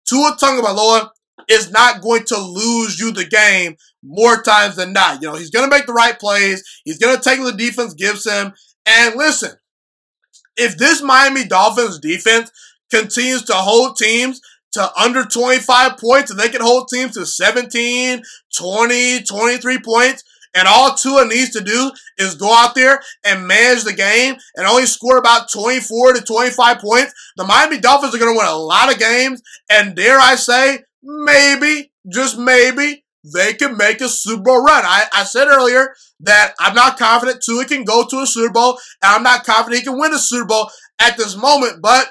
Tua 0.09 0.37
Tagovailoa 0.40 1.11
is 1.49 1.71
not 1.71 2.01
going 2.01 2.25
to 2.25 2.38
lose 2.38 2.99
you 2.99 3.12
the 3.12 3.27
game 3.27 3.77
more 4.03 4.42
times 4.42 4.77
than 4.77 4.92
not. 4.92 5.21
You 5.21 5.29
know, 5.29 5.35
he's 5.35 5.51
going 5.51 5.69
to 5.69 5.75
make 5.75 5.87
the 5.87 5.92
right 5.92 6.19
plays. 6.19 6.64
He's 6.85 6.99
going 6.99 7.16
to 7.16 7.23
take 7.23 7.38
what 7.38 7.57
the 7.57 7.64
defense 7.64 7.92
gives 7.92 8.25
him. 8.25 8.55
And 8.87 9.16
listen, 9.16 9.51
if 10.57 10.79
this 10.79 11.03
Miami 11.03 11.45
Dolphins 11.45 11.99
defense 11.99 12.51
continues 12.90 13.42
to 13.45 13.55
hold 13.55 13.97
teams 13.97 14.40
to 14.77 14.91
under 14.99 15.25
25 15.25 15.99
points 15.99 16.31
and 16.31 16.39
they 16.39 16.49
can 16.49 16.61
hold 16.61 16.89
teams 16.89 17.15
to 17.15 17.27
17, 17.27 18.23
20, 18.57 19.23
23 19.23 19.79
points. 19.81 20.23
And 20.55 20.67
all 20.67 20.95
Tua 20.95 21.27
needs 21.27 21.51
to 21.51 21.61
do 21.61 21.91
is 22.17 22.35
go 22.35 22.51
out 22.51 22.75
there 22.75 23.03
and 23.25 23.47
manage 23.47 23.85
the 23.85 23.93
game 23.93 24.37
and 24.55 24.67
only 24.67 24.87
score 24.87 25.19
about 25.19 25.53
24 25.53 26.15
to 26.15 26.23
25 26.23 26.79
points. 26.79 27.12
The 27.37 27.45
Miami 27.45 27.79
Dolphins 27.79 28.15
are 28.15 28.19
going 28.19 28.33
to 28.33 28.39
win 28.39 28.49
a 28.49 28.57
lot 28.57 28.91
of 28.91 28.99
games. 28.99 29.43
And 29.69 29.95
dare 29.95 30.19
I 30.19 30.37
say, 30.37 30.79
maybe, 31.03 31.93
just 32.11 32.39
maybe, 32.39 33.05
they 33.35 33.55
can 33.55 33.77
make 33.77 34.01
a 34.01 34.09
Super 34.09 34.43
Bowl 34.43 34.62
run. 34.62 34.85
I, 34.85 35.07
I 35.12 35.25
said 35.25 35.49
earlier 35.49 35.95
that 36.21 36.55
I'm 36.59 36.75
not 36.75 36.99
confident 36.99 37.43
Tua 37.43 37.65
can 37.65 37.85
go 37.85 38.07
to 38.07 38.21
a 38.21 38.27
Super 38.27 38.53
Bowl, 38.53 38.79
and 39.03 39.12
I'm 39.12 39.23
not 39.23 39.45
confident 39.45 39.81
he 39.81 39.85
can 39.85 39.99
win 39.99 40.15
a 40.15 40.19
Super 40.19 40.47
Bowl 40.47 40.71
at 41.01 41.17
this 41.17 41.37
moment, 41.37 41.83
but 41.83 42.09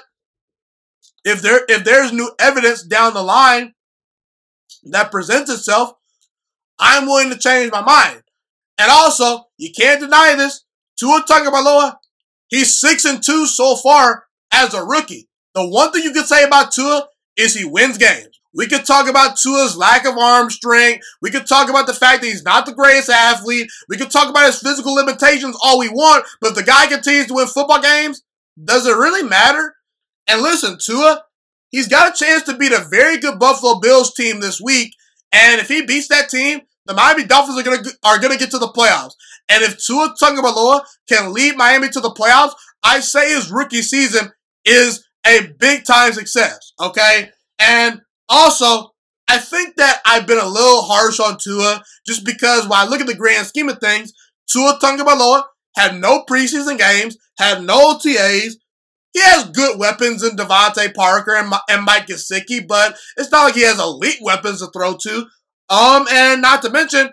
if 1.26 1.42
there 1.42 1.60
if 1.68 1.84
there's 1.84 2.12
new 2.12 2.30
evidence 2.38 2.82
down 2.84 3.12
the 3.12 3.22
line 3.22 3.74
that 4.84 5.10
presents 5.10 5.50
itself, 5.50 5.94
I'm 6.78 7.06
willing 7.06 7.30
to 7.30 7.38
change 7.38 7.72
my 7.72 7.82
mind. 7.82 8.22
And 8.78 8.90
also, 8.90 9.46
you 9.58 9.72
can't 9.76 10.00
deny 10.00 10.36
this. 10.36 10.64
Tua 10.98 11.24
Tagovailoa, 11.28 11.96
he's 12.48 12.78
six 12.78 13.04
and 13.04 13.22
two 13.22 13.46
so 13.46 13.74
far 13.74 14.26
as 14.52 14.72
a 14.72 14.84
rookie. 14.84 15.28
The 15.54 15.66
one 15.66 15.90
thing 15.90 16.04
you 16.04 16.12
could 16.12 16.26
say 16.26 16.44
about 16.44 16.70
Tua 16.70 17.08
is 17.36 17.54
he 17.54 17.64
wins 17.64 17.98
games. 17.98 18.28
We 18.54 18.68
could 18.68 18.86
talk 18.86 19.08
about 19.08 19.36
Tua's 19.36 19.76
lack 19.76 20.06
of 20.06 20.16
arm 20.16 20.48
strength. 20.48 21.04
We 21.20 21.30
could 21.30 21.46
talk 21.46 21.68
about 21.68 21.86
the 21.86 21.92
fact 21.92 22.22
that 22.22 22.28
he's 22.28 22.44
not 22.44 22.64
the 22.64 22.72
greatest 22.72 23.10
athlete. 23.10 23.68
We 23.88 23.98
could 23.98 24.10
talk 24.10 24.30
about 24.30 24.46
his 24.46 24.60
physical 24.60 24.94
limitations 24.94 25.58
all 25.62 25.78
we 25.78 25.88
want, 25.88 26.24
but 26.40 26.50
if 26.50 26.54
the 26.56 26.62
guy 26.62 26.86
continues 26.86 27.26
to 27.26 27.34
win 27.34 27.48
football 27.48 27.82
games, 27.82 28.22
does 28.62 28.86
it 28.86 28.96
really 28.96 29.22
matter? 29.22 29.75
And 30.28 30.42
listen, 30.42 30.78
Tua, 30.78 31.22
he's 31.70 31.88
got 31.88 32.14
a 32.14 32.24
chance 32.24 32.42
to 32.44 32.56
beat 32.56 32.72
a 32.72 32.86
very 32.90 33.18
good 33.18 33.38
Buffalo 33.38 33.80
Bills 33.80 34.14
team 34.14 34.40
this 34.40 34.60
week. 34.60 34.94
And 35.32 35.60
if 35.60 35.68
he 35.68 35.84
beats 35.84 36.08
that 36.08 36.28
team, 36.28 36.60
the 36.86 36.94
Miami 36.94 37.24
Dolphins 37.24 37.58
are 37.58 37.62
gonna 37.62 37.82
are 38.04 38.18
gonna 38.18 38.36
get 38.36 38.50
to 38.52 38.58
the 38.58 38.68
playoffs. 38.68 39.14
And 39.48 39.62
if 39.62 39.84
Tua 39.84 40.14
Tagovailoa 40.20 40.82
can 41.08 41.32
lead 41.32 41.56
Miami 41.56 41.88
to 41.90 42.00
the 42.00 42.10
playoffs, 42.10 42.54
I 42.82 43.00
say 43.00 43.34
his 43.34 43.50
rookie 43.50 43.82
season 43.82 44.32
is 44.64 45.04
a 45.26 45.48
big 45.58 45.84
time 45.84 46.12
success. 46.12 46.72
Okay, 46.80 47.30
and 47.58 48.00
also 48.28 48.92
I 49.28 49.38
think 49.38 49.76
that 49.76 50.00
I've 50.06 50.26
been 50.26 50.38
a 50.38 50.46
little 50.46 50.82
harsh 50.82 51.18
on 51.18 51.38
Tua 51.42 51.82
just 52.06 52.24
because 52.24 52.62
when 52.68 52.78
I 52.78 52.86
look 52.86 53.00
at 53.00 53.06
the 53.06 53.14
grand 53.14 53.46
scheme 53.46 53.68
of 53.68 53.78
things, 53.78 54.12
Tua 54.50 54.78
Tagovailoa 54.80 55.44
had 55.76 56.00
no 56.00 56.24
preseason 56.24 56.78
games, 56.78 57.16
had 57.38 57.62
no 57.64 57.94
OTAs, 57.94 58.54
he 59.16 59.22
has 59.22 59.48
good 59.48 59.78
weapons 59.78 60.22
in 60.22 60.36
DeVante 60.36 60.94
Parker 60.94 61.34
and, 61.34 61.50
and 61.70 61.86
Mike 61.86 62.06
Gesicki, 62.06 62.68
but 62.68 62.98
it's 63.16 63.30
not 63.32 63.44
like 63.44 63.54
he 63.54 63.62
has 63.62 63.80
elite 63.80 64.18
weapons 64.20 64.60
to 64.60 64.66
throw 64.66 64.94
to. 64.94 65.26
Um, 65.70 66.06
and 66.12 66.42
not 66.42 66.60
to 66.62 66.70
mention, 66.70 67.08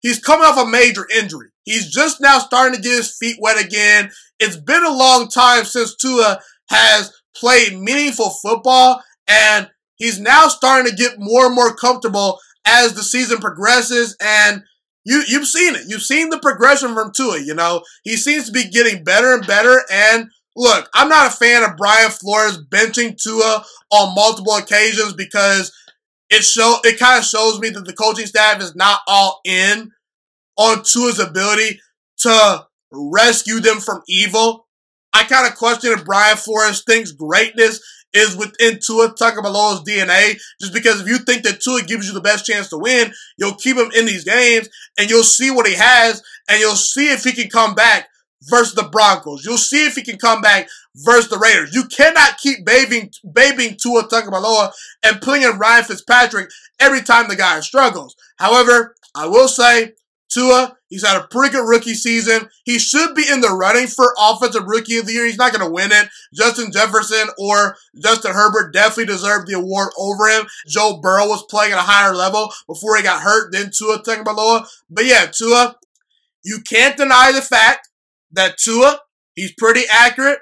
he's 0.00 0.18
coming 0.18 0.46
off 0.46 0.56
a 0.56 0.66
major 0.66 1.06
injury. 1.14 1.50
He's 1.64 1.90
just 1.90 2.22
now 2.22 2.38
starting 2.38 2.76
to 2.76 2.80
get 2.80 2.96
his 2.96 3.14
feet 3.18 3.36
wet 3.38 3.62
again. 3.62 4.10
It's 4.40 4.56
been 4.56 4.82
a 4.82 4.96
long 4.96 5.28
time 5.28 5.66
since 5.66 5.94
Tua 5.94 6.40
has 6.70 7.12
played 7.36 7.78
meaningful 7.78 8.30
football, 8.30 9.02
and 9.28 9.68
he's 9.96 10.18
now 10.18 10.48
starting 10.48 10.90
to 10.90 10.96
get 10.96 11.16
more 11.18 11.44
and 11.44 11.54
more 11.54 11.76
comfortable 11.76 12.38
as 12.64 12.94
the 12.94 13.02
season 13.02 13.40
progresses. 13.40 14.16
And 14.22 14.62
you 15.04 15.22
you've 15.28 15.46
seen 15.46 15.74
it. 15.74 15.82
You've 15.86 16.00
seen 16.00 16.30
the 16.30 16.38
progression 16.38 16.94
from 16.94 17.12
Tua. 17.14 17.40
You 17.40 17.54
know 17.54 17.82
he 18.04 18.16
seems 18.16 18.46
to 18.46 18.52
be 18.52 18.70
getting 18.70 19.04
better 19.04 19.34
and 19.34 19.46
better, 19.46 19.82
and 19.92 20.30
look, 20.56 20.88
I'm 20.94 21.08
not 21.08 21.28
a 21.28 21.36
fan 21.36 21.62
of 21.62 21.76
Brian 21.76 22.10
Flores 22.10 22.58
benching 22.58 23.20
Tua 23.20 23.64
on 23.90 24.14
multiple 24.14 24.54
occasions 24.54 25.14
because 25.14 25.72
it 26.30 26.42
show 26.44 26.76
it 26.84 26.98
kind 26.98 27.18
of 27.18 27.24
shows 27.24 27.60
me 27.60 27.70
that 27.70 27.84
the 27.84 27.92
coaching 27.92 28.26
staff 28.26 28.60
is 28.60 28.74
not 28.74 29.00
all 29.06 29.40
in 29.44 29.90
on 30.56 30.82
Tua's 30.82 31.18
ability 31.18 31.80
to 32.18 32.66
rescue 32.90 33.60
them 33.60 33.80
from 33.80 34.02
evil. 34.08 34.66
I 35.12 35.24
kind 35.24 35.46
of 35.46 35.56
question 35.56 35.92
if 35.92 36.04
Brian 36.04 36.36
Flores 36.36 36.84
thinks 36.84 37.12
greatness 37.12 37.80
is 38.14 38.36
within 38.36 38.78
Tua 38.78 39.14
Tagovailoa's 39.14 39.82
DNA. 39.88 40.38
Just 40.60 40.72
because 40.72 41.00
if 41.00 41.08
you 41.08 41.18
think 41.18 41.42
that 41.42 41.60
Tua 41.60 41.82
gives 41.82 42.06
you 42.06 42.14
the 42.14 42.20
best 42.20 42.46
chance 42.46 42.68
to 42.68 42.78
win, 42.78 43.12
you'll 43.38 43.54
keep 43.54 43.76
him 43.76 43.90
in 43.96 44.06
these 44.06 44.24
games 44.24 44.68
and 44.98 45.08
you'll 45.08 45.22
see 45.22 45.50
what 45.50 45.66
he 45.66 45.74
has 45.74 46.22
and 46.48 46.60
you'll 46.60 46.76
see 46.76 47.12
if 47.12 47.24
he 47.24 47.32
can 47.32 47.48
come 47.48 47.74
back 47.74 48.08
versus 48.48 48.74
the 48.74 48.84
Broncos. 48.84 49.44
You'll 49.44 49.58
see 49.58 49.86
if 49.86 49.94
he 49.94 50.02
can 50.02 50.18
come 50.18 50.40
back 50.40 50.68
versus 50.96 51.30
the 51.30 51.38
Raiders. 51.38 51.74
You 51.74 51.84
cannot 51.84 52.38
keep 52.38 52.64
babying, 52.64 53.10
babying 53.32 53.76
Tua 53.80 54.08
Tagovailoa 54.08 54.72
and 55.02 55.20
putting 55.20 55.42
in 55.42 55.58
Ryan 55.58 55.84
Fitzpatrick 55.84 56.50
every 56.80 57.02
time 57.02 57.28
the 57.28 57.36
guy 57.36 57.60
struggles. 57.60 58.16
However, 58.36 58.94
I 59.14 59.26
will 59.26 59.48
say, 59.48 59.92
Tua, 60.32 60.78
he's 60.88 61.06
had 61.06 61.20
a 61.20 61.26
pretty 61.26 61.52
good 61.52 61.68
rookie 61.68 61.92
season. 61.92 62.48
He 62.64 62.78
should 62.78 63.14
be 63.14 63.24
in 63.30 63.42
the 63.42 63.50
running 63.50 63.86
for 63.86 64.14
Offensive 64.18 64.64
Rookie 64.66 64.96
of 64.96 65.04
the 65.04 65.12
Year. 65.12 65.26
He's 65.26 65.36
not 65.36 65.52
going 65.52 65.64
to 65.64 65.70
win 65.70 65.92
it. 65.92 66.08
Justin 66.32 66.72
Jefferson 66.72 67.28
or 67.38 67.76
Justin 68.02 68.32
Herbert 68.32 68.72
definitely 68.72 69.12
deserved 69.12 69.46
the 69.46 69.58
award 69.58 69.90
over 69.98 70.28
him. 70.28 70.46
Joe 70.66 71.00
Burrow 71.02 71.28
was 71.28 71.44
playing 71.50 71.72
at 71.72 71.78
a 71.78 71.82
higher 71.82 72.14
level 72.14 72.50
before 72.66 72.96
he 72.96 73.02
got 73.02 73.20
hurt 73.20 73.52
than 73.52 73.70
Tua 73.70 74.02
Tagovailoa. 74.02 74.66
But 74.88 75.04
yeah, 75.04 75.26
Tua, 75.26 75.76
you 76.42 76.60
can't 76.66 76.96
deny 76.96 77.30
the 77.32 77.42
fact 77.42 77.90
that 78.32 78.56
Tua, 78.58 78.98
he's 79.34 79.54
pretty 79.56 79.82
accurate, 79.90 80.38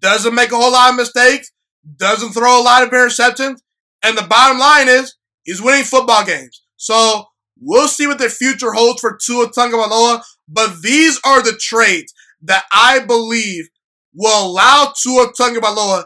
doesn't 0.00 0.34
make 0.34 0.52
a 0.52 0.56
whole 0.56 0.72
lot 0.72 0.90
of 0.90 0.96
mistakes, 0.96 1.50
doesn't 1.96 2.32
throw 2.32 2.60
a 2.60 2.62
lot 2.62 2.82
of 2.82 2.90
interceptions, 2.90 3.58
and 4.02 4.16
the 4.16 4.22
bottom 4.22 4.58
line 4.58 4.88
is 4.88 5.16
he's 5.44 5.62
winning 5.62 5.84
football 5.84 6.24
games. 6.24 6.62
So 6.76 7.24
we'll 7.60 7.88
see 7.88 8.06
what 8.06 8.18
the 8.18 8.28
future 8.28 8.72
holds 8.72 9.00
for 9.00 9.18
Tua 9.24 9.50
Tagovailoa, 9.50 10.22
but 10.48 10.82
these 10.82 11.20
are 11.24 11.42
the 11.42 11.58
traits 11.60 12.12
that 12.42 12.64
I 12.72 13.00
believe 13.00 13.68
will 14.14 14.46
allow 14.46 14.92
Tua 15.00 15.32
Tagovailoa 15.32 16.04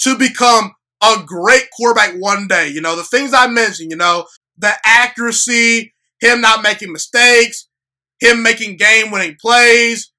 to 0.00 0.16
become 0.16 0.72
a 1.02 1.22
great 1.24 1.64
quarterback 1.76 2.14
one 2.18 2.46
day. 2.46 2.68
You 2.68 2.80
know, 2.80 2.96
the 2.96 3.04
things 3.04 3.32
I 3.34 3.46
mentioned, 3.46 3.90
you 3.90 3.96
know, 3.96 4.26
the 4.56 4.72
accuracy, 4.84 5.92
him 6.20 6.40
not 6.40 6.62
making 6.62 6.92
mistakes, 6.92 7.68
him 8.20 8.42
making 8.42 8.76
game 8.76 9.10
winning 9.10 9.36
plays, 9.40 10.12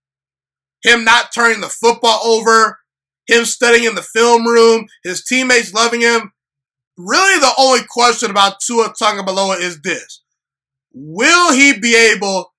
him 0.83 1.03
not 1.03 1.33
turning 1.33 1.61
the 1.61 1.67
football 1.67 2.19
over, 2.23 2.79
him 3.27 3.45
studying 3.45 3.85
in 3.85 3.95
the 3.95 4.01
film 4.01 4.45
room, 4.45 4.87
his 5.03 5.23
teammates 5.23 5.73
loving 5.73 6.01
him. 6.01 6.31
Really, 6.97 7.39
the 7.39 7.53
only 7.57 7.81
question 7.87 8.29
about 8.29 8.59
Tua 8.59 8.93
Tagovailoa 8.93 9.59
is 9.59 9.81
this: 9.81 10.21
Will 10.93 11.53
he 11.53 11.77
be 11.77 11.95
able 11.95 12.53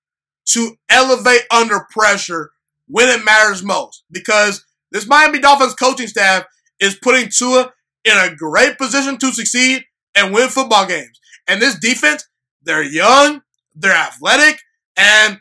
to 0.46 0.76
elevate 0.88 1.42
under 1.50 1.86
pressure 1.90 2.50
when 2.88 3.08
it 3.08 3.24
matters 3.24 3.62
most? 3.62 4.04
Because 4.10 4.64
this 4.92 5.06
Miami 5.06 5.38
Dolphins 5.38 5.74
coaching 5.74 6.08
staff 6.08 6.44
is 6.80 6.96
putting 6.96 7.28
Tua 7.28 7.72
in 8.04 8.16
a 8.16 8.34
great 8.34 8.78
position 8.78 9.18
to 9.18 9.32
succeed 9.32 9.84
and 10.14 10.32
win 10.32 10.48
football 10.48 10.86
games. 10.86 11.20
And 11.46 11.60
this 11.60 11.78
defense, 11.78 12.26
they're 12.62 12.82
young, 12.82 13.42
they're 13.74 13.92
athletic, 13.92 14.60
and 14.96 15.38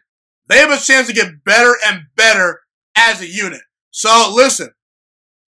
they 0.48 0.58
have 0.58 0.72
a 0.72 0.84
chance 0.84 1.08
to 1.08 1.14
get 1.14 1.44
better 1.46 1.76
and 1.86 2.04
better 2.16 2.62
as 3.00 3.22
a 3.22 3.28
unit. 3.28 3.62
So 3.92 4.32
listen, 4.34 4.70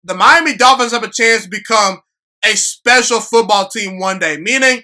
the 0.04 0.16
Miami 0.16 0.56
Dolphins 0.56 0.92
have 0.92 1.04
a 1.04 1.12
chance 1.12 1.44
to 1.44 1.50
become 1.50 2.02
a 2.44 2.56
special 2.56 3.20
football 3.20 3.68
team 3.70 4.00
one 4.00 4.20
day, 4.20 4.38
meaning 4.38 4.84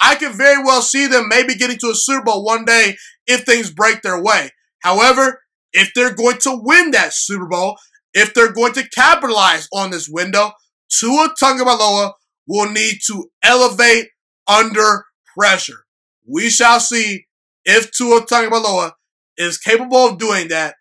I 0.00 0.14
could 0.16 0.32
very 0.32 0.62
well 0.62 0.82
see 0.82 1.06
them 1.06 1.28
maybe 1.28 1.54
getting 1.54 1.78
to 1.78 1.90
a 1.90 1.94
Super 1.94 2.24
Bowl 2.24 2.44
one 2.44 2.64
day 2.64 2.96
if 3.26 3.44
things 3.44 3.72
break 3.72 4.02
their 4.02 4.22
way. 4.22 4.50
However, 4.80 5.40
if 5.72 5.92
they're 5.94 6.14
going 6.14 6.38
to 6.38 6.58
win 6.62 6.92
that 6.92 7.12
Super 7.12 7.46
Bowl, 7.46 7.76
if 8.14 8.34
they're 8.34 8.52
going 8.52 8.72
to 8.74 8.88
capitalize 8.88 9.68
on 9.72 9.90
this 9.90 10.08
window, 10.08 10.52
Tua 10.88 11.32
Tagovailoa 11.40 12.12
will 12.46 12.70
need 12.70 12.98
to 13.06 13.30
elevate 13.42 14.08
under 14.48 15.04
pressure. 15.38 15.84
We 16.26 16.50
shall 16.50 16.80
see 16.80 17.26
if 17.64 17.90
Tua 17.92 18.22
Tagovailoa 18.22 18.92
is 19.36 19.58
capable 19.58 20.08
of 20.08 20.18
doing 20.18 20.48
that 20.48 20.74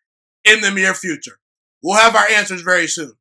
in 0.46 0.62
the 0.62 0.72
near 0.72 0.94
future. 0.94 1.40
We'll 1.82 1.98
have 1.98 2.16
our 2.16 2.28
answers 2.28 2.62
very 2.62 2.88
soon. 2.88 3.14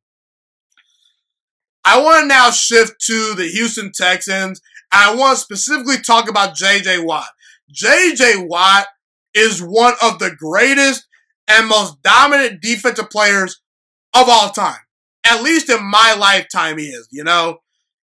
I 1.85 2.01
want 2.01 2.23
to 2.23 2.27
now 2.27 2.51
shift 2.51 3.01
to 3.05 3.33
the 3.35 3.47
Houston 3.47 3.91
Texans. 3.93 4.61
I 4.91 5.15
want 5.15 5.37
to 5.37 5.43
specifically 5.43 5.97
talk 5.97 6.29
about 6.29 6.55
JJ 6.55 7.05
Watt. 7.05 7.29
JJ 7.73 8.47
Watt 8.47 8.87
is 9.33 9.61
one 9.61 9.93
of 10.03 10.19
the 10.19 10.35
greatest 10.37 11.07
and 11.47 11.67
most 11.67 12.01
dominant 12.03 12.61
defensive 12.61 13.09
players 13.09 13.61
of 14.13 14.27
all 14.27 14.49
time. 14.49 14.79
At 15.23 15.43
least 15.43 15.69
in 15.69 15.83
my 15.83 16.15
lifetime, 16.17 16.77
he 16.77 16.87
is, 16.87 17.07
you 17.11 17.23
know. 17.23 17.59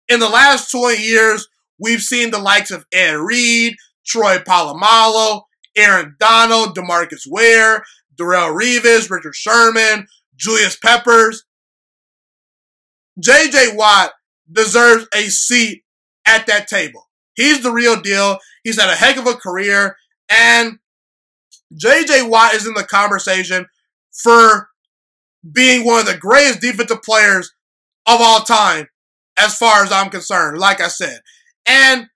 In 0.08 0.20
the 0.20 0.28
last 0.28 0.70
20 0.70 1.02
years, 1.02 1.48
we've 1.78 2.02
seen 2.02 2.30
the 2.30 2.38
likes 2.38 2.70
of 2.70 2.84
Ed 2.92 3.14
Reed, 3.14 3.76
Troy 4.04 4.38
Polamalu, 4.38 5.42
Aaron 5.76 6.16
Donald, 6.18 6.76
Demarcus 6.76 7.26
Ware, 7.26 7.84
Darrelle 8.18 8.54
Revis, 8.54 9.10
Richard 9.10 9.34
Sherman, 9.34 10.06
Julius 10.36 10.76
Peppers. 10.76 11.44
JJ 13.22 13.76
Watt 13.76 14.12
deserves 14.50 15.06
a 15.14 15.24
seat 15.24 15.84
at 16.26 16.46
that 16.46 16.68
table. 16.68 17.08
He's 17.36 17.62
the 17.62 17.72
real 17.72 18.00
deal. 18.00 18.38
He's 18.62 18.80
had 18.80 18.90
a 18.90 18.96
heck 18.96 19.16
of 19.16 19.26
a 19.26 19.34
career. 19.34 19.96
And 20.28 20.78
JJ 21.74 22.28
Watt 22.28 22.54
is 22.54 22.66
in 22.66 22.74
the 22.74 22.84
conversation 22.84 23.66
for 24.12 24.68
being 25.50 25.84
one 25.84 26.00
of 26.00 26.06
the 26.06 26.16
greatest 26.16 26.60
defensive 26.60 27.02
players 27.02 27.52
of 28.06 28.20
all 28.20 28.40
time, 28.40 28.88
as 29.38 29.56
far 29.56 29.82
as 29.82 29.92
I'm 29.92 30.10
concerned, 30.10 30.58
like 30.58 30.80
I 30.80 30.88
said. 30.88 31.20
And 31.66 32.08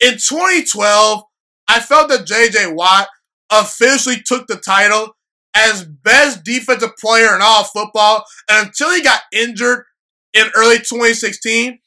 in 0.00 0.12
2012, 0.12 1.22
I 1.68 1.80
felt 1.80 2.08
that 2.10 2.26
JJ 2.26 2.74
Watt 2.74 3.08
officially 3.50 4.22
took 4.24 4.46
the 4.46 4.56
title 4.56 5.15
as 5.56 5.84
best 5.84 6.44
defensive 6.44 6.96
player 6.98 7.34
in 7.34 7.40
all 7.42 7.64
football. 7.64 8.24
And 8.48 8.66
until 8.66 8.92
he 8.92 9.02
got 9.02 9.22
injured 9.32 9.84
in 10.34 10.48
early 10.54 10.76
2016, 10.76 11.78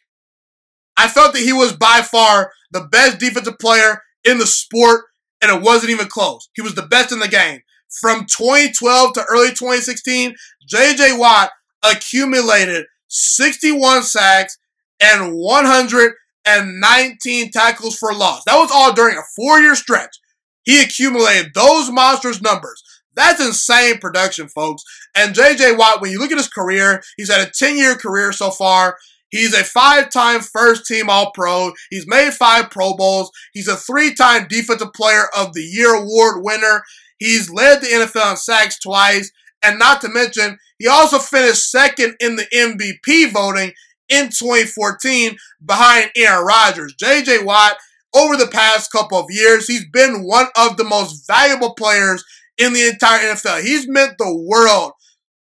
I 0.98 1.08
felt 1.08 1.34
that 1.34 1.44
he 1.44 1.54
was 1.54 1.74
by 1.74 2.02
far 2.02 2.52
the 2.72 2.88
best 2.92 3.20
defensive 3.20 3.60
player 3.60 4.02
in 4.26 4.40
the 4.40 4.48
sport, 4.48 5.06
and 5.42 5.52
it 5.52 5.62
wasn't 5.62 5.92
even 5.92 6.08
close. 6.08 6.50
He 6.56 6.62
was 6.62 6.76
the 6.76 6.88
best 6.88 7.12
in 7.12 7.20
the 7.20 7.28
game. 7.28 7.60
From 8.02 8.26
2012 8.26 9.14
to 9.14 9.26
early 9.30 9.50
2016, 9.50 10.36
JJ 10.72 11.18
Watt 11.18 11.50
accumulated 11.84 12.86
61 13.08 14.04
sacks 14.04 14.60
and 15.00 15.36
119 15.36 17.52
tackles 17.52 17.98
for 17.98 18.14
loss. 18.14 18.44
That 18.46 18.58
was 18.58 18.70
all 18.74 18.94
during 18.94 19.18
a 19.18 19.24
four 19.36 19.60
year 19.60 19.76
stretch. 19.76 20.16
He 20.64 20.84
accumulated 20.84 21.54
those 21.56 21.90
monstrous 21.90 22.42
numbers. 22.42 22.84
That's 23.16 23.44
insane 23.44 23.98
production, 23.98 24.48
folks. 24.48 24.84
And 25.16 25.36
JJ 25.36 25.78
Watt, 25.78 26.02
when 26.02 26.12
you 26.12 26.20
look 26.20 26.32
at 26.32 26.38
his 26.38 26.48
career, 26.48 27.02
he's 27.18 27.32
had 27.32 27.48
a 27.48 27.52
10 27.52 27.78
year 27.78 27.96
career 27.96 28.32
so 28.32 28.52
far. 28.52 28.98
He's 29.30 29.54
a 29.54 29.64
five 29.64 30.10
time 30.10 30.42
first 30.42 30.86
team 30.86 31.10
All 31.10 31.32
Pro. 31.32 31.72
He's 31.90 32.08
made 32.08 32.34
five 32.34 32.70
Pro 32.72 32.96
Bowls. 32.96 33.32
He's 33.54 33.68
a 33.68 33.76
three 33.76 34.14
time 34.14 34.48
Defensive 34.50 34.94
Player 34.94 35.26
of 35.38 35.54
the 35.54 35.62
Year 35.62 35.94
award 35.94 36.44
winner. 36.44 36.84
He's 37.20 37.52
led 37.52 37.82
the 37.82 37.88
NFL 37.88 38.32
in 38.32 38.38
sacks 38.38 38.80
twice. 38.80 39.32
And 39.62 39.78
not 39.78 40.02
to 40.02 40.10
mention, 40.10 40.58
he 40.78 40.88
also 40.88 41.20
finished 41.20 41.70
second 41.70 42.16
in 42.20 42.38
the 42.38 42.48
MVP 42.54 43.32
voting 43.32 43.74
in 44.08 44.30
2014 44.30 45.36
behind 45.64 46.12
Aaron 46.16 46.46
Rodgers. 46.46 46.96
JJ 46.96 47.46
Watt, 47.46 47.78
over 48.16 48.36
the 48.36 48.48
past 48.48 48.92
couple 48.92 49.20
of 49.20 49.28
years, 49.30 49.68
he's 49.68 49.86
been 49.86 50.24
one 50.24 50.48
of 50.58 50.78
the 50.78 50.84
most 50.84 51.28
valuable 51.28 51.76
players 51.76 52.24
in 52.60 52.74
the 52.74 52.88
entire 52.88 53.34
NFL. 53.34 53.64
He's 53.64 53.88
meant 53.88 54.18
the 54.20 54.36
world 54.48 54.92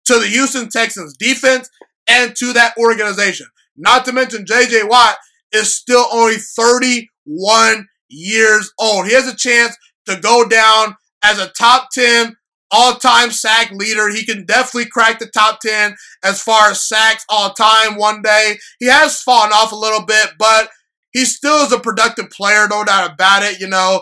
to 0.06 0.19
the 0.19 0.28
Houston 0.28 0.67
Texans 0.69 1.15
defense 1.17 1.69
and 2.10 2.36
to 2.36 2.52
that 2.54 2.76
organization. 2.78 3.47
Not 3.78 4.04
to 4.06 4.12
mention 4.12 4.45
JJ 4.45 4.89
Watt 4.89 5.15
is 5.54 5.76
still 5.76 6.06
only 6.12 6.36
31 6.36 7.88
years 8.10 8.71
old. 8.80 9.08
He 9.08 9.13
has 9.13 9.28
a 9.28 9.36
chance 9.36 9.78
to 10.08 10.19
go 10.19 10.47
down 10.47 10.97
as 11.23 11.39
a 11.39 11.49
top 11.49 11.89
10 11.93 12.36
all-time 12.71 13.32
sack 13.32 13.71
leader. 13.71 14.10
He 14.10 14.26
can 14.26 14.45
definitely 14.45 14.89
crack 14.89 15.19
the 15.19 15.28
top 15.28 15.60
10 15.62 15.95
as 16.23 16.41
far 16.41 16.71
as 16.71 16.88
sacks 16.88 17.23
all 17.30 17.54
time 17.54 17.97
one 17.97 18.21
day. 18.21 18.58
He 18.80 18.88
has 18.88 19.21
fallen 19.21 19.52
off 19.52 19.71
a 19.71 19.78
little 19.78 20.06
bit, 20.06 20.32
but 20.39 20.69
he 21.13 21.26
still 21.26 21.63
is 21.65 21.71
a 21.71 21.80
productive 21.80 22.32
player, 22.32 22.67
no 22.67 22.84
doubt 22.84 23.13
about 23.13 23.43
it. 23.43 23.60
You 23.60 23.67
know, 23.67 24.02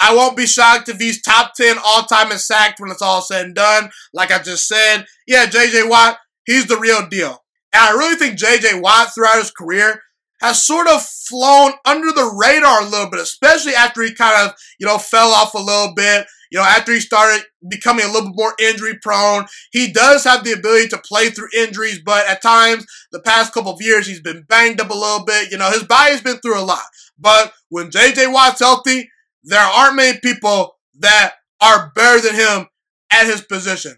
I 0.00 0.14
won't 0.14 0.36
be 0.36 0.46
shocked 0.46 0.88
if 0.88 0.98
he's 0.98 1.22
top 1.22 1.54
10 1.54 1.76
all 1.84 2.04
time 2.04 2.30
in 2.30 2.38
sacks 2.38 2.80
when 2.80 2.90
it's 2.90 3.02
all 3.02 3.22
said 3.22 3.46
and 3.46 3.54
done. 3.54 3.90
Like 4.12 4.30
I 4.30 4.38
just 4.38 4.68
said, 4.68 5.04
yeah, 5.26 5.46
JJ 5.46 5.88
Watt, 5.88 6.18
he's 6.46 6.66
the 6.66 6.78
real 6.78 7.08
deal. 7.08 7.42
And 7.72 7.82
I 7.82 7.90
really 7.92 8.16
think 8.16 8.38
JJ 8.38 8.80
Watt 8.80 9.14
throughout 9.14 9.38
his 9.38 9.50
career 9.50 10.00
has 10.40 10.64
sort 10.64 10.86
of 10.86 11.02
flown 11.02 11.72
under 11.84 12.12
the 12.12 12.32
radar 12.40 12.82
a 12.82 12.88
little 12.88 13.10
bit, 13.10 13.20
especially 13.20 13.74
after 13.74 14.02
he 14.02 14.14
kind 14.14 14.48
of, 14.48 14.54
you 14.78 14.86
know, 14.86 14.98
fell 14.98 15.30
off 15.30 15.54
a 15.54 15.58
little 15.58 15.94
bit. 15.94 16.26
You 16.50 16.58
know, 16.58 16.64
after 16.64 16.92
he 16.92 17.00
started 17.00 17.44
becoming 17.68 18.06
a 18.06 18.08
little 18.08 18.30
bit 18.30 18.36
more 18.36 18.54
injury 18.58 18.98
prone, 19.02 19.46
he 19.70 19.92
does 19.92 20.24
have 20.24 20.44
the 20.44 20.52
ability 20.52 20.88
to 20.88 20.98
play 20.98 21.28
through 21.28 21.48
injuries, 21.54 22.00
but 22.02 22.26
at 22.26 22.40
times, 22.40 22.86
the 23.12 23.20
past 23.20 23.52
couple 23.52 23.72
of 23.72 23.82
years, 23.82 24.06
he's 24.06 24.22
been 24.22 24.44
banged 24.48 24.80
up 24.80 24.88
a 24.88 24.94
little 24.94 25.26
bit. 25.26 25.50
You 25.50 25.58
know, 25.58 25.70
his 25.70 25.82
body's 25.82 26.22
been 26.22 26.38
through 26.38 26.58
a 26.58 26.64
lot. 26.64 26.84
But 27.18 27.52
when 27.68 27.90
JJ 27.90 28.32
Watt's 28.32 28.60
healthy, 28.60 29.10
there 29.44 29.60
aren't 29.60 29.96
many 29.96 30.18
people 30.18 30.76
that 31.00 31.34
are 31.60 31.92
better 31.94 32.20
than 32.20 32.34
him 32.34 32.66
at 33.12 33.26
his 33.26 33.40
position. 33.42 33.96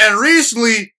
And 0.00 0.18
recently, 0.18 0.92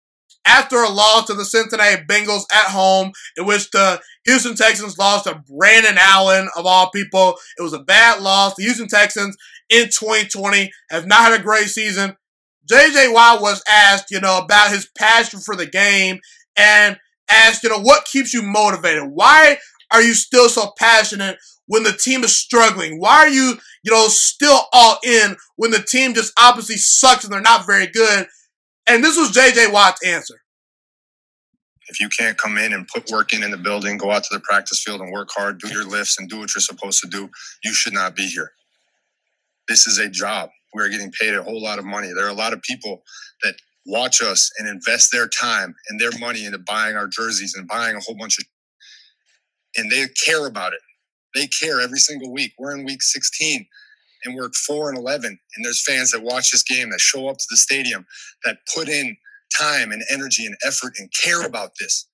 after 0.45 0.77
a 0.77 0.89
loss 0.89 1.27
to 1.27 1.33
the 1.33 1.45
Cincinnati 1.45 2.03
Bengals 2.03 2.43
at 2.51 2.71
home, 2.71 3.11
in 3.37 3.45
which 3.45 3.71
the 3.71 4.01
Houston 4.25 4.55
Texans 4.55 4.97
lost 4.97 5.25
to 5.25 5.41
Brandon 5.47 5.97
Allen, 5.97 6.49
of 6.57 6.65
all 6.65 6.89
people, 6.91 7.37
it 7.57 7.61
was 7.61 7.73
a 7.73 7.79
bad 7.79 8.21
loss. 8.21 8.55
The 8.55 8.63
Houston 8.63 8.87
Texans 8.87 9.37
in 9.69 9.85
2020 9.85 10.71
have 10.89 11.07
not 11.07 11.31
had 11.31 11.39
a 11.39 11.43
great 11.43 11.67
season. 11.67 12.15
JJ 12.69 13.13
Watt 13.13 13.41
was 13.41 13.61
asked, 13.69 14.11
you 14.11 14.19
know, 14.19 14.39
about 14.39 14.71
his 14.71 14.89
passion 14.97 15.39
for 15.39 15.55
the 15.55 15.65
game 15.65 16.19
and 16.55 16.97
asked, 17.29 17.63
you 17.63 17.69
know, 17.69 17.79
what 17.79 18.05
keeps 18.05 18.33
you 18.33 18.41
motivated? 18.41 19.03
Why 19.05 19.57
are 19.91 20.01
you 20.01 20.13
still 20.13 20.49
so 20.49 20.71
passionate 20.77 21.37
when 21.67 21.83
the 21.83 21.93
team 21.93 22.23
is 22.23 22.37
struggling? 22.37 22.99
Why 22.99 23.17
are 23.17 23.29
you, 23.29 23.57
you 23.83 23.91
know, 23.91 24.07
still 24.07 24.61
all 24.71 24.97
in 25.03 25.35
when 25.55 25.71
the 25.71 25.79
team 25.79 26.13
just 26.13 26.33
obviously 26.39 26.77
sucks 26.77 27.23
and 27.23 27.33
they're 27.33 27.41
not 27.41 27.65
very 27.65 27.87
good? 27.87 28.27
And 28.87 29.03
this 29.03 29.17
was 29.17 29.31
JJ 29.31 29.71
Watt's 29.71 30.05
answer. 30.05 30.35
If 31.89 31.99
you 31.99 32.09
can't 32.09 32.37
come 32.37 32.57
in 32.57 32.73
and 32.73 32.87
put 32.87 33.11
work 33.11 33.33
in 33.33 33.43
in 33.43 33.51
the 33.51 33.57
building, 33.57 33.97
go 33.97 34.11
out 34.11 34.23
to 34.23 34.33
the 34.33 34.39
practice 34.39 34.81
field 34.81 35.01
and 35.01 35.11
work 35.11 35.29
hard, 35.35 35.59
do 35.59 35.67
your 35.67 35.85
lifts 35.85 36.17
and 36.17 36.29
do 36.29 36.39
what 36.39 36.55
you're 36.55 36.61
supposed 36.61 37.01
to 37.01 37.07
do, 37.07 37.29
you 37.63 37.73
should 37.73 37.93
not 37.93 38.15
be 38.15 38.25
here. 38.27 38.51
This 39.67 39.85
is 39.85 39.99
a 39.99 40.09
job. 40.09 40.49
We 40.73 40.81
are 40.81 40.89
getting 40.89 41.11
paid 41.11 41.33
a 41.33 41.43
whole 41.43 41.61
lot 41.61 41.79
of 41.79 41.85
money. 41.85 42.11
There 42.13 42.25
are 42.25 42.29
a 42.29 42.33
lot 42.33 42.53
of 42.53 42.61
people 42.61 43.03
that 43.43 43.55
watch 43.85 44.21
us 44.21 44.49
and 44.57 44.67
invest 44.67 45.11
their 45.11 45.27
time 45.27 45.75
and 45.89 45.99
their 45.99 46.17
money 46.19 46.45
into 46.45 46.57
buying 46.57 46.95
our 46.95 47.07
jerseys 47.07 47.53
and 47.55 47.67
buying 47.67 47.95
a 47.95 47.99
whole 47.99 48.15
bunch 48.17 48.39
of 48.39 48.45
and 49.75 49.91
they 49.91 50.05
care 50.25 50.45
about 50.45 50.73
it. 50.73 50.79
They 51.33 51.47
care 51.47 51.81
every 51.81 51.97
single 51.97 52.31
week. 52.31 52.53
We're 52.59 52.75
in 52.77 52.85
week 52.85 53.01
16 53.01 53.65
and 54.23 54.35
we're 54.35 54.49
4 54.67 54.89
and 54.89 54.97
11 54.97 55.27
and 55.27 55.65
there's 55.65 55.83
fans 55.83 56.11
that 56.11 56.23
watch 56.23 56.51
this 56.51 56.63
game 56.63 56.89
that 56.91 56.99
show 56.99 57.27
up 57.27 57.37
to 57.37 57.45
the 57.49 57.57
stadium 57.57 58.05
that 58.45 58.57
put 58.73 58.89
in 58.89 59.17
time 59.59 59.91
and 59.91 60.03
energy 60.11 60.45
and 60.45 60.55
effort 60.65 60.93
and 60.99 61.11
care 61.13 61.45
about 61.45 61.71
this. 61.79 62.07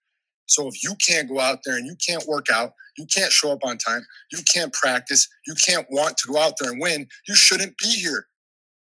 So 0.46 0.68
if 0.68 0.84
you 0.84 0.96
can't 1.08 1.30
go 1.30 1.40
out 1.40 1.60
there 1.64 1.78
and 1.78 1.86
you 1.86 1.96
can't 2.06 2.26
work 2.28 2.48
out, 2.52 2.74
you 2.98 3.06
can't 3.06 3.32
show 3.32 3.52
up 3.52 3.60
on 3.64 3.78
time, 3.78 4.02
you 4.32 4.40
can't 4.52 4.74
practice, 4.74 5.28
you 5.46 5.54
can't 5.66 5.86
want 5.90 6.18
to 6.18 6.34
go 6.34 6.40
out 6.40 6.54
there 6.60 6.72
and 6.72 6.82
win, 6.82 7.08
you 7.28 7.36
shouldn't 7.36 7.78
be 7.78 7.90
here. 7.90 8.26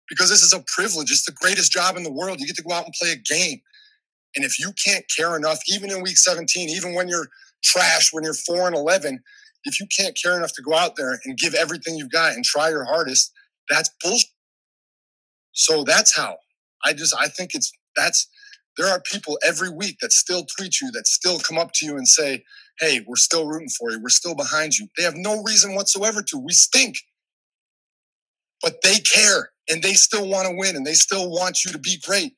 Because 0.09 0.31
this 0.31 0.43
is 0.43 0.53
a 0.53 0.65
privilege. 0.67 1.11
It's 1.13 1.25
the 1.25 1.33
greatest 1.33 1.71
job 1.71 1.97
in 1.97 2.03
the 2.03 2.11
world. 2.11 2.41
You 2.41 2.47
get 2.47 2.57
to 2.57 2.63
go 2.63 2.75
out 2.75 2.85
and 2.85 2.95
play 3.01 3.13
a 3.13 3.17
game. 3.17 3.61
And 4.35 4.45
if 4.45 4.59
you 4.59 4.73
can't 4.85 5.05
care 5.15 5.37
enough, 5.37 5.61
even 5.69 5.91
in 5.91 6.03
week 6.03 6.17
17, 6.17 6.69
even 6.71 6.95
when 6.95 7.09
you're 7.09 7.29
trash, 7.63 8.13
when 8.13 8.25
you're 8.25 8.35
4 8.35 8.69
and 8.69 8.77
11, 8.77 9.23
if 9.65 9.81
you 9.81 9.87
can't 9.97 10.19
care 10.21 10.37
enough 10.37 10.53
to 10.55 10.63
go 10.63 10.75
out 10.75 10.97
there 10.97 11.21
and 11.25 11.39
give 11.39 11.55
everything 11.55 11.97
you've 11.97 12.13
got 12.13 12.35
and 12.35 12.45
try 12.45 12.71
your 12.71 12.85
hardest, 12.85 13.33
that's 13.69 13.91
bullshit. 14.03 14.31
So 15.53 15.85
that's 15.85 16.17
how 16.17 16.37
I 16.85 16.93
just 16.95 17.15
I 17.19 17.29
think 17.29 17.53
it's 17.55 17.73
that's 17.97 18.29
there 18.79 18.89
are 18.89 19.03
people 19.13 19.39
every 19.47 19.71
week 19.71 19.99
that 20.01 20.13
still 20.13 20.47
tweet 20.57 20.81
you, 20.81 20.91
that 20.93 21.07
still 21.07 21.39
come 21.41 21.59
up 21.59 21.73
to 21.75 21.87
you 21.87 21.97
and 21.97 22.09
say, 22.09 22.45
Hey, 22.81 23.01
we're 23.07 23.17
still 23.17 23.47
rooting 23.47 23.69
for 23.69 23.91
you. 23.91 24.01
We're 24.03 24.11
still 24.11 24.35
behind 24.37 24.79
you. 24.79 24.89
They 24.97 25.05
have 25.05 25.17
no 25.17 25.43
reason 25.43 25.75
whatsoever 25.75 26.23
to. 26.29 26.39
We 26.39 26.53
stink. 26.55 26.99
But 28.63 28.83
they 28.83 28.99
care 29.01 29.51
and 29.71 29.83
they 29.83 29.95
still 29.95 30.29
want 30.29 30.49
to 30.49 30.57
win 30.57 30.77
and 30.77 30.87
they 30.87 30.95
still 30.95 31.31
want 31.31 31.65
you 31.65 31.73
to 31.73 31.79
be 31.79 31.99
great. 32.07 32.35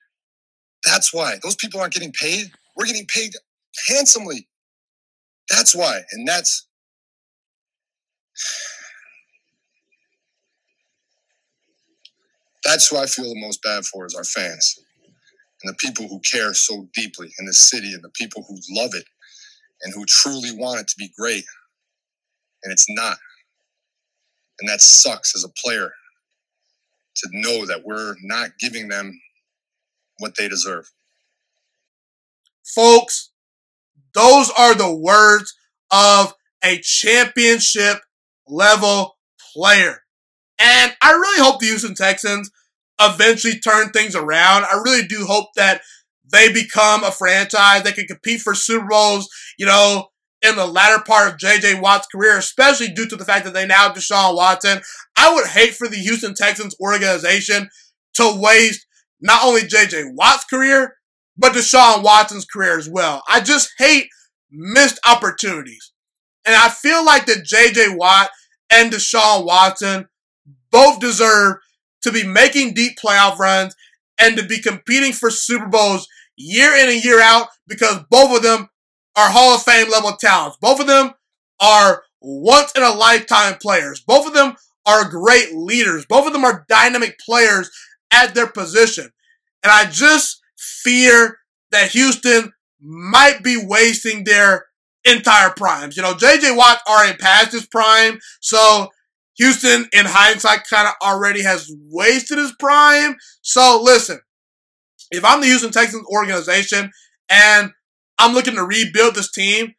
That's 0.85 1.15
why 1.15 1.37
those 1.43 1.57
people 1.57 1.81
aren't 1.81 1.95
getting 1.95 2.13
paid. 2.13 2.53
We're 2.77 2.87
getting 2.87 3.07
paid 3.07 3.33
handsomely. 3.89 4.49
That's 5.51 5.75
why. 5.77 6.03
And 6.13 6.29
that's 6.29 6.67
that's 12.65 12.89
who 12.89 12.97
I 12.97 13.07
feel 13.07 13.25
the 13.25 13.41
most 13.41 13.63
bad 13.63 13.85
for 13.85 14.07
is 14.07 14.15
our 14.15 14.25
fans 14.25 14.79
and 15.63 15.73
the 15.73 15.77
people 15.77 16.09
who 16.09 16.21
care 16.21 16.55
so 16.55 16.89
deeply 16.95 17.33
in 17.39 17.47
the 17.47 17.53
city 17.53 17.93
and 17.93 18.03
the 18.03 18.11
people 18.11 18.45
who 18.49 18.57
love 18.71 18.91
it 18.95 19.05
and 19.83 19.95
who 19.95 20.05
truly 20.07 20.51
want 20.53 20.81
it 20.81 20.89
to 20.89 20.95
be 20.99 21.11
great. 21.19 21.45
And 22.63 22.73
it's 22.73 22.87
not. 22.89 23.17
And 24.61 24.69
that 24.69 24.81
sucks 24.81 25.35
as 25.35 25.45
a 25.45 25.53
player 25.65 25.93
to 27.17 27.29
know 27.33 27.67
that 27.67 27.85
we're 27.85 28.15
not 28.23 28.51
giving 28.59 28.89
them 28.89 29.21
what 30.19 30.37
they 30.37 30.49
deserve. 30.49 30.91
Folks, 32.65 33.31
those 34.15 34.51
are 34.57 34.75
the 34.75 34.95
words 34.95 35.55
of 35.91 36.35
a 36.65 36.79
championship 36.79 37.99
level 38.49 39.17
player. 39.55 40.03
And 40.59 40.95
I 41.03 41.13
really 41.13 41.43
hope 41.43 41.61
the 41.61 41.67
Houston 41.67 41.95
Texans 41.95 42.51
eventually 43.01 43.59
turn 43.59 43.91
things 43.91 44.15
around. 44.15 44.65
I 44.65 44.81
really 44.85 45.07
do 45.07 45.27
hope 45.27 45.49
that 45.57 45.83
they 46.33 46.53
become 46.53 47.05
a 47.05 47.11
franchise 47.11 47.83
that 47.83 47.95
can 47.95 48.07
compete 48.07 48.41
for 48.41 48.55
Super 48.55 48.87
Bowls, 48.87 49.29
you 49.59 49.67
know, 49.67 50.09
in 50.43 50.57
the 50.57 50.67
latter 50.67 51.03
part 51.03 51.29
of 51.29 51.39
JJ 51.39 51.81
Watt's 51.81 52.07
career, 52.07 52.39
especially 52.39 52.89
due 52.89 53.07
to 53.07 53.17
the 53.17 53.25
fact 53.25 53.45
that 53.45 53.55
they 53.55 53.67
now 53.67 53.89
have 53.89 53.97
Deshaun 53.97 54.35
Watson. 54.35 54.81
I 55.17 55.33
would 55.33 55.47
hate 55.47 55.75
for 55.75 55.89
the 55.89 55.97
Houston 55.97 56.35
Texans 56.35 56.75
organization 56.81 57.69
to 58.15 58.35
waste 58.37 58.87
not 59.21 59.45
only 59.45 59.63
JJ 59.63 60.15
Watt's 60.15 60.45
career, 60.45 60.97
but 61.37 61.53
Deshaun 61.53 62.03
Watson's 62.03 62.45
career 62.45 62.79
as 62.79 62.89
well. 62.89 63.23
I 63.29 63.41
just 63.41 63.71
hate 63.79 64.09
missed 64.51 64.99
opportunities. 65.09 65.92
And 66.45 66.55
I 66.55 66.69
feel 66.69 67.05
like 67.05 67.27
that 67.27 67.45
JJ 67.45 67.97
Watt 67.97 68.31
and 68.71 68.93
Deshaun 68.93 69.45
Watson 69.45 70.09
both 70.71 71.01
deserve 71.01 71.57
to 72.03 72.13
be 72.13 72.27
making 72.27 72.75
deep 72.75 72.99
playoff 72.99 73.39
runs 73.39 73.77
and 74.19 74.37
to 74.37 74.45
be 74.45 74.61
competing 74.61 75.13
for 75.13 75.31
Super 75.31 75.67
Bowls 75.67 76.09
year 76.37 76.75
in 76.75 76.89
and 76.89 77.05
year 77.05 77.21
out 77.21 77.49
because 77.67 78.01
both 78.11 78.37
of 78.37 78.43
them 78.43 78.69
are 79.17 79.31
Hall 79.31 79.55
of 79.55 79.63
Fame 79.63 79.91
level 79.91 80.13
talents. 80.13 80.59
Both 80.61 80.81
of 80.81 80.87
them 80.87 81.13
are 81.61 82.03
once 82.21 82.73
in 82.73 82.83
a 82.83 82.91
lifetime 82.91 83.57
players. 83.61 84.01
Both 84.01 84.27
of 84.27 84.35
them 84.35 84.57
are 84.87 85.09
great 85.09 85.55
leaders. 85.55 86.07
Both 86.07 86.27
of 86.27 86.33
them 86.33 86.45
are 86.45 86.65
dynamic 86.69 87.19
players 87.19 87.71
at 88.13 88.35
their 88.35 88.47
position. 88.47 89.11
And 89.63 89.71
I 89.71 89.85
just 89.87 90.41
fear 90.57 91.39
that 91.71 91.91
Houston 91.91 92.53
might 92.81 93.43
be 93.43 93.57
wasting 93.65 94.25
their 94.25 94.67
entire 95.05 95.51
primes. 95.51 95.97
You 95.97 96.03
know, 96.03 96.15
JJ 96.15 96.57
Watt 96.57 96.81
already 96.89 97.17
passed 97.17 97.53
his 97.53 97.67
prime, 97.67 98.19
so 98.41 98.89
Houston, 99.37 99.89
in 99.93 100.07
hindsight, 100.07 100.65
kind 100.69 100.89
of 100.89 100.95
already 101.03 101.43
has 101.43 101.71
wasted 101.91 102.39
his 102.39 102.55
prime. 102.59 103.17
So 103.41 103.81
listen, 103.83 104.21
if 105.11 105.25
I'm 105.25 105.41
the 105.41 105.47
Houston 105.47 105.71
Texans 105.71 106.07
organization 106.07 106.91
and 107.31 107.71
I'm 108.19 108.35
looking 108.35 108.55
to 108.57 108.65
rebuild 108.65 109.15
this 109.15 109.31
team, 109.31 109.75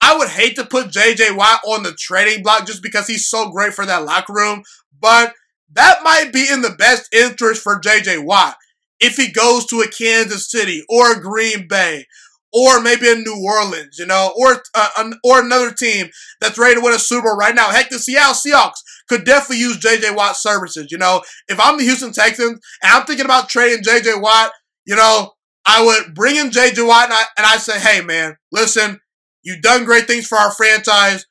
I 0.00 0.16
would 0.16 0.28
hate 0.28 0.56
to 0.56 0.64
put 0.64 0.88
JJ 0.88 1.36
Watt 1.36 1.60
on 1.66 1.82
the 1.82 1.92
trading 1.92 2.42
block 2.42 2.66
just 2.66 2.82
because 2.82 3.06
he's 3.06 3.28
so 3.28 3.50
great 3.50 3.74
for 3.74 3.84
that 3.84 4.04
locker 4.04 4.32
room, 4.32 4.62
but 5.00 5.32
that 5.72 6.00
might 6.02 6.32
be 6.32 6.46
in 6.50 6.62
the 6.62 6.70
best 6.70 7.12
interest 7.12 7.62
for 7.62 7.80
JJ 7.80 8.24
Watt 8.24 8.56
if 9.00 9.16
he 9.16 9.30
goes 9.30 9.66
to 9.66 9.80
a 9.80 9.88
Kansas 9.88 10.50
City 10.50 10.84
or 10.88 11.12
a 11.12 11.20
Green 11.20 11.66
Bay 11.68 12.06
or 12.52 12.80
maybe 12.80 13.08
in 13.08 13.22
New 13.22 13.44
Orleans, 13.44 13.98
you 13.98 14.06
know, 14.06 14.32
or 14.36 14.62
uh, 14.74 14.88
an, 14.98 15.14
or 15.22 15.40
another 15.40 15.72
team 15.72 16.08
that's 16.40 16.58
ready 16.58 16.76
to 16.76 16.80
win 16.80 16.94
a 16.94 16.98
Super 16.98 17.28
Bowl 17.28 17.36
right 17.36 17.54
now. 17.54 17.70
Heck, 17.70 17.90
the 17.90 17.98
Seattle 17.98 18.34
Seahawks 18.34 18.80
could 19.08 19.24
definitely 19.24 19.58
use 19.58 19.78
J.J. 19.78 20.14
Watt's 20.14 20.42
services. 20.42 20.90
You 20.90 20.98
know, 20.98 21.22
if 21.48 21.60
I'm 21.60 21.78
the 21.78 21.84
Houston 21.84 22.12
Texans 22.12 22.60
and 22.82 22.92
I'm 22.92 23.04
thinking 23.04 23.24
about 23.24 23.48
trading 23.48 23.82
J.J. 23.82 24.14
Watt, 24.16 24.52
you 24.86 24.96
know, 24.96 25.32
I 25.66 25.84
would 25.84 26.14
bring 26.14 26.36
in 26.36 26.50
J.J. 26.50 26.82
Watt 26.82 27.04
and 27.04 27.12
I, 27.12 27.22
and 27.36 27.46
I 27.46 27.56
say, 27.58 27.78
hey, 27.78 28.02
man, 28.02 28.36
listen, 28.50 29.00
you've 29.42 29.62
done 29.62 29.84
great 29.84 30.06
things 30.06 30.26
for 30.26 30.38
our 30.38 30.52
franchise. 30.52 31.26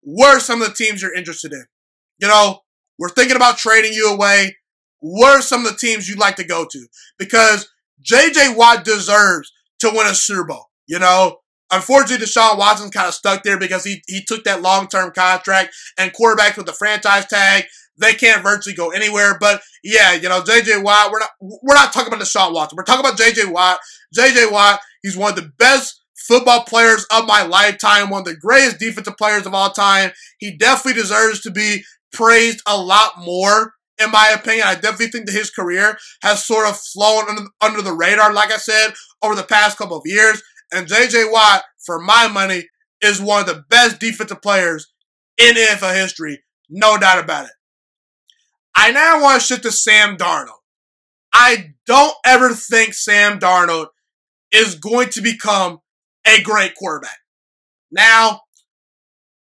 What 0.00 0.36
are 0.36 0.40
some 0.40 0.62
of 0.62 0.68
the 0.68 0.74
teams 0.74 1.02
you're 1.02 1.14
interested 1.14 1.52
in? 1.52 1.64
You 2.18 2.28
know, 2.28 2.60
we're 2.98 3.10
thinking 3.10 3.36
about 3.36 3.58
trading 3.58 3.92
you 3.92 4.12
away. 4.12 4.56
What 5.00 5.38
are 5.38 5.42
some 5.42 5.66
of 5.66 5.72
the 5.72 5.78
teams 5.78 6.08
you'd 6.08 6.18
like 6.18 6.36
to 6.36 6.44
go 6.44 6.66
to? 6.70 6.86
Because 7.18 7.68
J.J. 8.00 8.54
Watt 8.56 8.84
deserves 8.84 9.52
to 9.82 9.90
win 9.90 10.06
a 10.06 10.14
Super 10.14 10.44
Bowl. 10.44 10.66
You 10.86 10.98
know, 10.98 11.38
unfortunately, 11.70 12.24
Deshaun 12.24 12.58
Watson 12.58 12.90
kind 12.90 13.08
of 13.08 13.14
stuck 13.14 13.42
there 13.42 13.58
because 13.58 13.84
he, 13.84 14.02
he 14.06 14.24
took 14.24 14.44
that 14.44 14.62
long 14.62 14.88
term 14.88 15.12
contract 15.12 15.74
and 15.98 16.12
quarterbacks 16.12 16.56
with 16.56 16.66
the 16.66 16.72
franchise 16.72 17.26
tag. 17.26 17.64
They 17.98 18.14
can't 18.14 18.42
virtually 18.42 18.74
go 18.74 18.90
anywhere. 18.90 19.36
But 19.38 19.60
yeah, 19.84 20.14
you 20.14 20.28
know, 20.28 20.40
JJ 20.40 20.82
Watt, 20.82 21.12
we're 21.12 21.20
not 21.20 21.30
we're 21.40 21.74
not 21.74 21.92
talking 21.92 22.12
about 22.12 22.24
Deshaun 22.24 22.54
Watson. 22.54 22.76
We're 22.76 22.84
talking 22.84 23.04
about 23.04 23.18
JJ 23.18 23.52
Watt. 23.52 23.78
JJ 24.16 24.50
Watt, 24.50 24.80
he's 25.02 25.16
one 25.16 25.30
of 25.30 25.36
the 25.36 25.52
best 25.58 26.00
football 26.16 26.64
players 26.64 27.06
of 27.12 27.26
my 27.26 27.42
lifetime, 27.42 28.08
one 28.08 28.20
of 28.20 28.26
the 28.26 28.36
greatest 28.36 28.78
defensive 28.78 29.16
players 29.16 29.46
of 29.46 29.54
all 29.54 29.70
time. 29.70 30.12
He 30.38 30.56
definitely 30.56 31.00
deserves 31.00 31.40
to 31.42 31.50
be 31.50 31.82
praised 32.12 32.62
a 32.66 32.76
lot 32.76 33.12
more 33.18 33.74
in 34.02 34.10
my 34.10 34.34
opinion. 34.34 34.66
I 34.66 34.74
definitely 34.74 35.08
think 35.08 35.26
that 35.26 35.32
his 35.32 35.50
career 35.50 35.98
has 36.22 36.44
sort 36.44 36.68
of 36.68 36.78
flown 36.78 37.28
under, 37.28 37.42
under 37.60 37.82
the 37.82 37.92
radar, 37.92 38.32
like 38.32 38.52
I 38.52 38.56
said, 38.56 38.92
over 39.22 39.34
the 39.34 39.42
past 39.42 39.78
couple 39.78 39.96
of 39.96 40.02
years. 40.04 40.42
And 40.72 40.86
JJ 40.86 41.30
Watt, 41.30 41.64
for 41.84 42.00
my 42.00 42.28
money, 42.28 42.64
is 43.00 43.20
one 43.20 43.40
of 43.40 43.46
the 43.46 43.64
best 43.68 44.00
defensive 44.00 44.40
players 44.42 44.92
in 45.38 45.54
NFL 45.54 45.94
history. 45.94 46.42
No 46.68 46.96
doubt 46.96 47.22
about 47.22 47.46
it. 47.46 47.52
I 48.74 48.90
now 48.92 49.20
want 49.20 49.40
to 49.40 49.46
shift 49.46 49.64
to 49.64 49.72
Sam 49.72 50.16
Darnold. 50.16 50.60
I 51.32 51.74
don't 51.86 52.14
ever 52.24 52.50
think 52.50 52.94
Sam 52.94 53.38
Darnold 53.38 53.88
is 54.50 54.74
going 54.76 55.08
to 55.10 55.22
become 55.22 55.80
a 56.26 56.42
great 56.42 56.74
quarterback. 56.74 57.18
Now, 57.90 58.42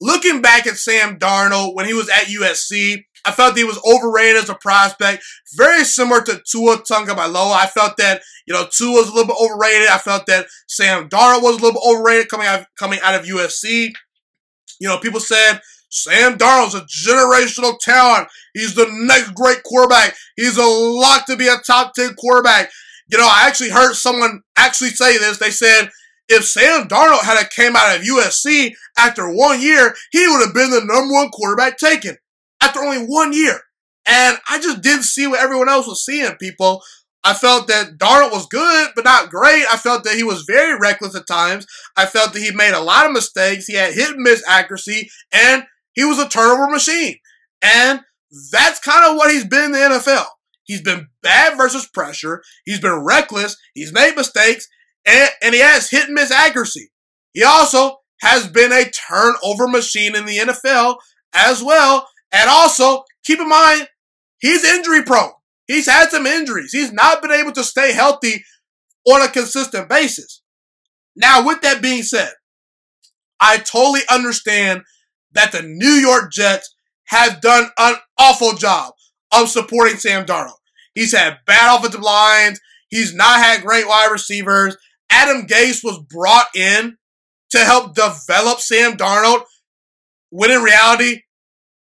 looking 0.01 0.41
back 0.41 0.67
at 0.67 0.77
Sam 0.77 1.19
Darnold 1.19 1.75
when 1.75 1.87
he 1.87 1.95
was 1.95 2.09
at 2.09 2.25
USC, 2.25 3.05
I 3.25 3.33
felt 3.33 3.57
he 3.57 3.65
was 3.65 3.81
overrated 3.85 4.43
as 4.43 4.49
a 4.49 4.55
prospect, 4.55 5.23
very 5.57 5.85
similar 5.85 6.21
to 6.23 6.41
Tua 6.51 6.79
Tagovailoa. 6.79 7.53
I 7.53 7.67
felt 7.67 7.97
that 7.99 8.23
you 8.47 8.55
know 8.55 8.67
Tua 8.71 8.93
was 8.93 9.09
a 9.09 9.13
little 9.13 9.27
bit 9.27 9.37
overrated. 9.41 9.89
I 9.89 9.99
felt 9.99 10.27
that 10.27 10.47
Sam 10.69 11.09
Darnold 11.09 11.43
was 11.43 11.57
a 11.57 11.63
little 11.63 11.73
bit 11.73 11.83
overrated 11.87 12.29
coming 12.29 12.47
out 12.47 12.67
coming 12.79 12.99
out 13.03 13.15
of 13.15 13.27
USC. 13.27 13.91
You 14.81 14.89
know, 14.89 14.99
people 14.99 15.21
said 15.21 15.61
Sam 15.91 16.39
Darnold's 16.39 16.75
a 16.75 16.83
generational 16.83 17.79
talent. 17.81 18.29
He's 18.55 18.75
the 18.75 18.89
next 18.91 19.35
great 19.35 19.63
quarterback. 19.65 20.15
He's 20.37 20.57
a 20.57 20.65
lock 20.65 21.27
to 21.27 21.37
be 21.37 21.49
a 21.49 21.57
top 21.67 21.95
10 21.95 22.15
quarterback. 22.15 22.71
You 23.11 23.19
know, 23.19 23.27
I 23.27 23.47
actually 23.47 23.71
heard 23.71 23.95
someone 23.95 24.43
actually 24.57 24.91
say 24.91 25.19
this. 25.19 25.39
They 25.39 25.51
said 25.51 25.91
if 26.29 26.45
Sam 26.45 26.89
Darnold 26.89 27.23
had 27.23 27.43
came 27.51 27.75
out 27.75 27.97
of 27.97 28.03
USC 28.03 28.73
after 28.99 29.33
one 29.33 29.63
year, 29.63 29.95
he 30.13 30.29
would 30.29 30.45
have 30.45 30.55
been 30.55 30.71
the 30.71 30.85
number 30.85 31.15
one 31.15 31.31
quarterback 31.31 31.79
taken 31.79 32.17
after 32.61 32.81
only 32.81 33.05
one 33.05 33.33
year. 33.33 33.61
And 34.07 34.39
I 34.49 34.59
just 34.59 34.81
didn't 34.81 35.03
see 35.03 35.27
what 35.27 35.41
everyone 35.41 35.69
else 35.69 35.87
was 35.87 36.05
seeing, 36.05 36.35
people. 36.37 36.83
I 37.25 37.35
felt 37.35 37.69
that 37.69 37.99
Darnold 37.99 38.33
was 38.33 38.47
good, 38.47 38.91
but 38.95 39.05
not 39.05 39.29
great. 39.29 39.65
I 39.71 39.77
felt 39.77 40.05
that 40.05 40.15
he 40.15 40.23
was 40.23 40.45
very 40.47 40.79
reckless 40.79 41.15
at 41.15 41.27
times. 41.27 41.67
I 41.97 42.07
felt 42.07 42.33
that 42.33 42.41
he 42.41 42.53
made 42.53 42.73
a 42.73 42.81
lot 42.81 43.07
of 43.07 43.13
mistakes. 43.13 43.67
He 43.67 43.75
had 43.75 43.93
hit 43.93 44.11
and 44.11 44.23
miss 44.23 44.43
accuracy, 44.49 45.11
and 45.33 45.65
he 45.93 46.05
was 46.05 46.19
a 46.19 46.29
turnover 46.29 46.69
machine. 46.69 47.17
And 47.61 48.01
that's 48.53 48.81
kind 48.81 49.05
of 49.05 49.17
what 49.17 49.31
he's 49.31 49.45
been 49.45 49.65
in 49.65 49.73
the 49.73 49.79
NFL. 49.79 50.25
He's 50.65 50.83
been 50.83 51.09
bad 51.23 51.57
versus 51.57 51.87
pressure. 51.87 52.43
He's 52.65 52.81
been 52.81 53.05
reckless. 53.05 53.57
He's 53.75 53.93
made 53.93 54.15
mistakes, 54.17 54.69
and, 55.05 55.31
and 55.43 55.55
he 55.55 55.61
has 55.61 55.91
hit 55.91 56.07
and 56.07 56.15
miss 56.15 56.31
accuracy. 56.31 56.91
He 57.33 57.43
also 57.43 57.99
has 58.21 58.47
been 58.49 58.73
a 58.73 58.91
turnover 58.91 59.69
machine 59.69 60.15
in 60.15 60.25
the 60.25 60.39
NFL 60.39 60.97
as 61.35 61.63
well. 61.63 62.09
And 62.33 62.49
also, 62.51 63.05
keep 63.25 63.41
in 63.41 63.49
mind, 63.49 63.89
he's 64.41 64.65
injury 64.65 65.03
prone. 65.03 65.33
He's 65.67 65.87
had 65.87 66.11
some 66.11 66.27
injuries. 66.27 66.73
He's 66.73 66.93
not 66.93 67.23
been 67.23 67.33
able 67.33 67.53
to 67.53 67.65
stay 67.65 67.93
healthy 67.93 68.45
on 69.07 69.23
a 69.23 69.29
consistent 69.29 69.89
basis. 69.89 70.43
Now, 71.17 71.47
with 71.47 71.61
that 71.63 71.83
being 71.83 72.03
said, 72.03 72.33
I 73.41 73.59
totally 73.59 74.01
understand 74.11 74.83
that 75.33 75.53
the 75.53 75.63
New 75.63 75.93
York 75.93 76.33
Jets 76.33 76.75
have 77.07 77.41
done 77.41 77.69
an 77.79 77.97
awful 78.19 78.55
job 78.55 78.93
of 79.33 79.49
supporting 79.49 79.97
Sam 79.97 80.25
Darnold. 80.27 80.53
He's 80.95 81.17
had 81.17 81.39
bad 81.47 81.77
offensive 81.79 82.01
lines. 82.01 82.61
He's 82.89 83.15
not 83.15 83.41
had 83.41 83.63
great 83.63 83.87
wide 83.87 84.11
receivers. 84.11 84.77
Adam 85.11 85.47
Gase 85.47 85.85
was 85.85 85.99
brought 86.09 86.47
in 86.55 86.97
to 87.51 87.59
help 87.59 87.95
develop 87.95 88.61
Sam 88.61 88.97
Darnold 88.97 89.43
when 90.31 90.51
in 90.51 90.63
reality, 90.63 91.23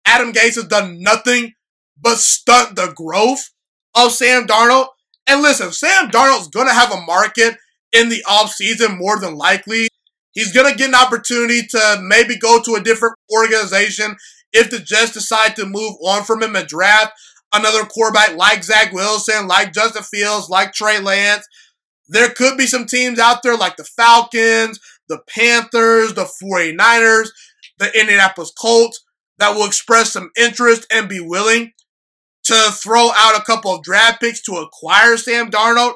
Adam 0.07 0.33
Gase 0.33 0.57
has 0.57 0.67
done 0.67 1.01
nothing 1.01 1.55
but 2.01 2.19
stunt 2.19 2.77
the 2.77 2.93
growth 2.95 3.51
of 3.95 4.13
Sam 4.13 4.47
Darnold. 4.47 4.89
And 5.27 5.43
listen, 5.43 5.73
Sam 5.73 6.11
Darnold's 6.11 6.49
going 6.49 6.69
to 6.69 6.75
have 6.75 6.93
a 6.93 7.01
market 7.01 7.57
in 7.93 8.09
the 8.09 8.23
offseason 8.29 8.99
more 8.99 9.19
than 9.19 9.37
likely. 9.37 9.89
He's 10.33 10.53
going 10.53 10.71
to 10.71 10.77
get 10.77 10.89
an 10.89 10.95
opportunity 10.95 11.63
to 11.71 12.01
maybe 12.03 12.37
go 12.37 12.61
to 12.61 12.75
a 12.75 12.83
different 12.83 13.15
organization 13.33 14.17
if 14.53 14.71
the 14.71 14.81
Jets 14.81 15.13
decide 15.13 15.57
to 15.57 15.67
move 15.67 15.95
on 16.05 16.25
from 16.25 16.43
him 16.43 16.57
and 16.57 16.67
draft 16.67 17.13
another 17.53 17.85
quarterback 17.85 18.37
like 18.37 18.65
Zach 18.65 18.93
Wilson, 18.93 19.47
like 19.47 19.73
Justin 19.73 20.03
Fields, 20.03 20.49
like 20.49 20.73
Trey 20.73 20.99
Lance. 20.99 21.47
There 22.09 22.29
could 22.31 22.59
be 22.59 22.67
some 22.67 22.85
teams 22.85 23.19
out 23.19 23.43
there 23.43 23.57
like 23.57 23.77
the 23.77 23.85
Falcons, 23.85 24.79
the 25.09 25.21
Panthers, 25.29 26.15
the 26.15 26.29
49ers, 26.43 27.29
the 27.79 27.99
Indianapolis 27.99 28.53
Colts 28.59 29.04
that 29.39 29.55
will 29.55 29.67
express 29.67 30.13
some 30.13 30.31
interest 30.37 30.87
and 30.91 31.09
be 31.09 31.21
willing 31.21 31.73
to 32.45 32.55
throw 32.73 33.11
out 33.17 33.39
a 33.39 33.45
couple 33.45 33.75
of 33.75 33.83
draft 33.83 34.21
picks 34.21 34.43
to 34.43 34.57
acquire 34.57 35.17
Sam 35.17 35.51
Darnold. 35.51 35.95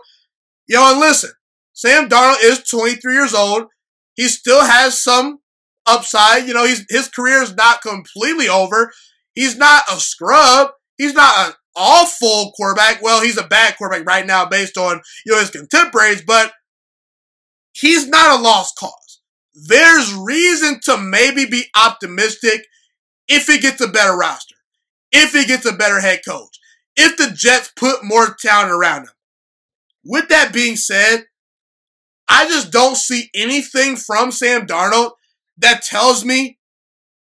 Yo, 0.67 0.91
and 0.91 1.01
listen, 1.01 1.31
Sam 1.73 2.09
Darnold 2.09 2.43
is 2.43 2.63
23 2.65 3.15
years 3.15 3.35
old. 3.35 3.67
He 4.15 4.29
still 4.29 4.65
has 4.65 5.01
some 5.01 5.39
upside. 5.87 6.49
You 6.49 6.55
know, 6.55 6.65
he's, 6.65 6.85
his 6.89 7.09
career 7.09 7.43
is 7.43 7.55
not 7.55 7.83
completely 7.83 8.49
over. 8.49 8.93
He's 9.35 9.57
not 9.57 9.85
a 9.91 9.97
scrub. 9.97 10.71
He's 10.97 11.15
not 11.15 11.49
an 11.49 11.55
awful 11.77 12.53
quarterback. 12.57 13.03
Well, 13.03 13.23
he's 13.23 13.39
a 13.39 13.47
bad 13.47 13.77
quarterback 13.77 14.07
right 14.07 14.27
now 14.27 14.47
based 14.47 14.77
on, 14.77 15.01
you 15.25 15.33
know, 15.33 15.39
his 15.39 15.51
contemporaries, 15.51 16.23
but 16.23 16.53
he's 17.73 18.09
not 18.09 18.39
a 18.39 18.43
lost 18.43 18.77
cause. 18.77 19.21
There's 19.55 20.13
reason 20.15 20.81
to 20.85 20.97
maybe 20.97 21.47
be 21.47 21.67
optimistic 21.77 22.67
if 23.29 23.47
he 23.47 23.59
gets 23.59 23.81
a 23.81 23.89
better 23.89 24.17
roster, 24.17 24.57
if 25.13 25.33
he 25.33 25.45
gets 25.45 25.67
a 25.67 25.73
better 25.73 26.01
head 26.01 26.21
coach, 26.27 26.59
if 26.97 27.17
the 27.17 27.31
Jets 27.35 27.71
put 27.77 28.05
more 28.05 28.37
talent 28.39 28.73
around 28.73 29.03
him. 29.03 29.13
With 30.05 30.29
that 30.29 30.53
being 30.53 30.77
said, 30.77 31.27
I 32.29 32.47
just 32.47 32.71
don't 32.71 32.97
see 32.97 33.31
anything 33.35 33.97
from 33.97 34.33
Sam 34.33 34.67
Darnold 34.67 35.13
that 35.59 35.83
tells 35.83 36.25
me 36.25 36.59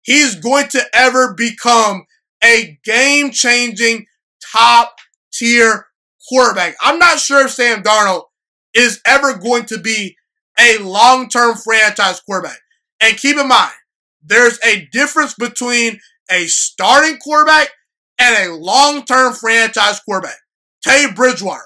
he's 0.01 0.35
going 0.35 0.67
to 0.69 0.81
ever 0.93 1.33
become 1.33 2.05
a 2.43 2.77
game 2.83 3.31
changing 3.31 4.05
top 4.53 4.95
tier 5.33 5.87
quarterback. 6.27 6.75
I'm 6.81 6.99
not 6.99 7.19
sure 7.19 7.45
if 7.45 7.51
Sam 7.51 7.83
Darnold 7.83 8.23
is 8.73 9.01
ever 9.05 9.37
going 9.37 9.65
to 9.65 9.77
be 9.77 10.15
a 10.59 10.77
long 10.79 11.29
term 11.29 11.55
franchise 11.55 12.19
quarterback. 12.21 12.59
And 13.01 13.17
keep 13.17 13.37
in 13.37 13.47
mind, 13.47 13.71
there's 14.23 14.59
a 14.65 14.87
difference 14.91 15.33
between 15.33 15.99
a 16.31 16.45
starting 16.47 17.17
quarterback 17.17 17.69
and 18.19 18.49
a 18.49 18.55
long 18.55 19.05
term 19.05 19.33
franchise 19.33 19.99
quarterback. 20.01 20.37
Teddy 20.83 21.13
Bridgewater 21.13 21.63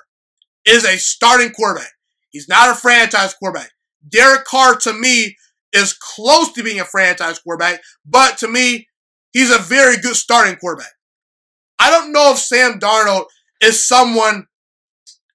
is 0.66 0.86
a 0.86 0.98
starting 0.98 1.52
quarterback. 1.52 1.92
He's 2.30 2.48
not 2.48 2.70
a 2.70 2.76
franchise 2.76 3.34
quarterback. 3.34 3.72
Derek 4.08 4.46
Carr, 4.46 4.76
to 4.78 4.94
me, 4.94 5.36
is 5.72 5.94
close 5.94 6.52
to 6.54 6.64
being 6.64 6.80
a 6.80 6.86
franchise 6.86 7.40
quarterback, 7.40 7.82
but 8.06 8.38
to 8.40 8.48
me, 8.48 8.88
he's 9.32 9.54
a 9.54 9.60
very 9.60 9.98
good 9.98 10.16
starting 10.16 10.56
quarterback. 10.56 10.92
I 11.80 11.90
don't 11.90 12.12
know 12.12 12.32
if 12.32 12.40
Sam 12.40 12.80
Darnold 12.80 13.26
is 13.62 13.88
someone 13.88 14.48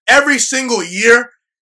every 0.09 0.39
single 0.39 0.83
year 0.83 1.31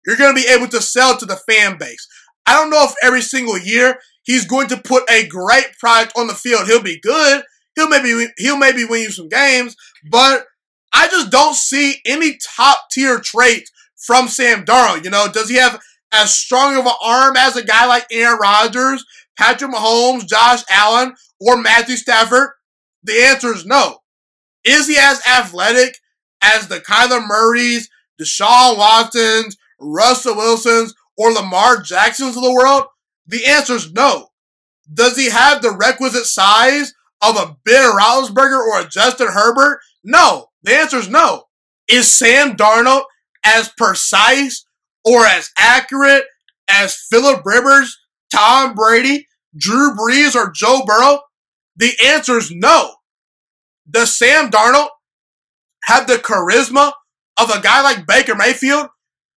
you're 0.07 0.17
going 0.17 0.35
to 0.35 0.43
be 0.43 0.49
able 0.49 0.69
to 0.69 0.83
sell 0.83 1.17
to 1.17 1.27
the 1.27 1.41
fan 1.49 1.79
base. 1.79 2.07
I 2.47 2.55
don't 2.55 2.71
know 2.71 2.85
if 2.85 2.95
every 3.03 3.23
single 3.23 3.59
year 3.59 3.99
he's 4.25 4.47
going 4.47 4.69
to 4.69 4.77
put 4.77 5.09
a 5.09 5.27
great 5.27 5.69
product 5.79 6.13
on 6.17 6.27
the 6.27 6.35
field. 6.35 6.67
He'll 6.67 6.83
be 6.83 7.01
good. 7.01 7.45
He'll 7.77 7.89
maybe 7.89 8.29
he'll 8.39 8.59
maybe 8.59 8.85
win 8.85 9.03
you 9.03 9.11
some 9.11 9.29
games, 9.29 9.77
but 10.11 10.47
I 10.93 11.09
just 11.09 11.31
don't 11.31 11.57
see 11.57 11.97
any 12.07 12.39
top 12.57 12.91
tier 12.91 13.19
traits 13.19 13.71
from 13.97 14.29
Sam 14.29 14.65
Darnold. 14.65 15.05
You 15.05 15.11
know, 15.11 15.27
does 15.33 15.49
he 15.49 15.57
have 15.57 15.81
as 16.13 16.35
strong 16.35 16.77
of 16.77 16.87
an 16.87 16.93
arm 17.03 17.37
as 17.37 17.57
a 17.57 17.65
guy 17.65 17.87
like 17.87 18.07
Aaron 18.13 18.39
Rodgers, 18.41 19.05
Patrick 19.37 19.73
Mahomes, 19.73 20.27
Josh 20.27 20.63
Allen, 20.71 21.15
or 21.41 21.61
Matthew 21.61 21.97
Stafford? 21.97 22.51
The 23.03 23.25
answer 23.25 23.53
is 23.53 23.67
no. 23.67 23.99
Is 24.65 24.87
he 24.87 24.97
as 24.99 25.21
athletic 25.27 25.99
as 26.43 26.69
the 26.69 26.79
Kyler 26.79 27.27
Murrays, 27.27 27.89
Deshaun 28.21 28.79
Watsons, 28.79 29.57
Russell 29.81 30.37
Wilsons, 30.37 30.95
or 31.19 31.33
Lamar 31.33 31.83
Jacksons 31.83 32.37
of 32.37 32.43
the 32.43 32.53
world? 32.53 32.85
The 33.27 33.45
answer 33.47 33.75
is 33.75 33.93
no. 33.93 34.29
Does 34.93 35.17
he 35.17 35.31
have 35.31 35.63
the 35.63 35.73
requisite 35.73 36.27
size 36.27 36.93
of 37.23 37.37
a 37.37 37.57
Ben 37.65 37.91
Roethlisberger 37.97 38.59
or 38.59 38.81
a 38.81 38.89
Justin 38.89 39.29
Herbert? 39.29 39.81
No. 40.03 40.49
The 40.63 40.75
answer 40.75 40.99
is 40.99 41.09
no. 41.09 41.45
Is 41.89 42.13
Sam 42.13 42.57
Darnold 42.57 43.05
as 43.45 43.71
precise 43.77 44.67
or 45.05 45.25
as 45.25 45.51
accurate 45.59 46.25
as 46.69 46.97
Philip 46.97 47.45
Rivers, 47.45 47.99
Tom 48.33 48.75
Brady, 48.75 49.27
Drew 49.57 49.95
Brees, 49.95 50.35
or 50.35 50.51
Joe 50.51 50.83
Burrow? 50.87 51.21
The 51.77 51.93
answer 52.05 52.39
is 52.39 52.51
no. 52.51 52.95
Does 53.89 54.17
Sam 54.17 54.51
Darnold 54.51 54.89
have 55.85 56.07
the 56.07 56.15
charisma 56.15 56.93
of 57.39 57.51
a 57.51 57.61
guy 57.61 57.83
like 57.83 58.07
Baker 58.07 58.35
Mayfield? 58.35 58.89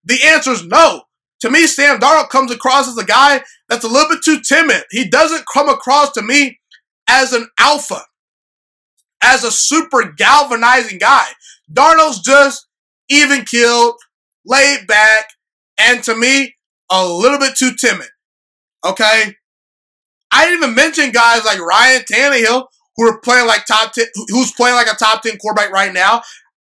The 0.05 0.19
answer 0.25 0.51
is 0.51 0.65
no. 0.65 1.03
To 1.41 1.49
me, 1.49 1.67
Sam 1.67 1.99
Darnold 1.99 2.29
comes 2.29 2.51
across 2.51 2.87
as 2.87 2.97
a 2.97 3.05
guy 3.05 3.41
that's 3.69 3.83
a 3.83 3.87
little 3.87 4.09
bit 4.09 4.23
too 4.23 4.41
timid. 4.41 4.83
He 4.89 5.07
doesn't 5.07 5.45
come 5.51 5.69
across 5.69 6.11
to 6.13 6.21
me 6.21 6.59
as 7.07 7.33
an 7.33 7.47
alpha, 7.59 8.01
as 9.21 9.43
a 9.43 9.51
super 9.51 10.11
galvanizing 10.11 10.97
guy. 10.97 11.25
Darnold's 11.71 12.21
just 12.21 12.67
even 13.09 13.45
killed, 13.45 13.95
laid 14.45 14.87
back, 14.87 15.29
and 15.77 16.03
to 16.03 16.15
me, 16.15 16.55
a 16.91 17.05
little 17.05 17.39
bit 17.39 17.55
too 17.55 17.71
timid. 17.79 18.07
Okay? 18.85 19.35
I 20.31 20.45
didn't 20.45 20.63
even 20.63 20.75
mention 20.75 21.11
guys 21.11 21.45
like 21.45 21.59
Ryan 21.59 22.01
Tannehill, 22.11 22.65
who 22.95 23.07
are 23.07 23.19
playing 23.21 23.47
like 23.47 23.65
top 23.65 23.93
10, 23.93 24.05
who's 24.29 24.51
playing 24.53 24.75
like 24.75 24.91
a 24.91 24.95
top 24.95 25.21
10 25.21 25.37
quarterback 25.37 25.71
right 25.71 25.93
now. 25.93 26.21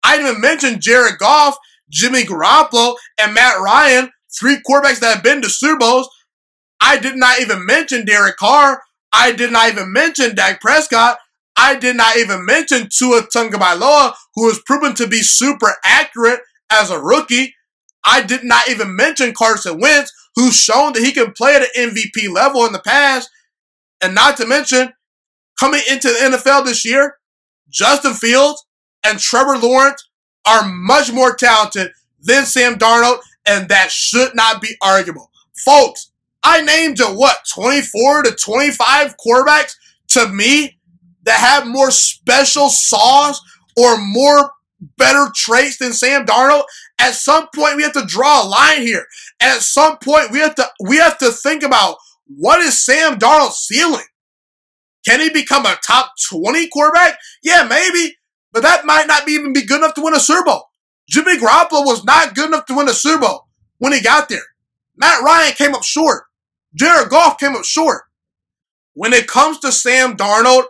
I 0.03 0.17
didn't 0.17 0.31
even 0.31 0.41
mention 0.41 0.81
Jared 0.81 1.19
Goff, 1.19 1.57
Jimmy 1.91 2.23
Garoppolo, 2.23 2.97
and 3.19 3.33
Matt 3.33 3.61
Ryan, 3.61 4.11
three 4.39 4.57
quarterbacks 4.69 5.01
that 5.01 5.15
have 5.15 5.23
been 5.23 5.43
to 5.43 5.49
Super 5.49 5.79
Bowls. 5.79 6.09
I 6.81 6.99
did 6.99 7.17
not 7.17 7.41
even 7.41 7.65
mention 7.65 8.05
Derek 8.05 8.37
Carr. 8.37 8.83
I 9.13 9.33
did 9.33 9.51
not 9.53 9.71
even 9.71 9.93
mention 9.93 10.35
Dak 10.35 10.61
Prescott. 10.61 11.19
I 11.57 11.75
did 11.75 11.97
not 11.97 12.17
even 12.17 12.45
mention 12.45 12.89
Tua 12.91 13.23
Tagovailoa, 13.23 14.15
who 14.35 14.49
has 14.49 14.61
proven 14.67 14.95
to 14.97 15.07
be 15.07 15.23
super 15.23 15.75
accurate 15.85 16.41
as 16.71 16.91
a 16.91 17.01
rookie. 17.01 17.55
I 18.05 18.23
did 18.23 18.45
not 18.45 18.69
even 18.69 18.95
mention 18.95 19.33
Carson 19.33 19.81
Wentz, 19.81 20.13
who's 20.35 20.55
shown 20.55 20.93
that 20.93 21.03
he 21.03 21.13
can 21.13 21.33
play 21.33 21.57
at 21.57 21.63
an 21.63 21.91
MVP 21.91 22.31
level 22.31 22.67
in 22.67 22.73
the 22.73 22.79
past. 22.79 23.31
And 24.03 24.15
not 24.15 24.37
to 24.37 24.47
mention, 24.47 24.93
coming 25.59 25.81
into 25.91 26.09
the 26.09 26.37
NFL 26.37 26.67
this 26.67 26.85
year, 26.85 27.17
Justin 27.71 28.13
Fields 28.13 28.65
and 29.05 29.19
Trevor 29.19 29.57
Lawrence 29.57 30.07
are 30.47 30.69
much 30.69 31.11
more 31.11 31.35
talented 31.35 31.91
than 32.21 32.45
Sam 32.45 32.79
Darnold, 32.79 33.21
and 33.47 33.69
that 33.69 33.91
should 33.91 34.35
not 34.35 34.61
be 34.61 34.77
arguable. 34.83 35.31
Folks, 35.65 36.11
I 36.43 36.61
named 36.61 36.99
you 36.99 37.07
what, 37.07 37.39
24 37.55 38.25
to 38.25 38.33
25 38.33 39.17
quarterbacks 39.17 39.75
to 40.09 40.29
me 40.29 40.79
that 41.25 41.41
have 41.41 41.67
more 41.67 41.91
special 41.91 42.69
sauce 42.69 43.41
or 43.77 43.97
more 43.99 44.53
better 44.99 45.31
traits 45.35 45.79
than 45.79 45.93
Sam 45.93 46.25
Darnold. 46.25 46.65
At 46.99 47.15
some 47.15 47.49
point, 47.55 47.77
we 47.77 47.83
have 47.83 47.93
to 47.95 48.07
draw 48.07 48.43
a 48.43 48.49
line 48.49 48.83
here. 48.83 49.07
At 49.41 49.61
some 49.61 49.99
point, 49.99 50.31
we 50.31 50.39
have 50.39 50.55
to 50.57 50.67
we 50.81 50.99
have 50.99 51.19
to 51.19 51.31
think 51.31 51.63
about 51.63 51.97
what 52.27 52.61
is 52.61 52.85
Sam 52.85 53.19
Darnold's 53.19 53.59
ceiling. 53.59 54.07
Can 55.07 55.21
he 55.21 55.31
become 55.31 55.67
a 55.67 55.79
top 55.87 56.13
20 56.31 56.69
quarterback? 56.69 57.19
Yeah, 57.43 57.67
maybe. 57.69 58.17
But 58.53 58.63
that 58.63 58.87
might 58.87 59.07
not 59.07 59.29
even 59.29 59.53
be 59.53 59.65
good 59.65 59.79
enough 59.79 59.95
to 59.95 60.03
win 60.03 60.15
a 60.15 60.21
Super 60.21 60.45
Bowl. 60.45 60.65
Jimmy 61.09 61.37
Garoppolo 61.39 61.85
was 61.85 62.05
not 62.05 62.35
good 62.35 62.49
enough 62.49 62.67
to 62.67 62.77
win 62.77 62.89
a 62.89 62.95
Super 62.95 63.21
Bowl 63.23 63.47
when 63.79 63.93
he 63.93 64.01
got 64.01 64.29
there. 64.29 64.43
Matt 64.97 65.23
Ryan 65.23 65.53
came 65.53 65.75
up 65.75 65.85
short. 65.85 66.25
Jared 66.75 67.11
Goff 67.11 67.39
came 67.39 67.55
up 67.55 67.65
short. 67.65 68.03
When 68.95 69.13
it 69.13 69.29
comes 69.29 69.59
to 69.61 69.73
Sam 69.73 70.17
Darnold, 70.17 70.65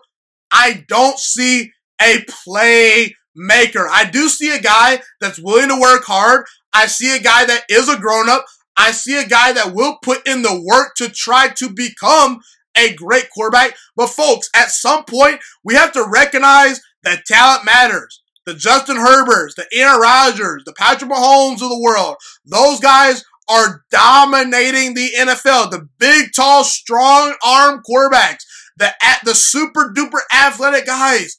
I 0.53 0.85
don't 0.89 1.19
see 1.19 1.73
a 2.01 2.25
playmaker. 2.47 3.87
I 3.91 4.09
do 4.11 4.29
see 4.29 4.55
a 4.55 4.61
guy 4.61 5.01
that's 5.21 5.41
willing 5.41 5.69
to 5.69 5.81
work 5.81 6.05
hard. 6.05 6.45
I 6.73 6.87
see 6.87 7.17
a 7.17 7.21
guy 7.21 7.45
that 7.45 7.65
is 7.69 7.89
a 7.89 7.99
grown 7.99 8.29
up. 8.29 8.45
I 8.77 8.91
see 8.91 9.19
a 9.19 9.27
guy 9.27 9.53
that 9.53 9.75
will 9.75 9.99
put 10.03 10.27
in 10.29 10.43
the 10.43 10.63
work 10.63 10.95
to 10.97 11.09
try 11.09 11.49
to 11.57 11.71
become 11.71 12.41
a 12.77 12.93
great 12.95 13.31
quarterback. 13.31 13.75
But 13.97 14.09
folks, 14.09 14.51
at 14.55 14.71
some 14.71 15.05
point, 15.05 15.41
we 15.65 15.75
have 15.75 15.93
to 15.93 16.07
recognize 16.07 16.81
that 17.03 17.25
talent 17.25 17.65
matters. 17.65 18.23
The 18.47 18.55
Justin 18.55 18.97
Herberts, 18.97 19.57
the 19.57 19.67
Aaron 19.73 20.01
Rodgers, 20.01 20.63
the 20.65 20.73
Patrick 20.73 21.11
Mahomes 21.11 21.63
of 21.63 21.69
the 21.69 21.81
world, 21.81 22.17
those 22.45 22.79
guys 22.81 23.25
are 23.49 23.85
dominating 23.91 24.95
the 24.95 25.11
NFL. 25.19 25.71
The 25.71 25.89
big, 25.99 26.31
tall, 26.35 26.65
strong 26.65 27.35
arm 27.45 27.83
quarterbacks, 27.89 28.45
the 28.77 28.93
the 29.25 29.35
super 29.35 29.93
duper 29.97 30.21
athletic 30.33 30.87
guys. 30.87 31.39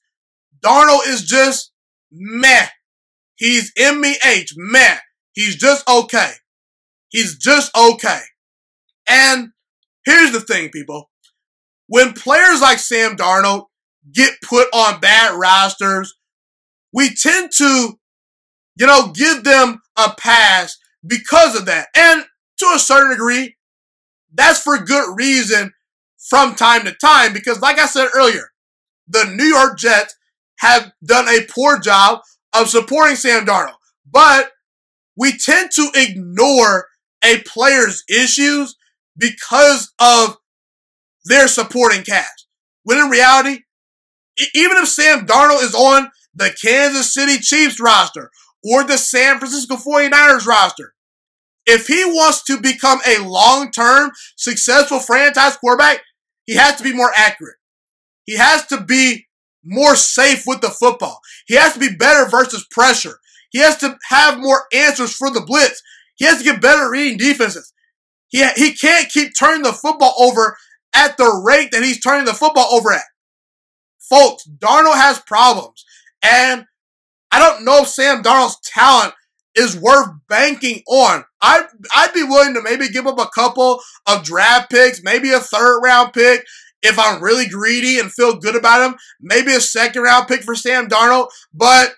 Darnold 0.64 1.08
is 1.08 1.24
just 1.24 1.72
meh. 2.12 2.68
He's 3.36 3.72
MEH. 3.78 4.48
Man, 4.56 4.98
he's 5.34 5.56
just 5.56 5.88
okay. 5.90 6.34
He's 7.10 7.38
just 7.38 7.76
okay. 7.78 8.22
And 9.08 9.50
here's 10.06 10.32
the 10.32 10.42
thing, 10.42 10.70
people. 10.70 11.10
When 11.88 12.14
players 12.14 12.62
like 12.62 12.80
Sam 12.80 13.16
Darnold 13.16 13.66
get 14.12 14.34
put 14.44 14.68
on 14.74 15.00
bad 15.00 15.38
rosters, 15.38 16.17
we 16.94 17.14
tend 17.14 17.52
to, 17.58 18.00
you 18.76 18.86
know, 18.86 19.12
give 19.14 19.44
them 19.44 19.82
a 19.98 20.14
pass 20.18 20.78
because 21.06 21.56
of 21.56 21.66
that. 21.66 21.88
And 21.96 22.26
to 22.60 22.66
a 22.76 22.80
certain 22.80 23.12
degree, 23.12 23.56
that's 24.34 24.62
for 24.62 24.78
good 24.78 25.16
reason 25.18 25.74
from 26.30 26.56
time 26.56 26.84
to 26.86 26.94
time 26.94 27.34
because, 27.34 27.62
like 27.62 27.80
I 27.80 27.86
said 27.86 28.10
earlier, 28.14 28.52
the 29.08 29.26
New 29.26 29.46
York 29.46 29.78
Jets 29.78 30.16
have 30.60 30.92
done 31.04 31.28
a 31.28 31.46
poor 31.50 31.80
job 31.80 32.20
of 32.54 32.70
supporting 32.70 33.16
Sam 33.16 33.46
Darnold. 33.46 33.76
But 34.10 34.52
we 35.16 35.38
tend 35.38 35.72
to 35.76 35.90
ignore 35.96 36.88
a 37.24 37.42
player's 37.44 38.04
issues 38.10 38.76
because 39.18 39.94
of 40.00 40.38
their 41.26 41.48
supporting 41.48 42.04
cast. 42.04 42.48
When 42.84 42.98
in 42.98 43.10
reality, 43.10 43.64
even 44.54 44.78
if 44.78 44.88
Sam 44.88 45.26
Darnold 45.26 45.64
is 45.64 45.74
on 45.74 46.10
the 46.38 46.56
Kansas 46.62 47.14
City 47.14 47.38
Chiefs 47.38 47.80
roster 47.80 48.32
or 48.64 48.84
the 48.84 48.98
San 48.98 49.40
Francisco 49.40 49.76
49ers 49.76 50.46
roster, 50.46 50.94
if 51.66 51.88
he 51.88 52.06
wants 52.06 52.44
to 52.44 52.62
become 52.62 53.00
a 53.06 53.20
long-term 53.20 54.12
successful 54.38 55.00
franchise 55.00 55.58
quarterback, 55.58 56.02
he 56.46 56.56
has 56.56 56.78
to 56.78 56.84
be 56.84 56.94
more 56.94 57.12
accurate. 57.16 57.58
He 58.24 58.38
has 58.38 58.66
to 58.68 58.82
be 58.82 59.28
more 59.64 59.96
safe 59.96 60.44
with 60.46 60.62
the 60.62 60.70
football. 60.70 61.20
He 61.46 61.56
has 61.56 61.74
to 61.74 61.80
be 61.80 61.94
better 61.94 62.30
versus 62.30 62.66
pressure. 62.72 63.20
He 63.50 63.60
has 63.60 63.78
to 63.78 63.98
have 64.10 64.40
more 64.40 64.66
answers 64.74 65.14
for 65.14 65.30
the 65.30 65.42
blitz. 65.42 65.82
He 66.16 66.26
has 66.26 66.38
to 66.38 66.44
get 66.44 66.62
better 66.62 66.90
reading 66.90 67.18
defenses. 67.18 67.74
He, 68.30 68.46
he 68.56 68.74
can't 68.74 69.10
keep 69.10 69.32
turning 69.38 69.64
the 69.64 69.74
football 69.74 70.14
over 70.20 70.58
at 70.94 71.18
the 71.18 71.42
rate 71.46 71.72
that 71.72 71.84
he's 71.84 72.00
turning 72.00 72.26
the 72.26 72.34
football 72.34 72.68
over 72.72 72.92
at. 72.94 73.04
Folks, 74.00 74.48
Darnold 74.48 74.96
has 74.96 75.20
problems. 75.20 75.84
And 76.22 76.66
I 77.32 77.40
don't 77.40 77.66
know 77.66 77.84
if 77.84 77.90
Sam 77.90 78.24
Darnold's 78.24 78.60
talent 78.64 79.14
is 79.56 79.76
worth 79.76 80.10
banking 80.30 80.82
on. 80.88 81.24
I, 81.42 81.64
I'd 81.96 82.14
be 82.14 82.24
willing 82.24 82.54
to 82.54 82.62
maybe 82.62 82.90
give 82.90 83.08
up 83.08 83.20
a 83.20 83.30
couple 83.34 83.80
of 84.08 84.24
draft 84.24 84.70
picks, 84.70 85.02
maybe 85.04 85.32
a 85.32 85.40
third 85.40 85.82
round 85.84 86.14
pick, 86.14 86.46
if 86.84 87.00
I'm 87.00 87.24
really 87.24 87.48
greedy 87.48 88.00
and 88.00 88.12
feel 88.12 88.38
good 88.38 88.56
about 88.56 88.88
him, 88.88 88.98
maybe 89.20 89.54
a 89.54 89.60
second 89.60 90.04
round 90.04 90.28
pick 90.28 90.44
for 90.44 90.56
Sam 90.56 90.88
Darnold. 90.88 91.30
But 91.54 91.94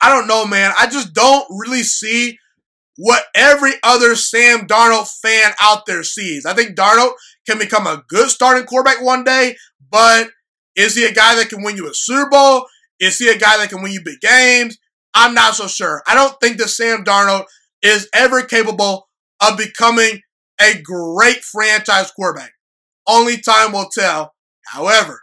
I 0.00 0.08
don't 0.08 0.26
know, 0.26 0.46
man. 0.46 0.72
I 0.78 0.86
just 0.88 1.12
don't 1.12 1.46
really 1.50 1.82
see 1.82 2.38
what 2.96 3.24
every 3.34 3.72
other 3.82 4.16
Sam 4.16 4.66
Darnold 4.66 5.08
fan 5.22 5.52
out 5.62 5.86
there 5.86 6.02
sees. 6.02 6.44
I 6.44 6.54
think 6.54 6.76
Darnold 6.76 7.12
can 7.48 7.58
become 7.58 7.86
a 7.86 8.02
good 8.08 8.28
starting 8.28 8.66
quarterback 8.66 9.00
one 9.00 9.22
day, 9.24 9.56
but 9.90 10.28
is 10.74 10.96
he 10.96 11.06
a 11.06 11.12
guy 11.12 11.36
that 11.36 11.48
can 11.48 11.62
win 11.62 11.76
you 11.76 11.88
a 11.88 11.94
Super 11.94 12.28
Bowl? 12.28 12.66
Is 13.00 13.18
he 13.18 13.28
a 13.28 13.38
guy 13.38 13.56
that 13.58 13.70
can 13.70 13.82
win 13.82 13.92
you 13.92 14.02
big 14.04 14.20
games? 14.20 14.78
I'm 15.14 15.34
not 15.34 15.54
so 15.54 15.66
sure. 15.66 16.02
I 16.06 16.14
don't 16.14 16.38
think 16.40 16.58
that 16.58 16.68
Sam 16.68 17.04
Darnold 17.04 17.44
is 17.82 18.08
ever 18.12 18.42
capable 18.42 19.08
of 19.42 19.56
becoming 19.58 20.20
a 20.60 20.80
great 20.82 21.42
franchise 21.44 22.10
quarterback. 22.10 22.52
Only 23.06 23.40
time 23.40 23.72
will 23.72 23.88
tell. 23.92 24.34
However, 24.66 25.22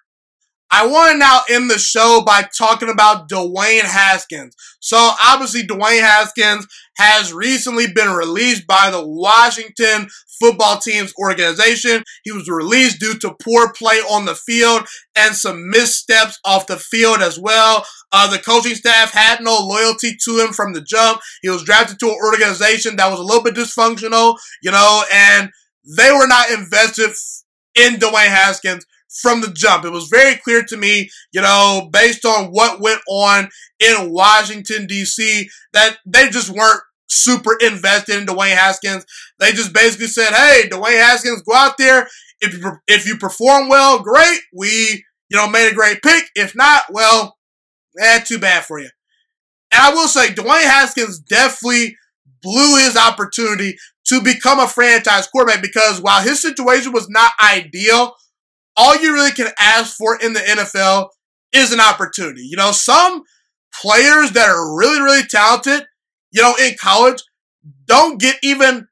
I 0.78 0.86
want 0.88 1.14
to 1.14 1.18
now 1.18 1.40
end 1.50 1.70
the 1.72 1.78
show 1.78 2.22
by 2.26 2.44
talking 2.58 2.90
about 2.90 3.30
Dwayne 3.30 3.86
Haskins. 3.86 4.58
So 4.82 4.98
obviously 5.24 5.64
Dwayne 5.64 6.02
Haskins 6.02 6.68
has 6.98 7.32
recently 7.32 7.86
been 7.96 8.10
released 8.10 8.68
by 8.68 8.92
the 8.92 9.02
Washington 9.02 10.10
football 10.38 10.78
team's 10.78 11.14
organization. 11.18 12.04
He 12.26 12.34
was 12.34 12.50
released 12.50 13.00
due 13.00 13.18
to 13.20 13.38
poor 13.42 13.72
play 13.72 13.96
on 14.00 14.26
the 14.26 14.36
field 14.36 14.86
and 15.16 15.34
some 15.34 15.70
missteps 15.70 16.38
off 16.44 16.68
the 16.68 16.76
field 16.76 17.22
as 17.22 17.40
well. 17.40 17.86
Uh, 18.12 18.30
the 18.30 18.40
coaching 18.40 18.76
staff 18.76 19.14
had 19.14 19.42
no 19.42 19.58
loyalty 19.58 20.18
to 20.26 20.40
him 20.40 20.52
from 20.52 20.74
the 20.74 20.82
jump. 20.82 21.22
He 21.42 21.48
was 21.48 21.64
drafted 21.64 22.00
to 22.00 22.08
an 22.08 22.18
organization 22.22 22.98
that 22.98 23.10
was 23.10 23.22
a 23.22 23.24
little 23.24 23.44
bit 23.44 23.56
dysfunctional, 23.56 24.38
you 24.62 24.72
know, 24.72 25.06
and 25.10 25.52
they 25.98 26.12
were 26.12 26.28
not 26.28 26.50
invested 26.50 27.12
in 27.76 27.94
Dwayne 27.94 28.28
Haskins 28.28 28.86
from 29.10 29.42
the 29.42 29.52
jump. 29.54 29.86
It 29.86 29.92
was 29.92 30.08
very 30.08 30.36
clear 30.36 30.64
to 30.64 30.78
me, 30.78 31.10
you 31.32 31.42
know, 31.42 31.90
based 31.92 32.26
on 32.26 32.48
what 32.48 32.82
went 32.82 33.02
on 33.10 33.50
in 33.80 34.12
Washington, 34.12 34.88
D.C., 34.88 35.50
that 35.74 35.98
they 36.06 36.30
just 36.30 36.50
weren't 36.50 36.82
super 37.08 37.56
invested 37.62 38.18
in 38.18 38.26
Dwayne 38.26 38.56
Haskins. 38.56 39.06
They 39.40 39.52
just 39.52 39.74
basically 39.74 40.08
said, 40.08 40.34
hey, 40.34 40.68
Dwayne 40.70 41.00
Haskins, 41.00 41.44
go 41.44 41.56
out 41.56 41.78
there. 41.78 42.08
If 42.42 42.58
you, 42.58 42.72
if 42.88 43.06
you 43.06 43.18
perform 43.18 43.70
well, 43.70 44.02
great. 44.02 44.40
We, 44.54 45.06
you 45.30 45.38
know, 45.38 45.48
made 45.48 45.72
a 45.72 45.76
great 45.76 46.02
pick. 46.02 46.26
If 46.36 46.56
not, 46.56 46.84
well, 46.90 47.38
eh, 48.00 48.20
too 48.20 48.40
bad 48.40 48.66
for 48.66 48.80
you. 48.80 48.90
And 49.72 49.82
I 49.82 49.94
will 49.94 50.08
say, 50.08 50.28
Dwayne 50.28 50.64
Haskins 50.64 51.20
definitely 51.20 51.96
blew 52.42 52.78
his 52.78 52.96
opportunity 52.96 53.76
to 54.08 54.22
become 54.22 54.60
a 54.60 54.68
franchise 54.68 55.28
quarterback 55.28 55.62
because 55.62 56.02
while 56.02 56.22
his 56.22 56.42
situation 56.42 56.92
was 56.92 57.10
not 57.10 57.32
ideal, 57.42 58.16
all 58.78 58.96
you 58.96 59.14
really 59.14 59.32
can 59.32 59.48
ask 59.60 59.96
for 59.96 60.20
in 60.20 60.34
the 60.34 60.40
NFL 60.40 61.10
is 61.54 61.72
an 61.72 61.80
opportunity. 61.80 62.42
You 62.42 62.58
know, 62.58 62.72
some 62.72 63.24
players 63.82 64.32
that 64.32 64.50
are 64.50 64.76
really, 64.76 65.02
really 65.02 65.24
talented, 65.24 65.86
you 66.32 66.42
know, 66.42 66.56
in 66.62 66.76
college 66.80 67.22
don't 67.86 68.20
get 68.20 68.38
even 68.44 68.88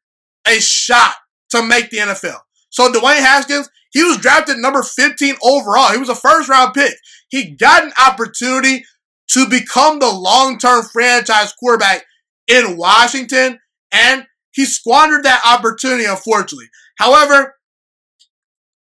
a 0.47 0.59
shot 0.59 1.15
to 1.51 1.61
make 1.61 1.89
the 1.89 1.97
NFL. 1.97 2.39
So 2.69 2.91
Dwayne 2.91 3.19
Haskins, 3.19 3.69
he 3.91 4.03
was 4.03 4.17
drafted 4.17 4.57
number 4.57 4.81
15 4.81 5.35
overall. 5.43 5.91
He 5.91 5.99
was 5.99 6.09
a 6.09 6.15
first 6.15 6.49
round 6.49 6.73
pick. 6.73 6.95
He 7.29 7.51
got 7.51 7.83
an 7.83 7.93
opportunity 8.03 8.85
to 9.29 9.47
become 9.47 9.99
the 9.99 10.11
long 10.11 10.57
term 10.57 10.83
franchise 10.83 11.53
quarterback 11.53 12.03
in 12.47 12.77
Washington, 12.77 13.59
and 13.91 14.25
he 14.51 14.65
squandered 14.65 15.23
that 15.23 15.41
opportunity, 15.45 16.05
unfortunately. 16.05 16.67
However, 16.97 17.55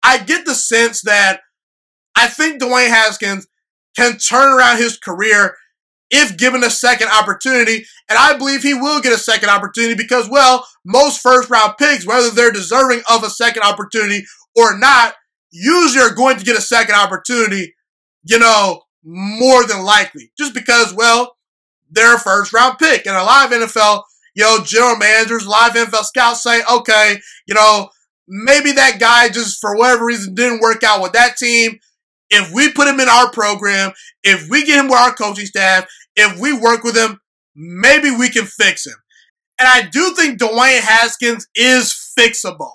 I 0.04 0.18
get 0.20 0.46
the 0.46 0.56
sense 0.56 1.02
that 1.04 1.42
I 2.16 2.28
think 2.28 2.62
Dwayne 2.62 2.90
Haskins 2.90 3.48
can 3.96 4.18
turn 4.18 4.58
around 4.58 4.78
his 4.78 4.98
career 4.98 5.56
if 6.12 6.38
given 6.38 6.64
a 6.64 6.70
second 6.70 7.10
opportunity. 7.10 7.86
And 8.10 8.18
I 8.18 8.38
believe 8.38 8.64
he 8.64 8.74
will 8.74 9.02
get 9.02 9.14
a 9.14 9.18
second 9.18 9.50
opportunity 9.50 9.96
because, 9.96 10.30
well, 10.30 10.66
most 10.86 11.22
first 11.22 11.50
round 11.50 11.74
picks, 11.78 12.06
whether 12.06 12.30
they're 12.32 12.52
deserving 12.52 13.02
of 13.10 13.24
a 13.24 13.30
second 13.30 13.64
opportunity 13.64 14.26
or 14.56 14.78
not, 14.78 15.16
usually 15.52 16.04
are 16.04 16.14
going 16.14 16.38
to 16.38 16.46
get 16.46 16.58
a 16.58 16.62
second 16.62 16.96
opportunity, 16.96 17.76
you 18.24 18.40
know, 18.40 18.84
more 19.04 19.66
than 19.66 19.84
likely. 19.84 20.32
Just 20.38 20.54
because, 20.54 20.94
well, 20.94 21.36
they're 21.90 22.16
a 22.16 22.20
first 22.20 22.54
round 22.54 22.78
pick. 22.80 23.06
And 23.06 23.16
a 23.16 23.24
lot 23.24 23.46
of 23.46 23.60
NFL, 23.60 24.04
you 24.36 24.44
know, 24.44 24.64
general 24.64 24.98
managers, 24.98 25.46
a 25.46 25.50
lot 25.50 25.76
of 25.76 25.88
NFL 25.88 26.04
scouts 26.04 26.44
say, 26.44 26.62
okay, 26.72 27.18
you 27.48 27.56
know, 27.56 27.90
maybe 28.30 28.72
that 28.74 29.00
guy 29.00 29.28
just 29.30 29.60
for 29.60 29.76
whatever 29.76 30.06
reason 30.06 30.36
didn't 30.36 30.62
work 30.62 30.84
out 30.84 31.02
with 31.02 31.14
that 31.14 31.36
team. 31.36 31.80
If 32.30 32.54
we 32.54 32.72
put 32.72 32.88
him 32.88 33.00
in 33.00 33.10
our 33.10 33.32
program, 33.32 33.92
if 34.24 34.48
we 34.50 34.66
get 34.66 34.80
him 34.80 34.86
with 34.86 35.00
our 35.00 35.14
coaching 35.14 35.48
staff, 35.48 35.88
if 36.16 36.40
we 36.40 36.54
work 36.54 36.84
with 36.84 36.96
him, 36.96 37.20
maybe 37.56 38.12
we 38.12 38.30
can 38.30 38.46
fix 38.46 38.86
him. 38.86 38.94
And 39.60 39.68
I 39.68 39.90
do 39.90 40.14
think 40.14 40.40
Dwayne 40.40 40.80
Haskins 40.80 41.48
is 41.56 42.14
fixable. 42.18 42.74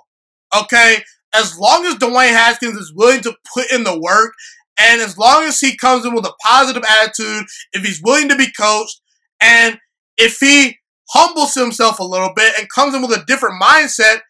Okay? 0.59 0.99
As 1.35 1.57
long 1.59 1.87
as 1.87 1.95
Dwayne 1.95 2.31
Haskins 2.31 2.77
is 2.77 2.93
willing 2.95 3.23
to 3.23 3.35
put 3.55 3.71
in 3.73 3.85
the 3.85 3.99
work, 3.99 4.35
and 4.79 5.01
as 5.01 5.17
long 5.17 5.45
as 5.45 5.61
he 5.61 5.77
comes 5.77 6.05
in 6.05 6.15
with 6.15 6.27
a 6.27 6.35
positive 6.45 6.83
attitude, 6.89 7.45
if 7.73 7.85
he's 7.85 8.03
willing 8.03 8.29
to 8.29 8.37
be 8.37 8.49
coached, 8.59 9.01
and 9.41 9.79
if 10.17 10.39
he 10.41 10.79
humbles 11.11 11.55
himself 11.55 12.01
a 12.01 12.05
little 12.05 12.33
bit 12.35 12.55
and 12.59 12.69
comes 12.71 12.95
in 12.95 13.03
with 13.03 13.13
a 13.13 13.25
different 13.27 13.63
mindset, 13.63 14.21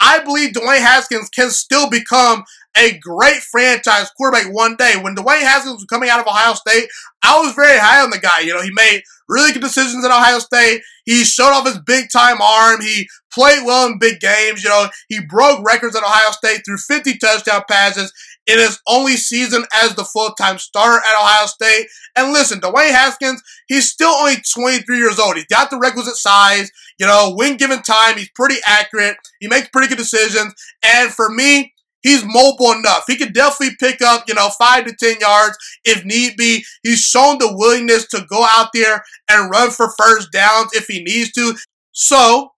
I 0.00 0.20
believe 0.20 0.52
Dwayne 0.52 0.78
Haskins 0.78 1.28
can 1.28 1.50
still 1.50 1.90
become 1.90 2.44
a 2.76 2.98
great 2.98 3.40
franchise 3.40 4.10
quarterback 4.16 4.52
one 4.52 4.76
day. 4.76 4.94
When 5.00 5.16
Dwayne 5.16 5.40
Haskins 5.40 5.74
was 5.74 5.84
coming 5.84 6.08
out 6.08 6.20
of 6.20 6.26
Ohio 6.26 6.54
State, 6.54 6.88
I 7.22 7.38
was 7.40 7.54
very 7.54 7.78
high 7.78 8.02
on 8.02 8.10
the 8.10 8.18
guy. 8.18 8.40
You 8.40 8.54
know, 8.54 8.62
he 8.62 8.70
made 8.72 9.02
really 9.28 9.52
good 9.52 9.62
decisions 9.62 10.04
at 10.04 10.10
Ohio 10.10 10.38
State. 10.38 10.82
He 11.04 11.24
showed 11.24 11.50
off 11.50 11.66
his 11.66 11.80
big 11.80 12.10
time 12.10 12.40
arm. 12.40 12.80
He 12.80 13.08
played 13.32 13.64
well 13.64 13.88
in 13.88 13.98
big 13.98 14.20
games. 14.20 14.62
You 14.62 14.70
know, 14.70 14.88
he 15.08 15.20
broke 15.20 15.64
records 15.66 15.96
at 15.96 16.04
Ohio 16.04 16.30
State 16.30 16.62
threw 16.64 16.76
50 16.76 17.18
touchdown 17.18 17.62
passes 17.68 18.12
in 18.48 18.58
his 18.58 18.80
only 18.88 19.16
season 19.16 19.64
as 19.82 19.94
the 19.94 20.04
full-time 20.04 20.58
starter 20.58 20.96
at 20.96 21.20
Ohio 21.20 21.46
State. 21.46 21.86
And 22.16 22.32
listen, 22.32 22.60
Dwayne 22.60 22.90
Haskins, 22.90 23.42
he's 23.68 23.90
still 23.90 24.10
only 24.10 24.36
23 24.54 24.96
years 24.96 25.18
old. 25.18 25.36
He's 25.36 25.44
got 25.46 25.70
the 25.70 25.78
requisite 25.78 26.16
size. 26.16 26.70
You 26.98 27.06
know, 27.06 27.34
when 27.36 27.58
given 27.58 27.82
time, 27.82 28.16
he's 28.16 28.30
pretty 28.30 28.56
accurate. 28.66 29.16
He 29.38 29.48
makes 29.48 29.68
pretty 29.68 29.88
good 29.88 29.98
decisions. 29.98 30.54
And 30.82 31.10
for 31.10 31.28
me, 31.28 31.74
He's 32.00 32.24
mobile 32.24 32.72
enough. 32.72 33.04
He 33.06 33.16
can 33.16 33.32
definitely 33.32 33.76
pick 33.80 34.00
up, 34.00 34.24
you 34.28 34.34
know, 34.34 34.50
five 34.50 34.84
to 34.86 34.94
10 34.94 35.16
yards 35.20 35.56
if 35.84 36.04
need 36.04 36.36
be. 36.36 36.64
He's 36.82 37.00
shown 37.00 37.38
the 37.38 37.52
willingness 37.52 38.06
to 38.08 38.24
go 38.30 38.46
out 38.48 38.68
there 38.72 39.02
and 39.28 39.50
run 39.50 39.70
for 39.70 39.92
first 39.98 40.30
downs 40.30 40.70
if 40.74 40.86
he 40.86 41.02
needs 41.02 41.32
to. 41.32 41.54
So, 41.90 42.52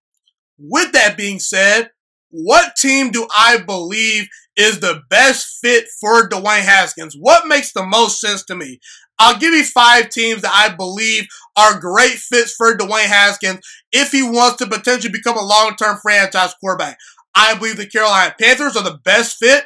with 0.59 0.93
that 0.93 1.17
being 1.17 1.39
said, 1.39 1.91
what 2.31 2.77
team 2.77 3.11
do 3.11 3.27
I 3.35 3.59
believe 3.59 4.29
is 4.61 4.81
the 4.81 5.01
best 5.09 5.59
fit 5.63 5.87
for 6.01 6.29
Dwayne 6.29 6.61
Haskins? 6.61 7.17
What 7.19 7.47
makes 7.47 7.73
the 7.73 7.87
most 7.87 8.21
sense 8.21 8.45
to 8.45 8.55
me? 8.55 8.79
I'll 9.19 9.39
give 9.39 9.55
you 9.55 9.65
five 9.65 10.11
teams 10.11 10.43
that 10.43 10.53
I 10.55 10.75
believe 10.75 11.27
are 11.57 11.81
great 11.81 12.19
fits 12.19 12.55
for 12.55 12.77
Dwayne 12.77 13.07
Haskins 13.07 13.61
if 13.91 14.13
he 14.13 14.23
wants 14.23 14.59
to 14.59 14.67
potentially 14.67 15.13
become 15.13 15.39
a 15.39 15.45
long-term 15.45 15.99
franchise 16.03 16.55
quarterback. 16.61 16.99
I 17.35 17.55
believe 17.55 17.79
the 17.79 17.87
Carolina 17.87 18.35
Panthers 18.39 18.77
are 18.77 18.85
the 18.85 18.99
best 19.03 19.39
fit. 19.39 19.65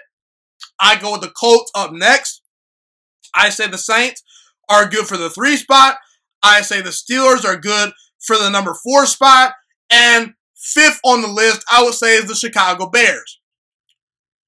I 0.80 0.97
go 0.97 1.12
with 1.12 1.22
the 1.22 1.32
Colts 1.38 1.72
up 1.74 1.92
next. 1.92 2.42
I 3.34 3.51
say 3.51 3.66
the 3.66 3.78
Saints 3.78 4.22
are 4.68 4.88
good 4.88 5.07
for 5.07 5.16
the 5.16 5.30
three 5.30 5.57
spot. 5.57 5.97
I 6.40 6.61
say 6.61 6.80
the 6.80 6.90
Steelers 6.90 7.45
are 7.45 7.57
good 7.57 7.92
for 8.24 8.38
the 8.38 8.49
number 8.49 8.76
four 8.84 9.07
spot. 9.07 9.55
And 9.90 10.34
fifth 10.57 11.01
on 11.05 11.22
the 11.22 11.28
list, 11.28 11.64
I 11.70 11.82
would 11.82 11.95
say, 11.95 12.16
is 12.16 12.26
the 12.26 12.34
Chicago 12.36 12.88
Bears. 12.88 13.40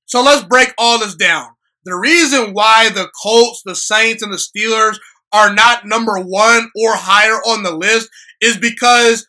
So 0.07 0.23
let's 0.23 0.45
break 0.45 0.73
all 0.79 0.99
this 0.99 1.15
down. 1.15 1.51
The 1.85 1.95
reason 1.95 2.53
why 2.53 2.89
the 2.89 3.09
Colts, 3.23 3.63
the 3.65 3.77
Saints, 3.77 4.23
and 4.23 4.33
the 4.33 4.39
Steelers 4.39 4.99
are 5.33 5.55
not 5.55 5.87
number 5.87 6.19
one 6.19 6.71
or 6.75 6.97
higher 6.97 7.37
on 7.47 7.63
the 7.63 7.75
list 7.75 8.09
is 8.41 8.57
because 8.57 9.27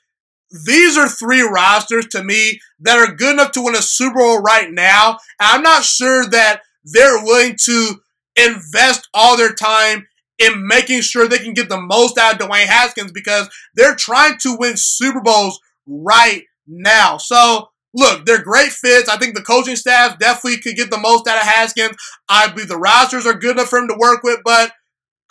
these 0.66 0.98
are 0.98 1.10
three 1.10 1.42
rosters 1.42 2.08
to 2.08 2.24
me 2.24 2.60
that 2.80 2.98
are 2.98 3.14
good 3.14 3.34
enough 3.34 3.52
to 3.52 3.62
win 3.62 3.76
a 3.76 3.82
Super 3.82 4.20
Bowl 4.20 4.42
right 4.42 4.72
now. 4.72 5.18
And 5.40 5.50
I'm 5.50 5.62
not 5.62 5.84
sure 5.84 6.26
that 6.30 6.62
they're 6.84 7.24
willing 7.24 7.58
to 7.66 7.96
invest 8.36 9.10
all 9.14 9.36
their 9.36 9.54
time 9.54 10.08
in 10.40 10.68
making 10.68 11.02
sure 11.02 11.28
they 11.28 11.40
can 11.40 11.54
get 11.54 11.68
the 11.68 11.82
most 11.82 12.18
out 12.18 12.40
of 12.40 12.48
Dwayne 12.48 12.66
Haskins 12.66 13.12
because 13.12 13.50
they're 13.76 13.96
trying 13.96 14.38
to 14.40 14.56
win 14.58 14.74
Super 14.78 15.22
Bowls 15.22 15.60
right 15.88 16.44
now. 16.68 17.18
So, 17.18 17.70
look, 17.98 18.26
they're 18.26 18.44
great 18.44 18.72
fits. 18.72 19.10
I 19.10 19.18
think 19.18 19.36
the 19.36 19.42
coaching 19.42 19.76
staff 19.76 20.20
definitely 20.20 20.60
could 20.60 20.76
get 20.76 20.92
the 20.92 21.00
most 21.00 21.28
out 21.28 21.38
of 21.38 21.44
Haskins. 21.44 21.98
I 22.30 22.48
believe 22.48 22.68
the 22.68 22.78
rosters 22.78 23.26
are 23.26 23.34
good 23.34 23.58
enough 23.58 23.70
for 23.70 23.80
him 23.80 23.88
to 23.88 23.98
work 23.98 24.22
with, 24.24 24.40
but 24.46 24.72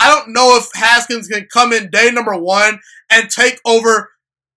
I 0.00 0.10
don't 0.10 0.32
know 0.32 0.58
if 0.58 0.68
Haskins 0.74 1.28
can 1.28 1.46
come 1.50 1.72
in 1.72 1.90
day 1.90 2.10
number 2.10 2.36
one 2.36 2.80
and 3.08 3.30
take 3.30 3.60
over 3.64 4.10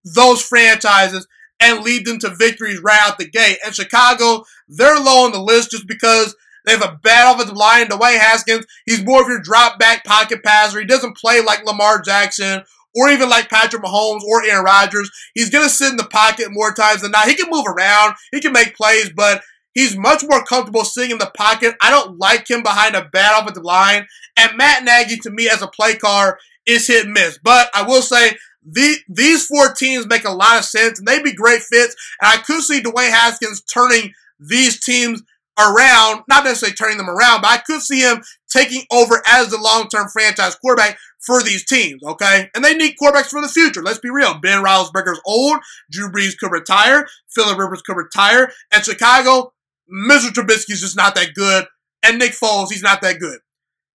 those 0.04 0.42
franchises 0.42 1.26
and 1.60 1.84
lead 1.84 2.04
them 2.04 2.18
to 2.18 2.34
victories 2.34 2.80
right 2.80 2.98
out 3.00 3.16
the 3.18 3.30
gate. 3.30 3.58
And 3.64 3.74
Chicago, 3.74 4.44
they're 4.68 4.98
low 4.98 5.24
on 5.24 5.32
the 5.32 5.40
list 5.40 5.70
just 5.70 5.86
because 5.86 6.34
they 6.66 6.72
have 6.72 6.82
a 6.82 6.98
bad 7.02 7.32
offensive 7.32 7.56
line. 7.56 7.86
Dwayne 7.86 8.18
Haskins, 8.18 8.66
he's 8.86 9.04
more 9.04 9.22
of 9.22 9.28
your 9.28 9.40
drop 9.40 9.78
back 9.78 10.04
pocket 10.04 10.42
passer. 10.42 10.80
He 10.80 10.86
doesn't 10.86 11.16
play 11.16 11.40
like 11.42 11.64
Lamar 11.64 12.02
Jackson 12.02 12.62
or 12.94 13.08
even 13.08 13.28
like 13.28 13.48
Patrick 13.48 13.82
Mahomes 13.82 14.22
or 14.22 14.44
Aaron 14.44 14.64
Rodgers. 14.64 15.10
He's 15.34 15.50
going 15.50 15.64
to 15.64 15.70
sit 15.70 15.90
in 15.90 15.96
the 15.96 16.04
pocket 16.04 16.48
more 16.50 16.72
times 16.72 17.02
than 17.02 17.12
not. 17.12 17.28
He 17.28 17.34
can 17.34 17.50
move 17.50 17.66
around, 17.66 18.14
he 18.32 18.40
can 18.40 18.52
make 18.52 18.76
plays, 18.76 19.10
but 19.14 19.42
he's 19.74 19.96
much 19.96 20.22
more 20.28 20.44
comfortable 20.44 20.84
sitting 20.84 21.12
in 21.12 21.18
the 21.18 21.30
pocket. 21.36 21.74
I 21.80 21.90
don't 21.90 22.18
like 22.18 22.48
him 22.50 22.62
behind 22.62 22.94
a 22.94 23.08
bad 23.12 23.40
offensive 23.40 23.64
line. 23.64 24.06
And 24.36 24.56
Matt 24.56 24.84
Nagy, 24.84 25.18
to 25.18 25.30
me, 25.30 25.48
as 25.48 25.62
a 25.62 25.68
play 25.68 25.96
car, 25.96 26.38
is 26.66 26.86
hit 26.86 27.04
and 27.04 27.14
miss. 27.14 27.38
But 27.42 27.68
I 27.74 27.82
will 27.82 28.02
say 28.02 28.32
the, 28.64 28.96
these 29.08 29.46
four 29.46 29.72
teams 29.72 30.06
make 30.06 30.24
a 30.24 30.30
lot 30.30 30.58
of 30.58 30.64
sense 30.64 30.98
and 30.98 31.06
they'd 31.06 31.22
be 31.22 31.32
great 31.32 31.62
fits. 31.62 31.96
And 32.20 32.32
I 32.32 32.38
could 32.38 32.62
see 32.62 32.82
Dwayne 32.82 33.10
Haskins 33.10 33.62
turning 33.62 34.12
these 34.38 34.80
teams 34.80 35.22
around, 35.60 36.22
not 36.28 36.44
necessarily 36.44 36.74
turning 36.74 36.98
them 36.98 37.10
around, 37.10 37.42
but 37.42 37.50
I 37.50 37.58
could 37.58 37.82
see 37.82 38.00
him 38.00 38.22
taking 38.50 38.82
over 38.90 39.22
as 39.26 39.48
the 39.48 39.58
long-term 39.58 40.08
franchise 40.08 40.56
quarterback 40.56 40.98
for 41.20 41.42
these 41.42 41.64
teams, 41.64 42.02
okay? 42.02 42.48
And 42.54 42.64
they 42.64 42.74
need 42.74 42.96
quarterbacks 43.00 43.28
for 43.28 43.40
the 43.40 43.48
future. 43.48 43.82
Let's 43.82 43.98
be 43.98 44.10
real. 44.10 44.38
Ben 44.38 44.62
Roethlisberger's 44.62 45.20
old. 45.26 45.58
Drew 45.90 46.10
Brees 46.10 46.36
could 46.36 46.50
retire. 46.50 47.06
Philip 47.28 47.58
Rivers 47.58 47.82
could 47.82 47.96
retire. 47.96 48.50
And 48.72 48.84
Chicago, 48.84 49.52
Mr. 49.92 50.28
Trubisky's 50.28 50.80
just 50.80 50.96
not 50.96 51.14
that 51.14 51.34
good. 51.34 51.66
And 52.02 52.18
Nick 52.18 52.32
Foles, 52.32 52.70
he's 52.70 52.82
not 52.82 53.02
that 53.02 53.18
good. 53.18 53.40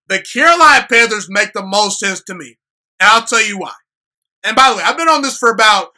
The 0.08 0.22
Carolina 0.22 0.86
Panthers 0.88 1.28
make 1.30 1.54
the 1.54 1.66
most 1.66 2.00
sense 2.00 2.22
to 2.24 2.36
me. 2.36 2.58
And 3.00 3.10
I'll 3.10 3.26
tell 3.26 3.46
you 3.46 3.58
why. 3.58 3.74
And 4.44 4.56
by 4.56 4.70
the 4.70 4.78
way, 4.78 4.84
I've 4.84 4.98
been 4.98 5.10
on 5.10 5.24
this 5.24 5.38
for 5.38 5.50
about 5.50 5.94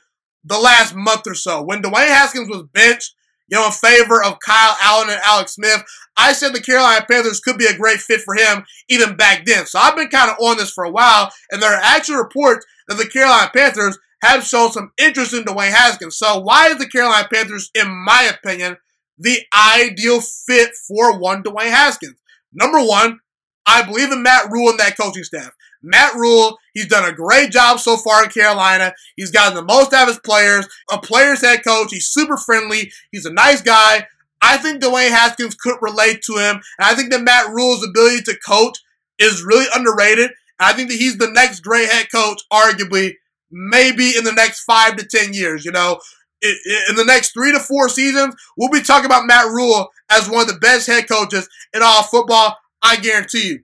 the 0.45 0.57
last 0.57 0.95
month 0.95 1.27
or 1.27 1.35
so. 1.35 1.61
When 1.61 1.81
Dwayne 1.81 2.07
Haskins 2.07 2.47
was 2.47 2.63
benched, 2.71 3.13
you 3.49 3.57
know, 3.57 3.67
in 3.67 3.71
favor 3.71 4.23
of 4.23 4.39
Kyle 4.39 4.77
Allen 4.81 5.09
and 5.09 5.21
Alex 5.23 5.53
Smith, 5.53 5.83
I 6.17 6.33
said 6.33 6.53
the 6.53 6.61
Carolina 6.61 7.05
Panthers 7.09 7.39
could 7.39 7.57
be 7.57 7.65
a 7.65 7.77
great 7.77 7.99
fit 7.99 8.21
for 8.21 8.35
him 8.35 8.65
even 8.89 9.15
back 9.15 9.45
then. 9.45 9.65
So 9.65 9.79
I've 9.79 9.95
been 9.95 10.09
kind 10.09 10.29
of 10.29 10.37
on 10.41 10.57
this 10.57 10.71
for 10.71 10.83
a 10.83 10.91
while, 10.91 11.31
and 11.51 11.61
there 11.61 11.71
are 11.71 11.81
actual 11.81 12.17
reports 12.17 12.65
that 12.87 12.95
the 12.95 13.07
Carolina 13.07 13.51
Panthers 13.55 13.97
have 14.23 14.43
shown 14.43 14.71
some 14.71 14.91
interest 14.97 15.33
in 15.33 15.43
Dwayne 15.43 15.71
Haskins. 15.71 16.17
So 16.17 16.39
why 16.39 16.67
is 16.67 16.77
the 16.77 16.89
Carolina 16.89 17.27
Panthers, 17.31 17.69
in 17.75 17.87
my 17.89 18.23
opinion, 18.23 18.77
the 19.17 19.39
ideal 19.55 20.21
fit 20.21 20.71
for 20.87 21.17
one 21.19 21.43
Dwayne 21.43 21.69
Haskins? 21.69 22.15
Number 22.51 22.79
one, 22.79 23.19
I 23.65 23.83
believe 23.83 24.11
in 24.11 24.23
Matt 24.23 24.49
Rhule 24.49 24.69
and 24.71 24.79
that 24.79 24.97
coaching 24.97 25.23
staff. 25.23 25.51
Matt 25.81 26.15
Rhule, 26.15 26.57
he's 26.73 26.87
done 26.87 27.07
a 27.07 27.15
great 27.15 27.51
job 27.51 27.79
so 27.79 27.97
far 27.97 28.23
in 28.23 28.29
Carolina. 28.29 28.93
He's 29.15 29.31
gotten 29.31 29.55
the 29.55 29.63
most 29.63 29.93
out 29.93 30.03
of 30.03 30.09
his 30.09 30.19
players, 30.19 30.67
a 30.91 30.97
player's 30.97 31.41
head 31.41 31.63
coach. 31.63 31.91
He's 31.91 32.07
super 32.07 32.37
friendly. 32.37 32.91
He's 33.11 33.25
a 33.25 33.33
nice 33.33 33.61
guy. 33.61 34.07
I 34.41 34.57
think 34.57 34.81
Dwayne 34.81 35.09
Haskins 35.09 35.55
could 35.55 35.77
relate 35.81 36.21
to 36.23 36.37
him. 36.37 36.61
And 36.77 36.87
I 36.87 36.93
think 36.93 37.11
that 37.11 37.23
Matt 37.23 37.49
Rhule's 37.49 37.83
ability 37.83 38.21
to 38.23 38.37
coach 38.47 38.77
is 39.19 39.43
really 39.43 39.65
underrated. 39.73 40.31
And 40.59 40.69
I 40.69 40.73
think 40.73 40.89
that 40.89 40.97
he's 40.97 41.17
the 41.17 41.31
next 41.31 41.61
great 41.61 41.89
head 41.89 42.07
coach, 42.13 42.41
arguably, 42.51 43.13
maybe 43.51 44.15
in 44.17 44.23
the 44.23 44.33
next 44.33 44.63
five 44.63 44.95
to 44.97 45.05
10 45.05 45.33
years. 45.33 45.65
You 45.65 45.71
know, 45.71 45.99
in 46.41 46.95
the 46.95 47.05
next 47.05 47.31
three 47.33 47.51
to 47.51 47.59
four 47.59 47.89
seasons, 47.89 48.35
we'll 48.57 48.69
be 48.69 48.81
talking 48.81 49.05
about 49.05 49.25
Matt 49.25 49.47
Rhule 49.47 49.89
as 50.09 50.29
one 50.29 50.41
of 50.41 50.47
the 50.47 50.59
best 50.59 50.87
head 50.87 51.07
coaches 51.07 51.49
in 51.73 51.81
all 51.81 52.03
football. 52.03 52.55
I 52.81 52.97
guarantee 52.97 53.47
you. 53.47 53.59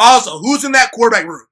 Also, 0.00 0.38
who's 0.38 0.64
in 0.64 0.72
that 0.72 0.92
quarterback 0.92 1.26
room? 1.26 1.46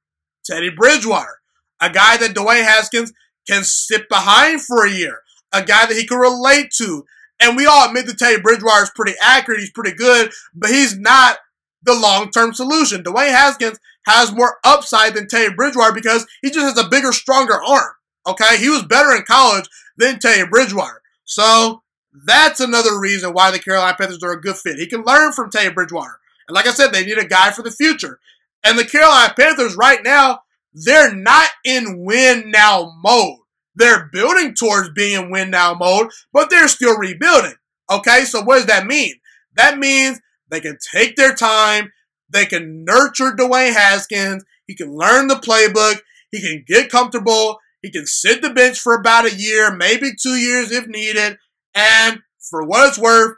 Teddy 0.44 0.70
Bridgewater, 0.70 1.38
a 1.80 1.90
guy 1.90 2.16
that 2.16 2.34
Dwayne 2.34 2.64
Haskins 2.64 3.12
can 3.46 3.62
sit 3.62 4.08
behind 4.08 4.62
for 4.62 4.86
a 4.86 4.90
year, 4.90 5.20
a 5.52 5.62
guy 5.62 5.84
that 5.86 5.96
he 5.96 6.06
can 6.06 6.18
relate 6.18 6.70
to. 6.78 7.04
And 7.40 7.56
we 7.56 7.66
all 7.66 7.86
admit 7.86 8.06
that 8.06 8.18
Teddy 8.18 8.40
Bridgewater 8.40 8.82
is 8.82 8.90
pretty 8.96 9.12
accurate, 9.22 9.60
he's 9.60 9.70
pretty 9.70 9.94
good, 9.94 10.32
but 10.54 10.70
he's 10.70 10.98
not 10.98 11.36
the 11.82 11.94
long-term 11.94 12.54
solution. 12.54 13.04
Dwayne 13.04 13.30
Haskins 13.30 13.78
has 14.06 14.34
more 14.34 14.56
upside 14.64 15.14
than 15.14 15.28
Teddy 15.28 15.54
Bridgewater 15.54 15.92
because 15.92 16.26
he 16.40 16.50
just 16.50 16.76
has 16.76 16.84
a 16.84 16.88
bigger, 16.88 17.12
stronger 17.12 17.62
arm. 17.62 17.92
Okay, 18.26 18.56
he 18.58 18.70
was 18.70 18.82
better 18.82 19.14
in 19.14 19.22
college 19.22 19.68
than 19.98 20.18
Teddy 20.18 20.48
Bridgewater. 20.48 21.02
So 21.24 21.82
that's 22.26 22.60
another 22.60 22.98
reason 22.98 23.34
why 23.34 23.50
the 23.50 23.58
Carolina 23.58 23.96
Panthers 23.98 24.22
are 24.22 24.32
a 24.32 24.40
good 24.40 24.56
fit. 24.56 24.78
He 24.78 24.86
can 24.86 25.04
learn 25.04 25.32
from 25.32 25.50
Teddy 25.50 25.72
Bridgewater. 25.72 26.18
And 26.48 26.54
like 26.54 26.66
I 26.66 26.72
said, 26.72 26.92
they 26.92 27.04
need 27.04 27.18
a 27.18 27.26
guy 27.26 27.50
for 27.50 27.62
the 27.62 27.70
future. 27.70 28.18
And 28.64 28.78
the 28.78 28.84
Carolina 28.84 29.34
Panthers 29.38 29.76
right 29.76 30.02
now, 30.02 30.40
they're 30.72 31.14
not 31.14 31.50
in 31.64 32.04
win 32.04 32.50
now 32.50 32.92
mode. 33.02 33.38
They're 33.74 34.08
building 34.12 34.54
towards 34.54 34.90
being 34.90 35.22
in 35.22 35.30
win 35.30 35.50
now 35.50 35.74
mode, 35.74 36.10
but 36.32 36.50
they're 36.50 36.68
still 36.68 36.96
rebuilding. 36.96 37.54
Okay, 37.90 38.24
so 38.24 38.42
what 38.42 38.56
does 38.56 38.66
that 38.66 38.86
mean? 38.86 39.14
That 39.54 39.78
means 39.78 40.20
they 40.50 40.60
can 40.60 40.78
take 40.94 41.16
their 41.16 41.34
time, 41.34 41.92
they 42.28 42.44
can 42.44 42.84
nurture 42.84 43.32
Dwayne 43.32 43.72
Haskins, 43.72 44.44
he 44.66 44.74
can 44.74 44.94
learn 44.94 45.28
the 45.28 45.36
playbook, 45.36 46.00
he 46.30 46.40
can 46.40 46.64
get 46.66 46.90
comfortable, 46.90 47.58
he 47.82 47.90
can 47.90 48.06
sit 48.06 48.42
the 48.42 48.50
bench 48.50 48.78
for 48.78 48.94
about 48.94 49.26
a 49.26 49.34
year, 49.34 49.74
maybe 49.74 50.10
two 50.20 50.36
years 50.36 50.72
if 50.72 50.86
needed, 50.86 51.38
and 51.74 52.20
for 52.50 52.64
what 52.66 52.88
it's 52.88 52.98
worth, 52.98 53.36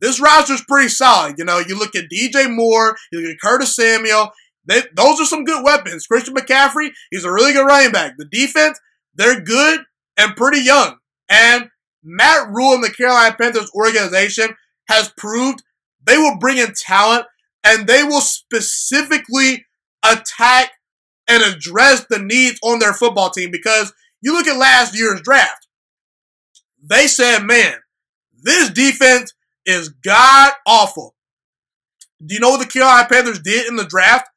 this 0.00 0.20
roster 0.20 0.54
is 0.54 0.64
pretty 0.66 0.88
solid. 0.88 1.36
You 1.38 1.44
know, 1.44 1.58
you 1.58 1.78
look 1.78 1.94
at 1.94 2.10
DJ 2.10 2.52
Moore, 2.52 2.96
you 3.12 3.20
look 3.20 3.30
at 3.30 3.40
Curtis 3.40 3.76
Samuel, 3.76 4.30
they, 4.64 4.82
those 4.94 5.20
are 5.20 5.24
some 5.24 5.44
good 5.44 5.64
weapons. 5.64 6.06
Christian 6.06 6.34
McCaffrey, 6.34 6.90
he's 7.10 7.24
a 7.24 7.32
really 7.32 7.52
good 7.52 7.66
running 7.66 7.92
back. 7.92 8.14
The 8.16 8.28
defense, 8.30 8.78
they're 9.14 9.40
good 9.40 9.80
and 10.16 10.36
pretty 10.36 10.60
young. 10.60 10.96
And 11.28 11.68
Matt 12.02 12.48
Rhule 12.50 12.74
and 12.74 12.84
the 12.84 12.90
Carolina 12.90 13.34
Panthers 13.38 13.70
organization 13.74 14.54
has 14.88 15.12
proved 15.16 15.62
they 16.04 16.16
will 16.16 16.38
bring 16.38 16.58
in 16.58 16.72
talent 16.76 17.26
and 17.64 17.86
they 17.86 18.02
will 18.02 18.20
specifically 18.20 19.64
attack 20.04 20.72
and 21.28 21.42
address 21.42 22.04
the 22.10 22.18
needs 22.18 22.58
on 22.62 22.78
their 22.78 22.92
football 22.92 23.30
team 23.30 23.50
because 23.50 23.92
you 24.20 24.32
look 24.32 24.46
at 24.46 24.56
last 24.56 24.96
year's 24.98 25.20
draft. 25.22 25.66
They 26.82 27.06
said, 27.06 27.44
man, 27.44 27.74
this 28.42 28.70
defense 28.70 29.32
is 29.64 29.88
god 29.88 30.52
awful. 30.66 31.14
Do 32.24 32.34
you 32.34 32.40
know 32.40 32.50
what 32.50 32.60
the 32.60 32.66
Carolina 32.66 33.08
Panthers 33.08 33.40
did 33.40 33.68
in 33.68 33.76
the 33.76 33.84
draft? 33.84 34.28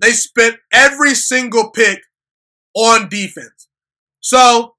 They 0.00 0.12
spent 0.12 0.56
every 0.72 1.14
single 1.14 1.70
pick 1.70 2.00
on 2.74 3.08
defense. 3.08 3.68
So 4.20 4.74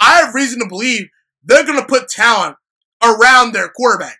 I 0.00 0.20
have 0.20 0.34
reason 0.34 0.60
to 0.60 0.68
believe 0.68 1.08
they're 1.44 1.66
going 1.66 1.78
to 1.78 1.86
put 1.86 2.08
talent 2.08 2.56
around 3.02 3.52
their 3.52 3.68
quarterback. 3.68 4.18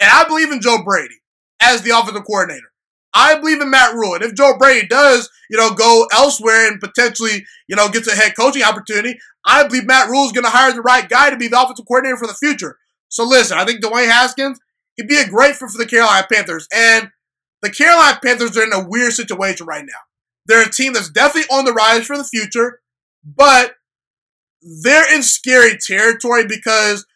And 0.00 0.10
I 0.10 0.24
believe 0.24 0.52
in 0.52 0.60
Joe 0.60 0.82
Brady 0.84 1.16
as 1.60 1.82
the 1.82 1.90
offensive 1.90 2.24
coordinator. 2.24 2.72
I 3.14 3.38
believe 3.38 3.60
in 3.60 3.70
Matt 3.70 3.94
Rhule. 3.94 4.14
And 4.14 4.22
if 4.22 4.34
Joe 4.34 4.56
Brady 4.58 4.86
does, 4.86 5.28
you 5.50 5.58
know, 5.58 5.74
go 5.74 6.06
elsewhere 6.12 6.70
and 6.70 6.80
potentially, 6.80 7.44
you 7.68 7.76
know, 7.76 7.88
gets 7.88 8.08
a 8.08 8.14
head 8.14 8.34
coaching 8.38 8.62
opportunity, 8.62 9.18
I 9.44 9.66
believe 9.66 9.86
Matt 9.86 10.08
Rhule 10.08 10.24
is 10.24 10.32
going 10.32 10.44
to 10.44 10.50
hire 10.50 10.72
the 10.72 10.80
right 10.80 11.08
guy 11.08 11.30
to 11.30 11.36
be 11.36 11.48
the 11.48 11.60
offensive 11.60 11.86
coordinator 11.86 12.16
for 12.16 12.26
the 12.26 12.34
future. 12.34 12.78
So 13.08 13.24
listen, 13.24 13.58
I 13.58 13.64
think 13.64 13.82
Dwayne 13.82 14.08
Haskins, 14.08 14.58
he'd 14.96 15.08
be 15.08 15.18
a 15.18 15.28
great 15.28 15.56
fit 15.56 15.68
for 15.68 15.78
the 15.78 15.86
Carolina 15.86 16.26
Panthers. 16.30 16.66
And 16.74 17.10
the 17.62 17.70
Carolina 17.70 18.18
Panthers 18.22 18.56
are 18.56 18.64
in 18.64 18.72
a 18.72 18.86
weird 18.86 19.12
situation 19.12 19.66
right 19.66 19.84
now. 19.84 19.98
They're 20.46 20.66
a 20.66 20.70
team 20.70 20.92
that's 20.92 21.10
definitely 21.10 21.56
on 21.56 21.64
the 21.64 21.72
rise 21.72 22.06
for 22.06 22.18
the 22.18 22.24
future, 22.24 22.80
but 23.24 23.74
they're 24.82 25.14
in 25.14 25.22
scary 25.22 25.78
territory 25.78 26.46
because 26.46 27.06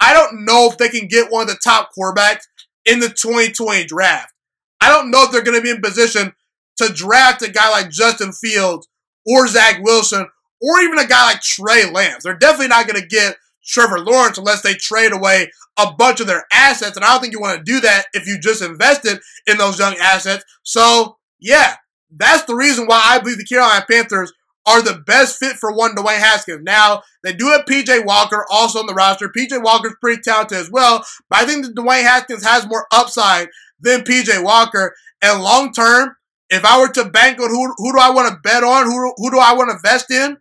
I 0.00 0.12
don't 0.12 0.44
know 0.44 0.68
if 0.70 0.78
they 0.78 0.88
can 0.88 1.06
get 1.06 1.30
one 1.30 1.42
of 1.42 1.48
the 1.48 1.60
top 1.62 1.90
quarterbacks 1.96 2.42
in 2.84 2.98
the 3.00 3.08
2020 3.08 3.84
draft. 3.84 4.32
I 4.80 4.88
don't 4.88 5.10
know 5.10 5.22
if 5.22 5.30
they're 5.30 5.42
going 5.42 5.56
to 5.56 5.62
be 5.62 5.70
in 5.70 5.80
position 5.80 6.32
to 6.78 6.92
draft 6.92 7.42
a 7.42 7.50
guy 7.50 7.70
like 7.70 7.90
Justin 7.90 8.32
Fields 8.32 8.88
or 9.24 9.46
Zach 9.46 9.80
Wilson 9.80 10.26
or 10.60 10.80
even 10.80 10.98
a 10.98 11.06
guy 11.06 11.24
like 11.26 11.40
Trey 11.40 11.88
Lance. 11.90 12.24
They're 12.24 12.34
definitely 12.34 12.68
not 12.68 12.88
going 12.88 13.00
to 13.00 13.06
get 13.06 13.36
Trevor 13.64 14.00
Lawrence 14.00 14.38
unless 14.38 14.62
they 14.62 14.74
trade 14.74 15.12
away 15.12 15.50
a 15.78 15.92
bunch 15.92 16.20
of 16.20 16.26
their 16.26 16.44
assets. 16.52 16.96
And 16.96 17.04
I 17.04 17.12
don't 17.12 17.20
think 17.20 17.32
you 17.32 17.40
want 17.40 17.58
to 17.58 17.72
do 17.72 17.80
that 17.80 18.06
if 18.12 18.26
you 18.26 18.38
just 18.38 18.62
invested 18.62 19.20
in 19.46 19.58
those 19.58 19.78
young 19.78 19.96
assets. 20.00 20.44
So, 20.62 21.16
yeah, 21.40 21.76
that's 22.14 22.44
the 22.44 22.54
reason 22.54 22.86
why 22.86 23.00
I 23.04 23.18
believe 23.18 23.38
the 23.38 23.44
Carolina 23.44 23.84
Panthers 23.90 24.32
are 24.66 24.82
the 24.82 25.02
best 25.06 25.38
fit 25.38 25.56
for 25.56 25.72
one 25.72 25.94
Dwayne 25.94 26.18
Haskins. 26.18 26.62
Now, 26.62 27.02
they 27.24 27.32
do 27.32 27.46
have 27.46 27.64
PJ 27.64 28.04
Walker 28.04 28.44
also 28.50 28.78
on 28.78 28.86
the 28.86 28.94
roster. 28.94 29.28
PJ 29.28 29.62
Walker's 29.62 29.96
pretty 30.00 30.22
talented 30.22 30.58
as 30.58 30.70
well, 30.70 31.04
but 31.28 31.40
I 31.40 31.46
think 31.46 31.64
that 31.64 31.74
Dwayne 31.74 32.02
Haskins 32.02 32.44
has 32.44 32.68
more 32.68 32.86
upside 32.92 33.48
than 33.80 34.02
PJ 34.02 34.42
Walker. 34.44 34.94
And 35.20 35.42
long 35.42 35.72
term, 35.72 36.16
if 36.50 36.64
I 36.64 36.80
were 36.80 36.92
to 36.92 37.06
bank 37.06 37.40
on 37.40 37.48
who, 37.48 37.74
who 37.76 37.92
do 37.92 37.98
I 37.98 38.10
want 38.10 38.28
to 38.28 38.38
bet 38.42 38.62
on, 38.62 38.84
who, 38.84 39.14
who 39.16 39.30
do 39.30 39.38
I 39.38 39.54
want 39.54 39.70
to 39.70 39.76
invest 39.76 40.10
in, 40.10 40.36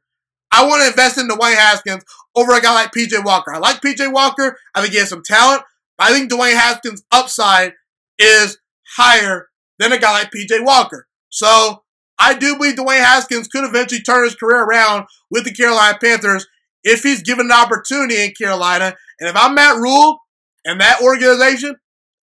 I 0.51 0.65
want 0.65 0.81
to 0.81 0.89
invest 0.89 1.17
in 1.17 1.27
Dwayne 1.27 1.55
Haskins 1.55 2.03
over 2.35 2.53
a 2.53 2.61
guy 2.61 2.73
like 2.73 2.91
PJ 2.91 3.23
Walker. 3.23 3.53
I 3.53 3.57
like 3.59 3.81
PJ 3.81 4.11
Walker. 4.11 4.57
I 4.73 4.81
think 4.81 4.93
he 4.93 4.99
has 4.99 5.09
some 5.09 5.23
talent. 5.23 5.63
I 5.99 6.13
think 6.13 6.31
Dwayne 6.31 6.53
Haskins' 6.53 7.03
upside 7.11 7.73
is 8.17 8.57
higher 8.95 9.49
than 9.79 9.91
a 9.91 9.99
guy 9.99 10.11
like 10.11 10.31
PJ 10.31 10.63
Walker. 10.65 11.07
So 11.29 11.83
I 12.17 12.33
do 12.33 12.55
believe 12.55 12.75
Dwayne 12.75 13.03
Haskins 13.03 13.47
could 13.47 13.63
eventually 13.63 14.01
turn 14.01 14.23
his 14.23 14.35
career 14.35 14.63
around 14.63 15.05
with 15.29 15.43
the 15.43 15.53
Carolina 15.53 15.97
Panthers 16.01 16.47
if 16.83 17.03
he's 17.03 17.21
given 17.21 17.47
an 17.47 17.51
opportunity 17.51 18.23
in 18.23 18.33
Carolina. 18.39 18.95
And 19.19 19.29
if 19.29 19.35
I'm 19.35 19.55
Matt 19.55 19.77
Rhule 19.77 20.19
and 20.65 20.79
that 20.81 21.01
organization, 21.01 21.75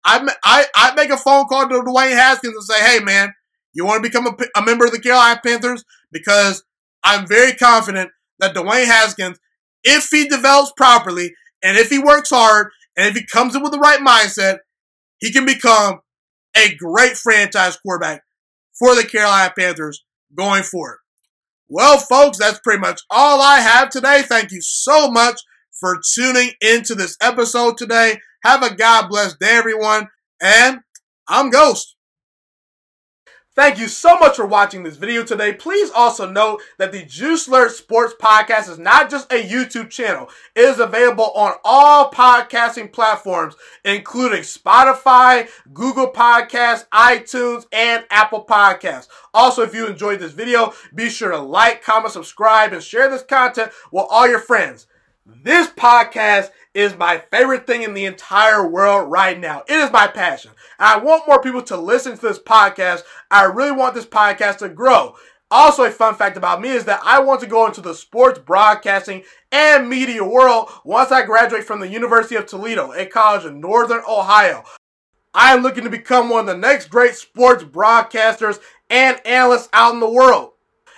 I 0.06 0.28
I 0.43 0.66
I 0.76 0.93
make 0.95 1.10
a 1.10 1.18
phone 1.18 1.45
call 1.47 1.68
to 1.68 1.76
Dwayne 1.76 2.14
Haskins 2.14 2.56
and 2.56 2.64
say, 2.64 2.84
"Hey, 2.84 2.99
man, 3.03 3.34
you 3.74 3.86
want 3.86 4.03
to 4.03 4.10
become 4.10 4.28
a, 4.28 4.60
a 4.60 4.64
member 4.64 4.86
of 4.86 4.91
the 4.91 4.99
Carolina 4.99 5.39
Panthers?" 5.43 5.84
Because 6.12 6.64
I'm 7.03 7.28
very 7.28 7.53
confident 7.53 8.12
that 8.39 8.56
Dwayne 8.56 8.86
Haskins, 8.86 9.39
if 9.86 10.09
he 10.11 10.27
develops 10.27 10.73
properly 10.75 11.33
and 11.63 11.77
if 11.77 11.89
he 11.89 11.99
works 11.99 12.31
hard 12.31 12.71
and 12.97 13.07
if 13.07 13.15
he 13.15 13.25
comes 13.25 13.55
in 13.55 13.63
with 13.63 13.71
the 13.71 13.79
right 13.79 13.99
mindset, 13.99 14.57
he 15.19 15.31
can 15.31 15.45
become 15.45 16.01
a 16.57 16.75
great 16.75 17.15
franchise 17.17 17.77
quarterback 17.77 18.23
for 18.77 18.95
the 18.95 19.03
Carolina 19.03 19.53
Panthers 19.57 20.03
going 20.36 20.63
forward. 20.63 20.97
Well, 21.69 21.97
folks, 21.97 22.38
that's 22.38 22.59
pretty 22.59 22.79
much 22.81 23.01
all 23.09 23.41
I 23.41 23.59
have 23.59 23.89
today. 23.89 24.21
Thank 24.21 24.51
you 24.51 24.61
so 24.61 25.09
much 25.09 25.41
for 25.79 25.99
tuning 26.13 26.51
into 26.61 26.95
this 26.95 27.17
episode 27.21 27.77
today. 27.77 28.19
Have 28.43 28.63
a 28.63 28.75
God 28.75 29.07
bless 29.09 29.36
day, 29.36 29.49
everyone. 29.49 30.09
And 30.41 30.79
I'm 31.27 31.49
Ghost. 31.49 31.94
Thank 33.56 33.80
you 33.80 33.88
so 33.88 34.18
much 34.18 34.36
for 34.36 34.45
watching 34.45 34.84
this 34.84 34.97
video 34.97 35.24
today. 35.24 35.53
Please 35.53 35.89
also 35.89 36.30
note 36.30 36.62
that 36.78 36.91
the 36.91 37.06
Juice 37.06 37.47
Alert 37.47 37.72
Sports 37.72 38.14
Podcast 38.22 38.70
is 38.70 38.78
not 38.78 39.10
just 39.10 39.32
a 39.32 39.41
YouTube 39.41 39.89
channel. 39.89 40.30
It 40.56 40.66
is 40.66 40.80
available 40.80 41.32
on 41.32 41.53
all 41.64 42.12
podcasting 42.12 42.91
platforms, 42.91 43.56
including 43.86 44.41
Spotify, 44.41 45.47
Google 45.72 46.12
Podcasts, 46.12 46.86
iTunes, 46.89 47.66
and 47.72 48.03
Apple 48.12 48.43
Podcasts. 48.43 49.08
Also, 49.34 49.62
if 49.62 49.74
you 49.74 49.88
enjoyed 49.88 50.20
this 50.20 50.34
video, 50.34 50.74
be 50.93 51.10
sure 51.10 51.32
to 51.32 51.39
like, 51.39 51.82
comment, 51.82 52.12
subscribe, 52.12 52.74
and 52.74 52.84
share 52.84 53.10
this 53.10 53.24
content 53.24 53.72
with 53.89 54.06
all 54.10 54.28
your 54.28 54.39
friends. 54.39 54.86
This 55.26 55.70
podcast 55.70 56.49
is 56.76 56.97
my 56.97 57.17
favorite 57.32 57.65
thing 57.65 57.82
in 57.82 57.93
the 57.93 58.05
entire 58.05 58.67
world 58.67 59.09
right 59.09 59.39
now. 59.39 59.63
It 59.67 59.76
is 59.76 59.91
my 59.91 60.07
passion. 60.07 60.51
And 60.78 60.88
I 60.88 60.97
want 60.97 61.28
more 61.28 61.41
people 61.41 61.63
to 61.63 61.78
listen 61.78 62.15
to 62.15 62.21
this 62.21 62.38
podcast. 62.38 63.03
I 63.32 63.45
really 63.45 63.71
want 63.71 63.95
this 63.95 64.05
podcast 64.05 64.57
to 64.57 64.69
grow. 64.69 65.15
Also, 65.49 65.84
a 65.84 65.91
fun 65.91 66.15
fact 66.15 66.36
about 66.38 66.61
me 66.61 66.69
is 66.69 66.86
that 66.86 66.99
I 67.03 67.19
want 67.19 67.39
to 67.41 67.47
go 67.47 67.65
into 67.65 67.80
the 67.80 67.95
sports 67.95 68.39
broadcasting 68.39 69.23
and 69.51 69.88
media 69.88 70.23
world 70.23 70.69
once 70.84 71.11
I 71.11 71.26
graduate 71.26 71.63
from 71.63 71.80
the 71.80 71.88
University 71.88 72.36
of 72.36 72.45
Toledo, 72.45 72.91
a 72.91 73.05
college 73.05 73.45
in 73.45 73.61
Northern 73.61 74.01
Ohio. 74.07 74.63
I 75.34 75.53
am 75.53 75.63
looking 75.63 75.84
to 75.86 75.89
become 75.89 76.30
one 76.30 76.41
of 76.41 76.45
the 76.47 76.57
next 76.57 76.89
great 76.89 77.15
sports 77.15 77.63
broadcasters 77.63 78.59
and 78.89 79.21
analysts 79.26 79.69
out 79.71 79.93
in 79.93 79.99
the 79.99 80.09
world. 80.09 80.51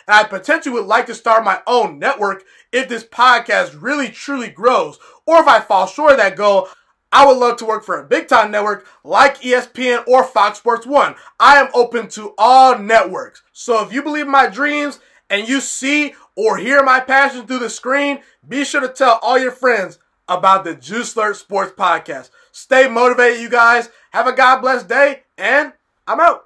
And 0.08 0.16
I 0.16 0.24
potentially 0.24 0.74
would 0.74 0.86
like 0.86 1.06
to 1.08 1.16
start 1.16 1.44
my 1.44 1.62
own 1.68 2.00
network 2.00 2.44
if 2.72 2.88
this 2.88 3.04
podcast 3.04 3.82
really 3.82 4.10
truly 4.10 4.50
grows. 4.50 5.00
Or 5.28 5.40
if 5.40 5.48
I 5.48 5.60
fall 5.60 5.86
short 5.86 6.14
of 6.14 6.18
that 6.18 6.36
goal, 6.36 6.70
I 7.12 7.26
would 7.26 7.38
love 7.38 7.58
to 7.58 7.66
work 7.66 7.84
for 7.84 8.00
a 8.00 8.08
big 8.08 8.28
time 8.28 8.52
network 8.52 8.88
like 9.04 9.42
ESPN 9.42 10.08
or 10.08 10.24
Fox 10.24 10.58
Sports 10.58 10.88
1. 10.88 11.16
I 11.40 11.60
am 11.60 11.70
open 11.74 12.08
to 12.10 12.34
all 12.38 12.80
networks. 12.80 13.44
So 13.54 13.86
if 13.86 13.94
you 13.94 14.02
believe 14.02 14.28
my 14.28 14.48
dreams 14.48 15.00
and 15.30 15.48
you 15.48 15.62
see 15.62 16.16
or 16.36 16.58
hear 16.58 16.84
my 16.84 17.00
passion 17.00 17.46
through 17.46 17.60
the 17.60 17.70
screen, 17.70 18.20
be 18.48 18.64
sure 18.64 18.82
to 18.82 18.90
tell 18.90 19.20
all 19.22 19.38
your 19.38 19.52
friends 19.52 20.00
about 20.28 20.64
the 20.64 20.76
Juice 20.76 21.16
Alert 21.16 21.38
Sports 21.38 21.74
Podcast. 21.78 22.30
Stay 22.52 22.90
motivated, 22.90 23.42
you 23.42 23.50
guys. 23.50 23.90
Have 24.12 24.28
a 24.28 24.34
God 24.34 24.62
bless 24.62 24.84
day, 24.84 25.24
and 25.38 25.74
I'm 26.06 26.20
out. 26.20 26.46